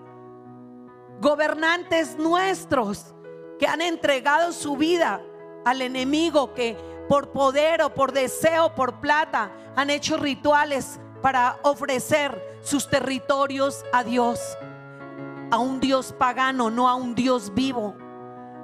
gobernantes 1.21 2.17
nuestros 2.17 3.13
que 3.59 3.67
han 3.67 3.81
entregado 3.81 4.51
su 4.51 4.77
vida 4.77 5.21
al 5.63 5.83
enemigo, 5.83 6.55
que 6.55 6.75
por 7.07 7.31
poder 7.31 7.81
o 7.81 7.93
por 7.93 8.11
deseo, 8.11 8.73
por 8.75 8.99
plata, 8.99 9.51
han 9.75 9.89
hecho 9.89 10.17
rituales 10.17 10.99
para 11.21 11.57
ofrecer 11.63 12.41
sus 12.61 12.89
territorios 12.89 13.83
a 13.93 14.03
Dios, 14.03 14.39
a 15.51 15.57
un 15.57 15.79
Dios 15.79 16.13
pagano, 16.13 16.69
no 16.69 16.89
a 16.89 16.95
un 16.95 17.15
Dios 17.15 17.53
vivo. 17.53 17.95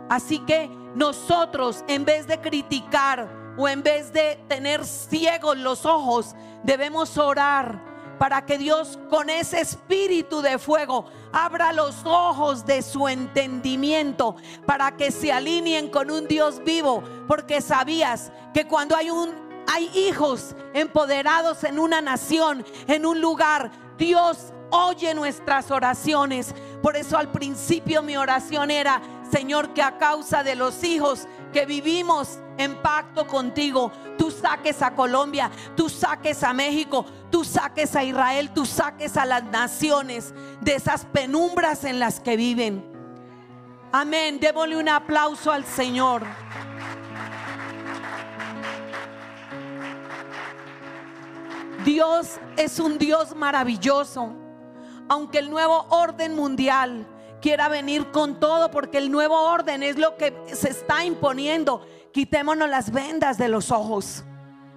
Así 0.10 0.40
que 0.40 0.70
nosotros, 0.96 1.84
en 1.88 2.06
vez 2.06 2.28
de 2.28 2.40
criticar 2.42 3.30
o 3.58 3.68
en 3.68 3.84
vez 3.84 4.12
de 4.12 4.44
tener 4.48 4.86
ciegos 4.86 5.58
los 5.58 5.86
ojos, 5.86 6.36
debemos 6.64 7.18
orar 7.18 7.89
para 8.20 8.46
que 8.46 8.60
Dios 8.60 9.00
con 9.10 9.30
ese 9.30 9.62
espíritu 9.62 10.42
de 10.42 10.60
fuego 10.60 11.06
abra 11.32 11.74
los 11.74 12.06
ojos 12.06 12.66
de 12.66 12.82
su 12.82 13.08
entendimiento 13.08 14.36
para 14.66 14.96
que 14.96 15.10
se 15.10 15.32
alineen 15.32 15.90
con 15.90 16.12
un 16.12 16.28
Dios 16.28 16.62
vivo, 16.64 17.02
porque 17.28 17.62
sabías 17.62 18.32
que 18.54 18.68
cuando 18.68 18.96
hay 18.96 19.10
un 19.10 19.50
hay 19.72 19.86
hijos 19.94 20.56
empoderados 20.74 21.64
en 21.64 21.78
una 21.78 22.02
nación, 22.02 22.66
en 22.88 23.06
un 23.06 23.22
lugar, 23.22 23.70
Dios 24.00 24.52
oye 24.72 25.14
nuestras 25.14 25.70
oraciones. 25.70 26.56
Por 26.82 26.98
eso 26.98 27.18
al 27.18 27.32
principio 27.32 28.02
mi 28.02 28.18
oración 28.18 28.72
era, 28.72 29.02
Señor, 29.32 29.74
que 29.74 29.84
a 29.84 29.98
causa 29.98 30.44
de 30.44 30.56
los 30.56 30.84
hijos 30.84 31.28
que 31.52 31.66
vivimos 31.66 32.40
en 32.58 32.76
pacto 32.82 33.26
contigo, 33.28 33.92
tú 34.18 34.32
saques 34.32 34.82
a 34.82 34.96
Colombia, 34.96 35.50
tú 35.76 35.90
saques 35.90 36.44
a 36.44 36.54
México, 36.54 37.06
tú 37.32 37.44
saques 37.44 37.96
a 37.96 38.04
Israel, 38.04 38.52
tú 38.54 38.66
saques 38.66 39.18
a 39.18 39.26
las 39.26 39.44
naciones 39.46 40.34
de 40.62 40.76
esas 40.76 41.06
penumbras 41.06 41.84
en 41.84 42.00
las 42.00 42.20
que 42.20 42.38
viven. 42.38 42.86
Amén. 43.92 44.40
Démosle 44.40 44.78
un 44.78 44.90
aplauso 44.90 45.52
al 45.52 45.66
Señor. 45.66 46.24
Dios 51.84 52.40
es 52.56 52.80
un 52.80 52.98
Dios 52.98 53.36
maravilloso. 53.36 54.36
Aunque 55.08 55.40
el 55.40 55.50
nuevo 55.50 55.88
orden 55.90 56.36
mundial 56.36 57.08
quiera 57.42 57.68
venir 57.70 58.12
con 58.12 58.40
todo, 58.40 58.72
porque 58.72 58.98
el 58.98 59.12
nuevo 59.12 59.36
orden 59.52 59.84
es 59.84 59.98
lo 59.98 60.18
que 60.18 60.34
se 60.54 60.70
está 60.70 61.04
imponiendo 61.04 61.86
quitémonos 62.12 62.70
las 62.70 62.92
vendas 62.92 63.38
de 63.38 63.50
los 63.50 63.72
ojos. 63.72 64.24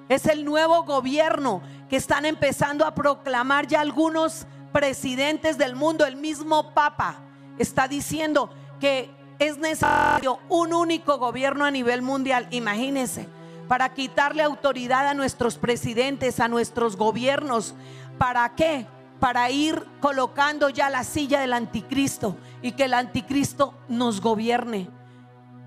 Es 0.08 0.26
el 0.26 0.44
nuevo 0.44 0.84
gobierno 0.84 1.62
que 1.88 1.96
están 1.96 2.26
empezando 2.26 2.84
a 2.84 2.94
proclamar 2.94 3.66
ya 3.66 3.80
algunos 3.80 4.46
presidentes 4.72 5.58
del 5.58 5.74
mundo. 5.74 6.04
El 6.04 6.16
mismo 6.16 6.74
Papa 6.74 7.20
está 7.58 7.88
diciendo 7.88 8.50
que 8.80 9.10
es 9.38 9.58
necesario 9.58 10.38
un 10.48 10.72
único 10.74 11.18
gobierno 11.18 11.64
a 11.64 11.70
nivel 11.70 12.02
mundial. 12.02 12.46
Imagínense, 12.50 13.28
para 13.68 13.94
quitarle 13.94 14.42
autoridad 14.42 15.08
a 15.08 15.14
nuestros 15.14 15.56
presidentes, 15.56 16.40
a 16.40 16.48
nuestros 16.48 16.96
gobiernos. 16.96 17.74
¿Para 18.18 18.54
qué? 18.54 18.86
Para 19.22 19.48
ir 19.50 19.86
colocando 20.00 20.68
ya 20.68 20.90
la 20.90 21.04
silla 21.04 21.40
del 21.40 21.52
anticristo 21.52 22.36
y 22.60 22.72
que 22.72 22.86
el 22.86 22.94
anticristo 22.94 23.72
nos 23.86 24.20
gobierne. 24.20 24.90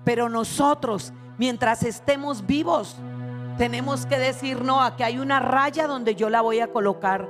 Pero 0.04 0.28
nosotros 0.28 1.14
mientras 1.38 1.82
estemos 1.82 2.46
vivos, 2.46 2.96
tenemos 3.56 4.04
que 4.04 4.18
decir 4.18 4.62
no, 4.62 4.82
a 4.82 4.94
que 4.94 5.04
hay 5.04 5.18
una 5.18 5.40
raya 5.40 5.86
donde 5.86 6.14
yo 6.14 6.28
la 6.28 6.42
voy 6.42 6.60
a 6.60 6.68
colocar. 6.68 7.28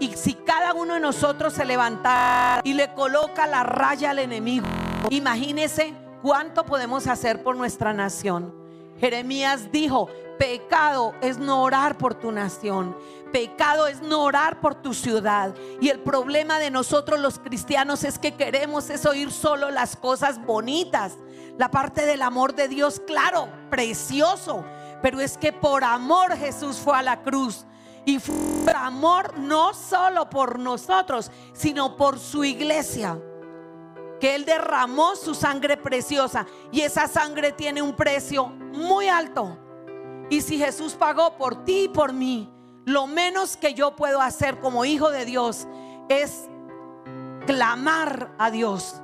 Y 0.00 0.08
si 0.14 0.32
cada 0.32 0.72
uno 0.72 0.94
de 0.94 1.00
nosotros 1.00 1.52
se 1.52 1.66
levanta 1.66 2.62
y 2.64 2.72
le 2.72 2.94
coloca 2.94 3.46
la 3.46 3.62
raya 3.62 4.10
al 4.10 4.18
enemigo, 4.18 4.66
imagínese 5.10 5.92
cuánto 6.22 6.64
podemos 6.64 7.06
hacer 7.06 7.42
por 7.42 7.54
nuestra 7.54 7.92
nación. 7.92 8.54
Jeremías 8.98 9.70
dijo, 9.70 10.08
pecado 10.38 11.14
es 11.20 11.38
no 11.38 11.62
orar 11.62 11.98
por 11.98 12.14
tu 12.14 12.32
nación. 12.32 12.96
Pecado 13.32 13.86
es 13.86 14.00
no 14.02 14.22
orar 14.22 14.60
por 14.60 14.74
tu 14.74 14.94
ciudad. 14.94 15.54
Y 15.80 15.88
el 15.88 16.00
problema 16.00 16.58
de 16.58 16.70
nosotros 16.70 17.20
los 17.20 17.38
cristianos 17.38 18.04
es 18.04 18.18
que 18.18 18.34
queremos 18.34 18.90
es 18.90 19.04
oír 19.06 19.30
solo 19.30 19.70
las 19.70 19.96
cosas 19.96 20.44
bonitas. 20.44 21.14
La 21.58 21.70
parte 21.70 22.06
del 22.06 22.22
amor 22.22 22.54
de 22.54 22.68
Dios, 22.68 23.00
claro, 23.06 23.48
precioso. 23.70 24.64
Pero 25.02 25.20
es 25.20 25.36
que 25.36 25.52
por 25.52 25.84
amor 25.84 26.36
Jesús 26.36 26.76
fue 26.76 26.96
a 26.96 27.02
la 27.02 27.22
cruz. 27.22 27.66
Y 28.04 28.18
fue 28.18 28.34
por 28.64 28.76
amor 28.76 29.38
no 29.38 29.74
solo 29.74 30.30
por 30.30 30.58
nosotros, 30.58 31.30
sino 31.52 31.96
por 31.96 32.18
su 32.18 32.44
iglesia. 32.44 33.20
Que 34.20 34.34
Él 34.34 34.44
derramó 34.44 35.16
su 35.16 35.34
sangre 35.34 35.76
preciosa. 35.76 36.46
Y 36.70 36.82
esa 36.82 37.08
sangre 37.08 37.52
tiene 37.52 37.82
un 37.82 37.94
precio 37.94 38.46
muy 38.46 39.08
alto. 39.08 39.58
Y 40.30 40.40
si 40.40 40.58
Jesús 40.58 40.94
pagó 40.94 41.36
por 41.36 41.64
ti 41.64 41.84
y 41.84 41.88
por 41.88 42.12
mí, 42.12 42.52
lo 42.86 43.08
menos 43.08 43.56
que 43.56 43.74
yo 43.74 43.96
puedo 43.96 44.22
hacer 44.22 44.60
como 44.60 44.84
hijo 44.84 45.10
de 45.10 45.24
Dios 45.24 45.66
es 46.08 46.48
clamar 47.44 48.32
a 48.38 48.50
Dios 48.50 49.02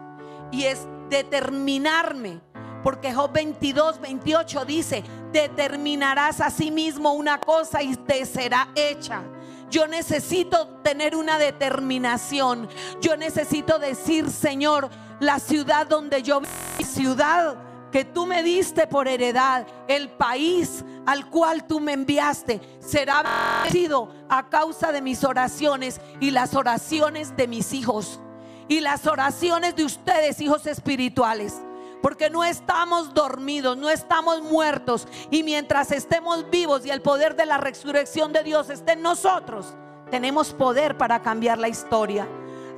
y 0.53 0.64
es 0.64 0.87
determinarme. 1.11 2.41
Porque 2.85 3.12
Job 3.12 3.33
22, 3.33 4.01
28 4.01 4.64
dice, 4.64 5.05
determinarás 5.33 6.41
a 6.41 6.51
sí 6.51 6.70
mismo 6.70 7.12
una 7.12 7.39
cosa 7.41 7.83
y 7.83 7.97
te 7.97 8.24
será 8.24 8.68
hecha. 8.76 9.22
Yo 9.68 9.89
necesito 9.89 10.68
tener 10.85 11.16
una 11.16 11.39
determinación. 11.39 12.68
Yo 13.01 13.16
necesito 13.16 13.80
decir, 13.80 14.30
Señor, 14.30 14.91
la 15.18 15.41
ciudad 15.41 15.89
donde 15.89 16.22
yo 16.22 16.41
mi 16.41 16.85
ciudad 16.85 17.57
que 17.93 18.05
tú 18.05 18.26
me 18.26 18.43
diste 18.43 18.87
por 18.87 19.07
heredad, 19.07 19.66
el 19.87 20.09
país 20.09 20.85
al 21.05 21.28
cual 21.28 21.66
tú 21.66 21.78
me 21.78 21.93
enviaste, 21.93 22.61
será 22.85 23.22
bendecido 23.22 24.12
a 24.28 24.49
causa 24.49 24.93
de 24.93 25.01
mis 25.01 25.24
oraciones 25.24 26.01
y 26.20 26.30
las 26.30 26.55
oraciones 26.55 27.37
de 27.37 27.49
mis 27.49 27.72
hijos 27.72 28.20
y 28.68 28.80
las 28.80 29.07
oraciones 29.07 29.76
de 29.76 29.85
ustedes, 29.85 30.41
hijos 30.41 30.66
espirituales. 30.66 31.61
Porque 32.01 32.30
no 32.30 32.43
estamos 32.43 33.14
dormidos, 33.14 33.76
no 33.76 33.89
estamos 33.89 34.43
muertos. 34.43 35.07
Y 35.30 35.45
mientras 35.45 35.93
estemos 35.93 36.51
vivos 36.51 36.85
y 36.85 36.91
el 36.91 37.01
poder 37.01 37.37
de 37.37 37.47
la 37.47 37.59
resurrección 37.59 38.33
de 38.33 38.43
Dios 38.43 38.70
esté 38.70 38.93
en 38.93 39.03
nosotros, 39.03 39.74
tenemos 40.11 40.53
poder 40.53 40.97
para 40.97 41.22
cambiar 41.22 41.59
la 41.59 41.68
historia. 41.68 42.26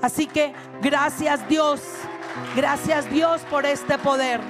Así 0.03 0.27
que 0.27 0.53
gracias 0.83 1.49
Dios, 1.49 1.81
gracias 2.55 3.11
Dios 3.11 3.41
por 3.49 3.65
este 3.65 3.97
poder. 3.99 4.41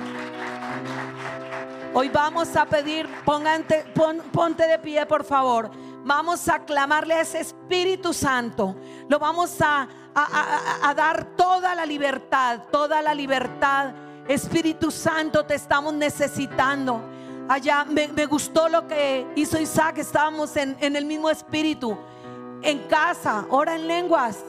Hoy 1.97 2.09
vamos 2.09 2.57
a 2.57 2.67
pedir, 2.67 3.09
póngante, 3.25 3.85
ponte 4.33 4.67
de 4.67 4.81
pie 4.81 5.07
por 5.07 5.23
favor. 5.23 5.71
Vamos 6.05 6.49
a 6.49 6.59
clamarle 6.65 7.15
a 7.15 7.21
ese 7.21 7.39
Espíritu 7.39 8.13
Santo. 8.13 8.75
Lo 9.09 9.21
vamos 9.21 9.61
a, 9.61 9.87
a, 10.13 10.93
dar 10.93 11.37
toda 11.37 11.73
la 11.77 11.87
libertad, 11.87 12.63
toda 12.73 13.01
la 13.01 13.15
libertad. 13.15 13.93
Espíritu 14.27 14.91
Santo, 14.91 15.47
te 15.47 15.55
estamos 15.55 15.95
necesitando. 15.95 17.01
Allá 17.49 17.85
me, 17.85 18.27
gustó 18.27 18.69
lo 18.69 18.89
que 18.89 19.25
hizo 19.37 19.61
Isaac. 19.61 19.99
Estábamos 19.99 20.57
en, 20.57 20.77
en 20.81 20.97
el 20.97 21.05
mismo 21.05 21.31
espíritu. 21.31 21.97
En 22.63 22.89
casa, 22.89 23.47
ora 23.51 23.77
en 23.77 23.87
lenguas. 23.87 24.41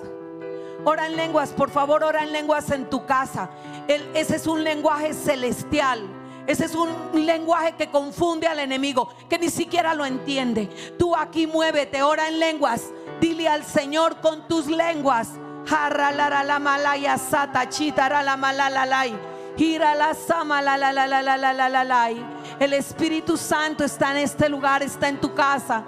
Ora 0.84 1.06
en 1.06 1.16
lenguas, 1.16 1.52
por 1.52 1.70
favor, 1.70 2.04
ora 2.04 2.24
en 2.24 2.32
lenguas 2.32 2.72
en 2.72 2.90
tu 2.90 3.06
casa. 3.06 3.52
ese 3.88 4.36
es 4.36 4.48
un 4.48 4.64
lenguaje 4.64 5.14
celestial. 5.14 6.15
Ese 6.48 6.66
es 6.66 6.76
un 6.76 6.90
lenguaje 7.14 7.74
que 7.74 7.90
confunde 7.90 8.48
al 8.48 8.60
enemigo, 8.60 9.10
que 9.30 9.40
ni 9.40 9.50
siquiera 9.50 9.96
lo 9.96 10.06
entiende. 10.06 10.68
Tú 10.98 11.16
aquí 11.16 11.48
muévete, 11.48 12.04
ora 12.04 12.28
en 12.28 12.40
lenguas. 12.40 12.92
Dile 13.20 13.48
al 13.48 13.64
Señor 13.64 14.22
con 14.22 14.48
tus 14.48 14.68
lenguas. 14.68 15.30
la 15.68 16.60
malaya 16.60 17.18
sata 17.18 17.68
chitara 17.68 18.22
la 18.22 18.38
la 18.38 20.14
sama 20.14 20.62
la 20.62 20.78
la 20.78 20.94
la 20.94 21.08
la 21.08 21.22
la 21.24 21.38
la 21.38 21.70
la 21.70 21.84
la 21.84 22.10
El 22.60 22.74
Espíritu 22.74 23.38
Santo 23.38 23.84
está 23.84 24.12
en 24.12 24.18
este 24.18 24.48
lugar, 24.48 24.84
está 24.84 25.08
en 25.08 25.20
tu 25.20 25.34
casa. 25.34 25.84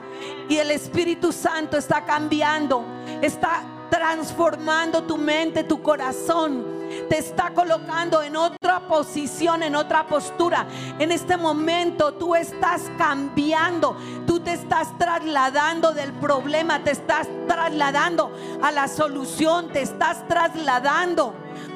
Y 0.50 0.58
el 0.58 0.72
Espíritu 0.72 1.32
Santo 1.32 1.78
está 1.78 2.04
cambiando, 2.04 2.84
está 3.22 3.62
transformando 3.92 5.04
tu 5.04 5.18
mente, 5.18 5.64
tu 5.64 5.84
corazón 5.84 6.77
te 7.10 7.18
está 7.18 7.52
colocando 7.54 8.22
en 8.22 8.36
otra 8.36 8.88
posición, 8.88 9.64
en 9.64 9.76
otra 9.76 10.08
postura. 10.08 10.68
En 11.00 11.12
este 11.12 11.38
momento 11.38 12.14
tú 12.14 12.36
estás 12.36 12.84
cambiando, 12.98 13.98
tú 14.26 14.40
te 14.40 14.54
estás 14.54 14.98
trasladando 14.98 15.94
del 15.94 16.14
problema, 16.14 16.84
te 16.84 16.92
estás 16.92 17.28
trasladando 17.48 18.32
a 18.62 18.72
la 18.72 18.88
solución, 18.88 19.70
te 19.70 19.82
estás 19.82 20.28
trasladando 20.28 21.34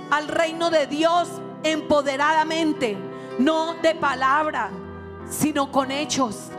al 0.09 0.27
reino 0.27 0.69
de 0.69 0.87
Dios 0.87 1.29
empoderadamente, 1.63 2.97
no 3.39 3.75
de 3.75 3.95
palabra, 3.95 4.69
sino 5.29 5.71
con 5.71 5.91
hechos. 5.91 6.49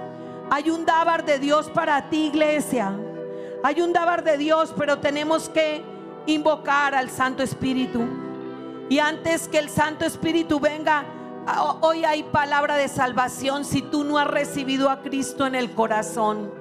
Hay 0.51 0.71
un 0.71 0.85
dábar 0.85 1.25
de 1.25 1.39
Dios 1.39 1.71
para 1.71 2.11
ti, 2.11 2.27
iglesia. 2.27 2.95
Hay 3.63 3.81
un 3.81 3.93
dábar 3.93 4.25
de 4.25 4.37
Dios, 4.37 4.75
pero 4.77 4.99
tenemos 4.99 5.49
que 5.49 5.83
invocar 6.27 6.95
al 6.95 7.11
Santo 7.11 7.43
Espíritu. 7.43 8.32
Y 8.93 8.99
antes 8.99 9.49
que 9.49 9.59
el 9.59 9.71
Santo 9.71 10.05
Espíritu 10.05 10.61
venga, 10.61 11.07
hoy 11.81 12.05
hay 12.05 12.25
palabra 12.25 12.77
de 12.77 12.89
salvación 12.89 13.65
si 13.65 13.81
tú 13.81 14.05
no 14.05 14.19
has 14.19 14.27
recibido 14.27 14.91
a 14.91 15.01
Cristo 15.01 15.47
en 15.47 15.55
el 15.55 15.73
corazón. 15.73 16.53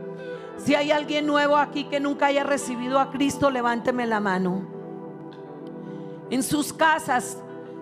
Si 0.56 0.74
hay 0.74 0.92
alguien 0.92 1.28
nuevo 1.28 1.58
aquí 1.58 1.84
que 1.84 2.00
nunca 2.00 2.28
haya 2.28 2.46
recibido 2.46 3.02
a 3.02 3.12
Cristo, 3.12 3.52
levánteme 3.52 4.08
la 4.08 4.22
mano. 4.22 4.66
En 6.30 6.42
sus 6.42 6.72
casas, 6.72 7.38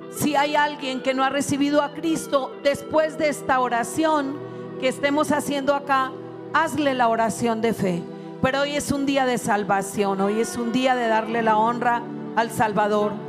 si 0.10 0.36
hay 0.36 0.56
alguien 0.56 1.04
que 1.04 1.14
no 1.14 1.24
ha 1.24 1.30
recibido 1.30 1.84
a 1.84 1.91
Cristo, 1.91 2.52
después 2.64 3.20
de 3.20 3.30
esta 3.30 3.60
oración 3.60 4.36
que 4.80 4.88
estemos 4.88 5.32
haciendo 5.32 5.76
acá, 5.76 6.12
hazle 6.56 6.95
la 6.95 7.08
oración 7.10 7.62
de 7.62 7.76
fe. 7.76 8.02
Pero 8.41 8.62
hoy 8.62 8.76
es 8.76 8.91
un 8.91 9.06
día 9.06 9.28
de 9.28 9.38
salvación, 9.38 10.20
hoy 10.22 10.39
es 10.39 10.58
un 10.58 10.72
día 10.72 10.95
de 10.95 11.08
darle 11.08 11.43
la 11.43 11.60
honra 11.60 12.02
al 12.36 12.50
Salvador. 12.50 13.28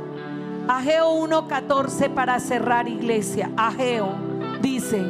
Ageo 0.67 1.11
1.14 1.27 2.13
para 2.13 2.39
cerrar 2.39 2.87
iglesia. 2.87 3.51
Ageo 3.57 4.09
dice, 4.61 5.03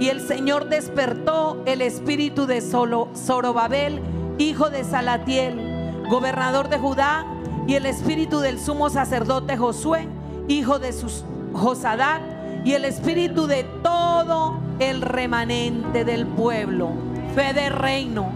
y 0.00 0.08
el 0.08 0.20
Señor 0.20 0.68
despertó 0.68 1.62
el 1.64 1.80
espíritu 1.80 2.46
de 2.46 2.60
Solo, 2.60 3.08
Zorobabel, 3.16 4.00
hijo 4.38 4.68
de 4.68 4.84
Salatiel, 4.84 6.02
gobernador 6.10 6.68
de 6.68 6.78
Judá, 6.78 7.24
y 7.66 7.74
el 7.74 7.86
espíritu 7.86 8.40
del 8.40 8.58
sumo 8.58 8.90
sacerdote 8.90 9.56
Josué, 9.56 10.08
hijo 10.48 10.78
de 10.78 10.92
sus, 10.92 11.24
Josadac, 11.52 12.20
y 12.64 12.72
el 12.72 12.84
espíritu 12.84 13.46
de 13.46 13.64
todo 13.82 14.58
el 14.80 15.02
remanente 15.02 16.04
del 16.04 16.26
pueblo. 16.26 16.90
Fe 17.34 17.52
de 17.52 17.70
reino. 17.70 18.30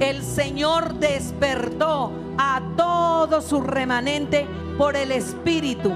El 0.00 0.22
Señor 0.22 0.94
despertó 0.94 2.12
a 2.38 2.60
todo 2.76 3.40
su 3.40 3.60
remanente 3.60 4.46
por 4.76 4.96
el 4.96 5.10
espíritu 5.10 5.92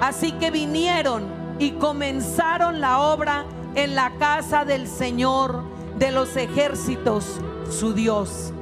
Así 0.00 0.32
que 0.32 0.50
vinieron 0.50 1.24
y 1.58 1.72
comenzaron 1.72 2.80
la 2.80 3.00
obra 3.00 3.44
en 3.74 3.94
la 3.94 4.12
casa 4.18 4.64
del 4.64 4.86
Señor 4.86 5.62
de 5.98 6.10
los 6.10 6.36
ejércitos, 6.36 7.40
su 7.70 7.94
Dios. 7.94 8.52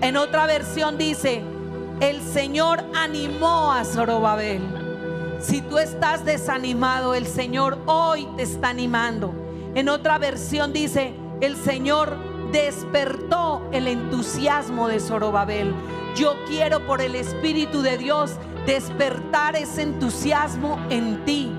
En 0.00 0.16
otra 0.16 0.46
versión 0.46 0.98
dice, 0.98 1.42
el 2.00 2.20
Señor 2.20 2.82
animó 2.94 3.72
a 3.72 3.84
Zorobabel. 3.84 4.62
Si 5.40 5.60
tú 5.60 5.78
estás 5.78 6.24
desanimado, 6.24 7.14
el 7.14 7.26
Señor 7.26 7.78
hoy 7.86 8.28
te 8.36 8.42
está 8.42 8.68
animando. 8.68 9.32
En 9.74 9.88
otra 9.88 10.18
versión 10.18 10.72
dice, 10.72 11.14
el 11.40 11.56
Señor 11.56 12.16
despertó 12.52 13.62
el 13.72 13.88
entusiasmo 13.88 14.86
de 14.86 15.00
Zorobabel. 15.00 15.74
Yo 16.14 16.34
quiero 16.46 16.86
por 16.86 17.00
el 17.00 17.14
Espíritu 17.14 17.82
de 17.82 17.98
Dios 17.98 18.32
despertar 18.66 19.56
ese 19.56 19.82
entusiasmo 19.82 20.78
en 20.90 21.24
ti. 21.24 21.52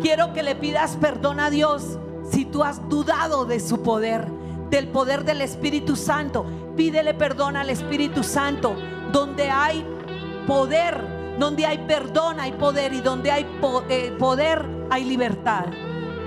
Quiero 0.00 0.32
que 0.32 0.42
le 0.42 0.56
pidas 0.56 0.96
perdón 0.96 1.40
a 1.40 1.50
Dios 1.50 1.98
si 2.30 2.44
tú 2.44 2.64
has 2.64 2.88
dudado 2.88 3.44
de 3.44 3.60
su 3.60 3.82
poder, 3.82 4.26
del 4.70 4.88
poder 4.88 5.24
del 5.24 5.40
Espíritu 5.40 5.96
Santo. 5.96 6.44
Pídele 6.76 7.14
perdón 7.14 7.56
al 7.56 7.70
Espíritu 7.70 8.22
Santo. 8.22 8.74
Donde 9.12 9.50
hay 9.50 9.86
poder, 10.46 11.36
donde 11.38 11.66
hay 11.66 11.78
perdón, 11.86 12.40
hay 12.40 12.52
poder. 12.52 12.92
Y 12.92 13.00
donde 13.00 13.30
hay 13.30 13.46
eh, 13.88 14.14
poder, 14.18 14.66
hay 14.90 15.04
libertad. 15.04 15.66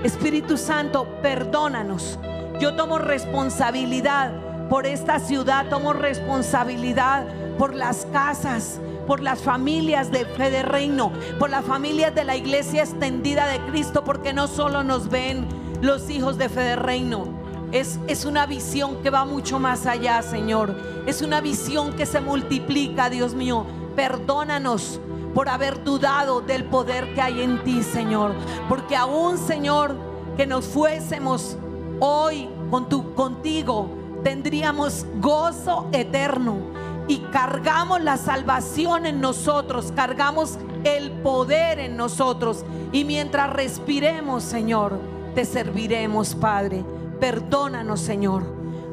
Espíritu 0.04 0.56
Santo, 0.56 1.06
perdónanos. 1.20 2.18
Yo 2.60 2.76
tomo 2.76 2.98
responsabilidad 2.98 4.32
por 4.68 4.86
esta 4.86 5.18
ciudad, 5.18 5.68
tomo 5.68 5.92
responsabilidad 5.92 7.26
por 7.58 7.74
las 7.74 8.06
casas, 8.06 8.80
por 9.06 9.20
las 9.20 9.40
familias 9.40 10.10
de 10.10 10.24
fe 10.24 10.50
de 10.50 10.62
reino, 10.62 11.12
por 11.38 11.50
las 11.50 11.64
familias 11.64 12.14
de 12.14 12.24
la 12.24 12.36
iglesia 12.36 12.82
extendida 12.82 13.46
de 13.46 13.60
Cristo, 13.70 14.04
porque 14.04 14.32
no 14.32 14.48
solo 14.48 14.82
nos 14.82 15.08
ven 15.08 15.46
los 15.80 16.10
hijos 16.10 16.38
de 16.38 16.48
fe 16.48 16.60
de 16.60 16.76
reino. 16.76 17.26
Es, 17.72 17.98
es 18.06 18.24
una 18.24 18.46
visión 18.46 19.02
que 19.02 19.10
va 19.10 19.24
mucho 19.24 19.58
más 19.58 19.86
allá, 19.86 20.22
Señor. 20.22 20.76
Es 21.06 21.22
una 21.22 21.40
visión 21.40 21.92
que 21.92 22.06
se 22.06 22.20
multiplica, 22.20 23.10
Dios 23.10 23.34
mío. 23.34 23.66
Perdónanos 23.96 25.00
por 25.34 25.48
haber 25.48 25.84
dudado 25.84 26.40
del 26.40 26.64
poder 26.64 27.12
que 27.14 27.20
hay 27.20 27.42
en 27.42 27.62
ti, 27.64 27.82
Señor. 27.82 28.34
Porque 28.68 28.96
aún, 28.96 29.36
Señor, 29.36 29.96
que 30.36 30.46
nos 30.46 30.64
fuésemos 30.66 31.56
hoy 32.00 32.48
con 32.70 32.88
tu, 32.88 33.14
contigo, 33.14 33.90
tendríamos 34.22 35.06
gozo 35.20 35.88
eterno. 35.92 36.75
Y 37.08 37.18
cargamos 37.30 38.02
la 38.02 38.16
salvación 38.16 39.06
en 39.06 39.20
nosotros, 39.20 39.92
cargamos 39.94 40.58
el 40.84 41.10
poder 41.10 41.78
en 41.78 41.96
nosotros. 41.96 42.64
Y 42.92 43.04
mientras 43.04 43.52
respiremos, 43.52 44.42
Señor, 44.42 44.98
te 45.34 45.44
serviremos, 45.44 46.34
Padre. 46.34 46.84
Perdónanos, 47.20 48.00
Señor. 48.00 48.42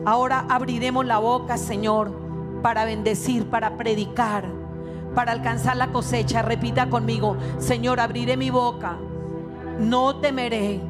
Ahora 0.05 0.45
abriremos 0.49 1.05
la 1.05 1.17
boca, 1.17 1.57
Señor, 1.57 2.11
para 2.61 2.85
bendecir, 2.85 3.49
para 3.49 3.77
predicar, 3.77 4.45
para 5.15 5.31
alcanzar 5.31 5.77
la 5.77 5.91
cosecha. 5.91 6.41
Repita 6.41 6.89
conmigo, 6.89 7.37
Señor, 7.57 7.99
abriré 7.99 8.37
mi 8.37 8.49
boca. 8.49 8.97
No 9.79 10.17
temeré. 10.17 10.81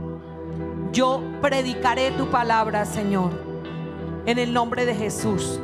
Yo 0.91 1.21
predicaré 1.41 2.11
tu 2.11 2.27
palabra, 2.27 2.85
Señor. 2.85 3.31
En 4.25 4.39
el 4.39 4.53
nombre 4.53 4.85
de 4.85 4.95
Jesús. 4.95 5.59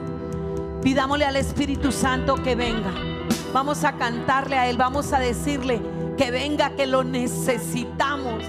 Pidámosle 0.82 1.26
al 1.26 1.36
Espíritu 1.36 1.92
Santo 1.92 2.36
que 2.36 2.56
venga. 2.56 2.92
Vamos 3.54 3.84
a 3.84 3.94
cantarle 3.94 4.58
a 4.58 4.70
Él, 4.70 4.78
vamos 4.78 5.12
a 5.12 5.20
decirle 5.20 5.82
que 6.18 6.32
venga, 6.32 6.72
que 6.72 6.88
lo 6.88 7.04
necesitamos. 7.04 8.44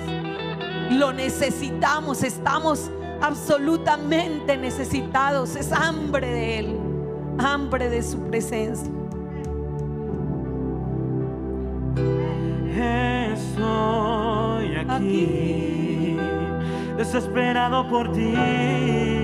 Lo 0.91 1.12
necesitamos, 1.12 2.22
estamos 2.22 2.91
absolutamente 3.20 4.57
necesitados. 4.57 5.57
Es 5.57 5.72
hambre 5.72 6.26
de 6.28 6.59
Él, 6.59 6.78
hambre 7.39 7.89
de 7.89 8.03
su 8.03 8.18
presencia. 8.28 8.91
Estoy 13.33 14.76
aquí, 14.76 16.16
desesperado 16.97 17.89
por 17.89 18.12
ti. 18.12 19.20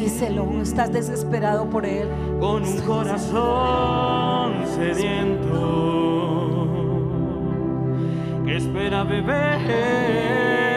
Díselo, 0.00 0.62
estás 0.62 0.90
desesperado 0.90 1.68
por 1.68 1.84
Él. 1.84 2.08
Con 2.40 2.64
un 2.64 2.80
corazón 2.86 4.66
sediento 4.74 6.30
que 8.46 8.56
espera 8.56 9.04
beber 9.04 10.69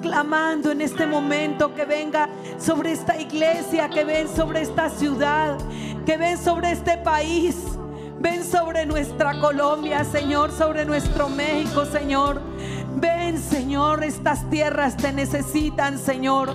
clamando 0.00 0.70
en 0.70 0.80
este 0.80 1.06
momento 1.06 1.74
que 1.74 1.84
venga 1.84 2.28
sobre 2.58 2.92
esta 2.92 3.18
iglesia, 3.20 3.88
que 3.88 4.04
ven 4.04 4.28
sobre 4.28 4.62
esta 4.62 4.90
ciudad, 4.90 5.58
que 6.04 6.16
ven 6.16 6.38
sobre 6.38 6.72
este 6.72 6.96
país. 6.98 7.56
Ven 8.18 8.44
sobre 8.44 8.84
nuestra 8.84 9.40
Colombia, 9.40 10.04
Señor, 10.04 10.52
sobre 10.52 10.84
nuestro 10.84 11.30
México, 11.30 11.86
Señor. 11.86 12.42
Ven, 12.96 13.38
Señor, 13.38 14.04
estas 14.04 14.48
tierras 14.50 14.94
te 14.96 15.10
necesitan, 15.10 15.98
Señor. 15.98 16.52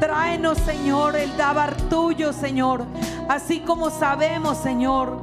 Tráenos, 0.00 0.56
Señor, 0.58 1.14
el 1.16 1.36
dabar 1.36 1.76
tuyo, 1.90 2.32
Señor. 2.32 2.86
Así 3.28 3.60
como 3.60 3.90
sabemos, 3.90 4.56
Señor, 4.56 5.22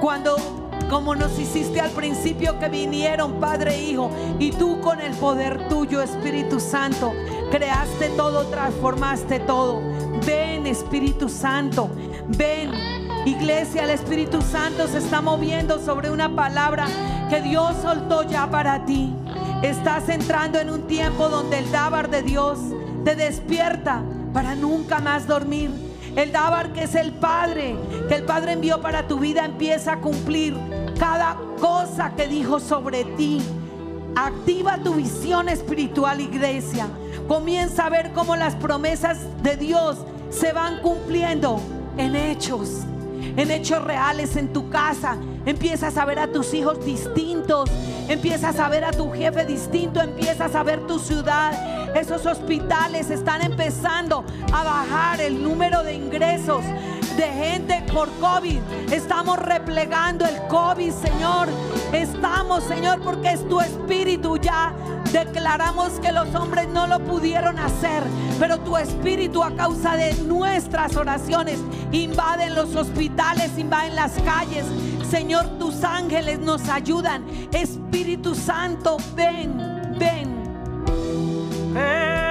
cuando 0.00 0.61
como 0.92 1.14
nos 1.14 1.38
hiciste 1.38 1.80
al 1.80 1.90
principio 1.92 2.58
que 2.58 2.68
vinieron 2.68 3.40
Padre 3.40 3.76
e 3.76 3.82
Hijo 3.82 4.10
y 4.38 4.50
tú 4.50 4.78
con 4.82 5.00
el 5.00 5.14
poder 5.14 5.66
tuyo 5.70 6.02
Espíritu 6.02 6.60
Santo 6.60 7.14
creaste 7.50 8.10
todo, 8.10 8.44
transformaste 8.48 9.40
todo. 9.40 9.80
Ven 10.26 10.66
Espíritu 10.66 11.30
Santo, 11.30 11.88
ven. 12.36 12.70
Iglesia, 13.24 13.84
el 13.84 13.90
Espíritu 13.90 14.42
Santo 14.42 14.86
se 14.86 14.98
está 14.98 15.22
moviendo 15.22 15.78
sobre 15.78 16.10
una 16.10 16.34
palabra 16.36 16.86
que 17.30 17.40
Dios 17.40 17.74
soltó 17.80 18.24
ya 18.24 18.50
para 18.50 18.84
ti. 18.84 19.14
Estás 19.62 20.10
entrando 20.10 20.58
en 20.58 20.68
un 20.68 20.82
tiempo 20.88 21.30
donde 21.30 21.60
el 21.60 21.72
dábar 21.72 22.10
de 22.10 22.22
Dios 22.22 22.58
te 23.02 23.16
despierta 23.16 24.02
para 24.34 24.54
nunca 24.56 24.98
más 24.98 25.26
dormir. 25.26 25.70
El 26.16 26.30
Dabar 26.30 26.74
que 26.74 26.82
es 26.82 26.94
el 26.94 27.12
Padre, 27.12 27.74
que 28.06 28.16
el 28.16 28.24
Padre 28.24 28.52
envió 28.52 28.82
para 28.82 29.08
tu 29.08 29.18
vida, 29.18 29.46
empieza 29.46 29.94
a 29.94 30.00
cumplir 30.00 30.54
cada 31.02 31.36
cosa 31.60 32.12
que 32.14 32.28
dijo 32.28 32.60
sobre 32.60 33.02
ti. 33.02 33.42
Activa 34.14 34.78
tu 34.78 34.94
visión 34.94 35.48
espiritual, 35.48 36.20
iglesia. 36.20 36.86
Comienza 37.26 37.86
a 37.86 37.90
ver 37.90 38.12
cómo 38.12 38.36
las 38.36 38.54
promesas 38.54 39.18
de 39.42 39.56
Dios 39.56 39.96
se 40.30 40.52
van 40.52 40.80
cumpliendo 40.80 41.60
en 41.96 42.14
hechos, 42.14 42.82
en 43.36 43.50
hechos 43.50 43.82
reales 43.82 44.36
en 44.36 44.52
tu 44.52 44.70
casa. 44.70 45.16
Empiezas 45.44 45.96
a 45.96 46.04
ver 46.04 46.20
a 46.20 46.28
tus 46.28 46.54
hijos 46.54 46.84
distintos, 46.84 47.68
empiezas 48.08 48.60
a 48.60 48.68
ver 48.68 48.84
a 48.84 48.92
tu 48.92 49.10
jefe 49.10 49.44
distinto, 49.44 50.00
empiezas 50.00 50.54
a 50.54 50.62
ver 50.62 50.86
tu 50.86 51.00
ciudad. 51.00 51.96
Esos 51.96 52.24
hospitales 52.26 53.10
están 53.10 53.42
empezando 53.42 54.24
a 54.52 54.62
bajar 54.62 55.20
el 55.20 55.42
número 55.42 55.82
de 55.82 55.94
ingresos 55.94 56.64
de 57.16 57.24
gente 57.24 57.84
por 57.92 58.08
COVID. 58.18 58.60
Estamos 58.92 59.38
replegando 59.38 60.24
el 60.24 60.46
COVID, 60.48 60.92
Señor. 60.92 61.48
Estamos, 61.92 62.64
Señor, 62.64 63.00
porque 63.02 63.32
es 63.32 63.46
tu 63.48 63.60
espíritu 63.60 64.36
ya. 64.38 64.72
Declaramos 65.12 66.00
que 66.00 66.10
los 66.10 66.34
hombres 66.34 66.68
no 66.68 66.86
lo 66.86 66.98
pudieron 67.00 67.58
hacer, 67.58 68.02
pero 68.38 68.58
tu 68.58 68.76
espíritu 68.76 69.42
a 69.42 69.54
causa 69.54 69.96
de 69.96 70.14
nuestras 70.22 70.96
oraciones 70.96 71.58
invaden 71.90 72.54
los 72.54 72.74
hospitales, 72.74 73.58
invaden 73.58 73.94
las 73.94 74.12
calles. 74.24 74.64
Señor, 75.10 75.58
tus 75.58 75.84
ángeles 75.84 76.38
nos 76.38 76.68
ayudan. 76.68 77.24
Espíritu 77.52 78.34
Santo, 78.34 78.96
ven, 79.14 79.58
ven. 79.98 80.42
Ven, 81.74 82.21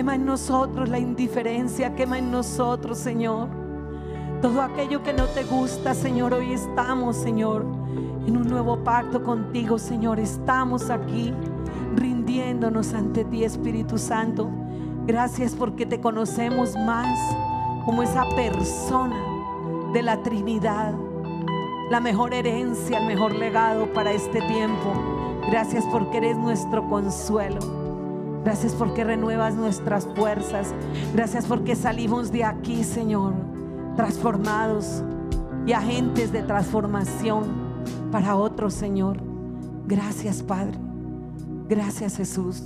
quema 0.00 0.14
en 0.14 0.24
nosotros 0.24 0.88
la 0.88 0.98
indiferencia, 0.98 1.94
quema 1.94 2.16
en 2.16 2.30
nosotros 2.30 2.96
Señor. 2.96 3.48
Todo 4.40 4.62
aquello 4.62 5.02
que 5.02 5.12
no 5.12 5.26
te 5.26 5.44
gusta 5.44 5.92
Señor, 5.92 6.32
hoy 6.32 6.54
estamos 6.54 7.16
Señor 7.16 7.66
en 8.26 8.34
un 8.34 8.48
nuevo 8.48 8.82
pacto 8.82 9.22
contigo 9.22 9.78
Señor. 9.78 10.18
Estamos 10.18 10.88
aquí 10.88 11.34
rindiéndonos 11.96 12.94
ante 12.94 13.26
ti 13.26 13.44
Espíritu 13.44 13.98
Santo. 13.98 14.48
Gracias 15.06 15.54
porque 15.54 15.84
te 15.84 16.00
conocemos 16.00 16.74
más 16.76 17.18
como 17.84 18.02
esa 18.02 18.26
persona 18.34 19.22
de 19.92 20.02
la 20.02 20.22
Trinidad, 20.22 20.94
la 21.90 22.00
mejor 22.00 22.32
herencia, 22.32 23.00
el 23.00 23.06
mejor 23.06 23.34
legado 23.34 23.92
para 23.92 24.12
este 24.12 24.40
tiempo. 24.40 24.94
Gracias 25.50 25.84
porque 25.92 26.16
eres 26.16 26.38
nuestro 26.38 26.88
consuelo. 26.88 27.79
Gracias 28.44 28.72
porque 28.74 29.04
renuevas 29.04 29.54
nuestras 29.54 30.06
fuerzas. 30.16 30.74
Gracias 31.14 31.46
porque 31.46 31.76
salimos 31.76 32.32
de 32.32 32.44
aquí, 32.44 32.84
Señor, 32.84 33.34
transformados 33.96 35.02
y 35.66 35.72
agentes 35.72 36.32
de 36.32 36.42
transformación 36.42 37.44
para 38.10 38.36
otros, 38.36 38.74
Señor. 38.74 39.18
Gracias, 39.86 40.42
Padre. 40.42 40.78
Gracias, 41.68 42.16
Jesús. 42.16 42.62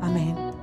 Amén. 0.00 0.53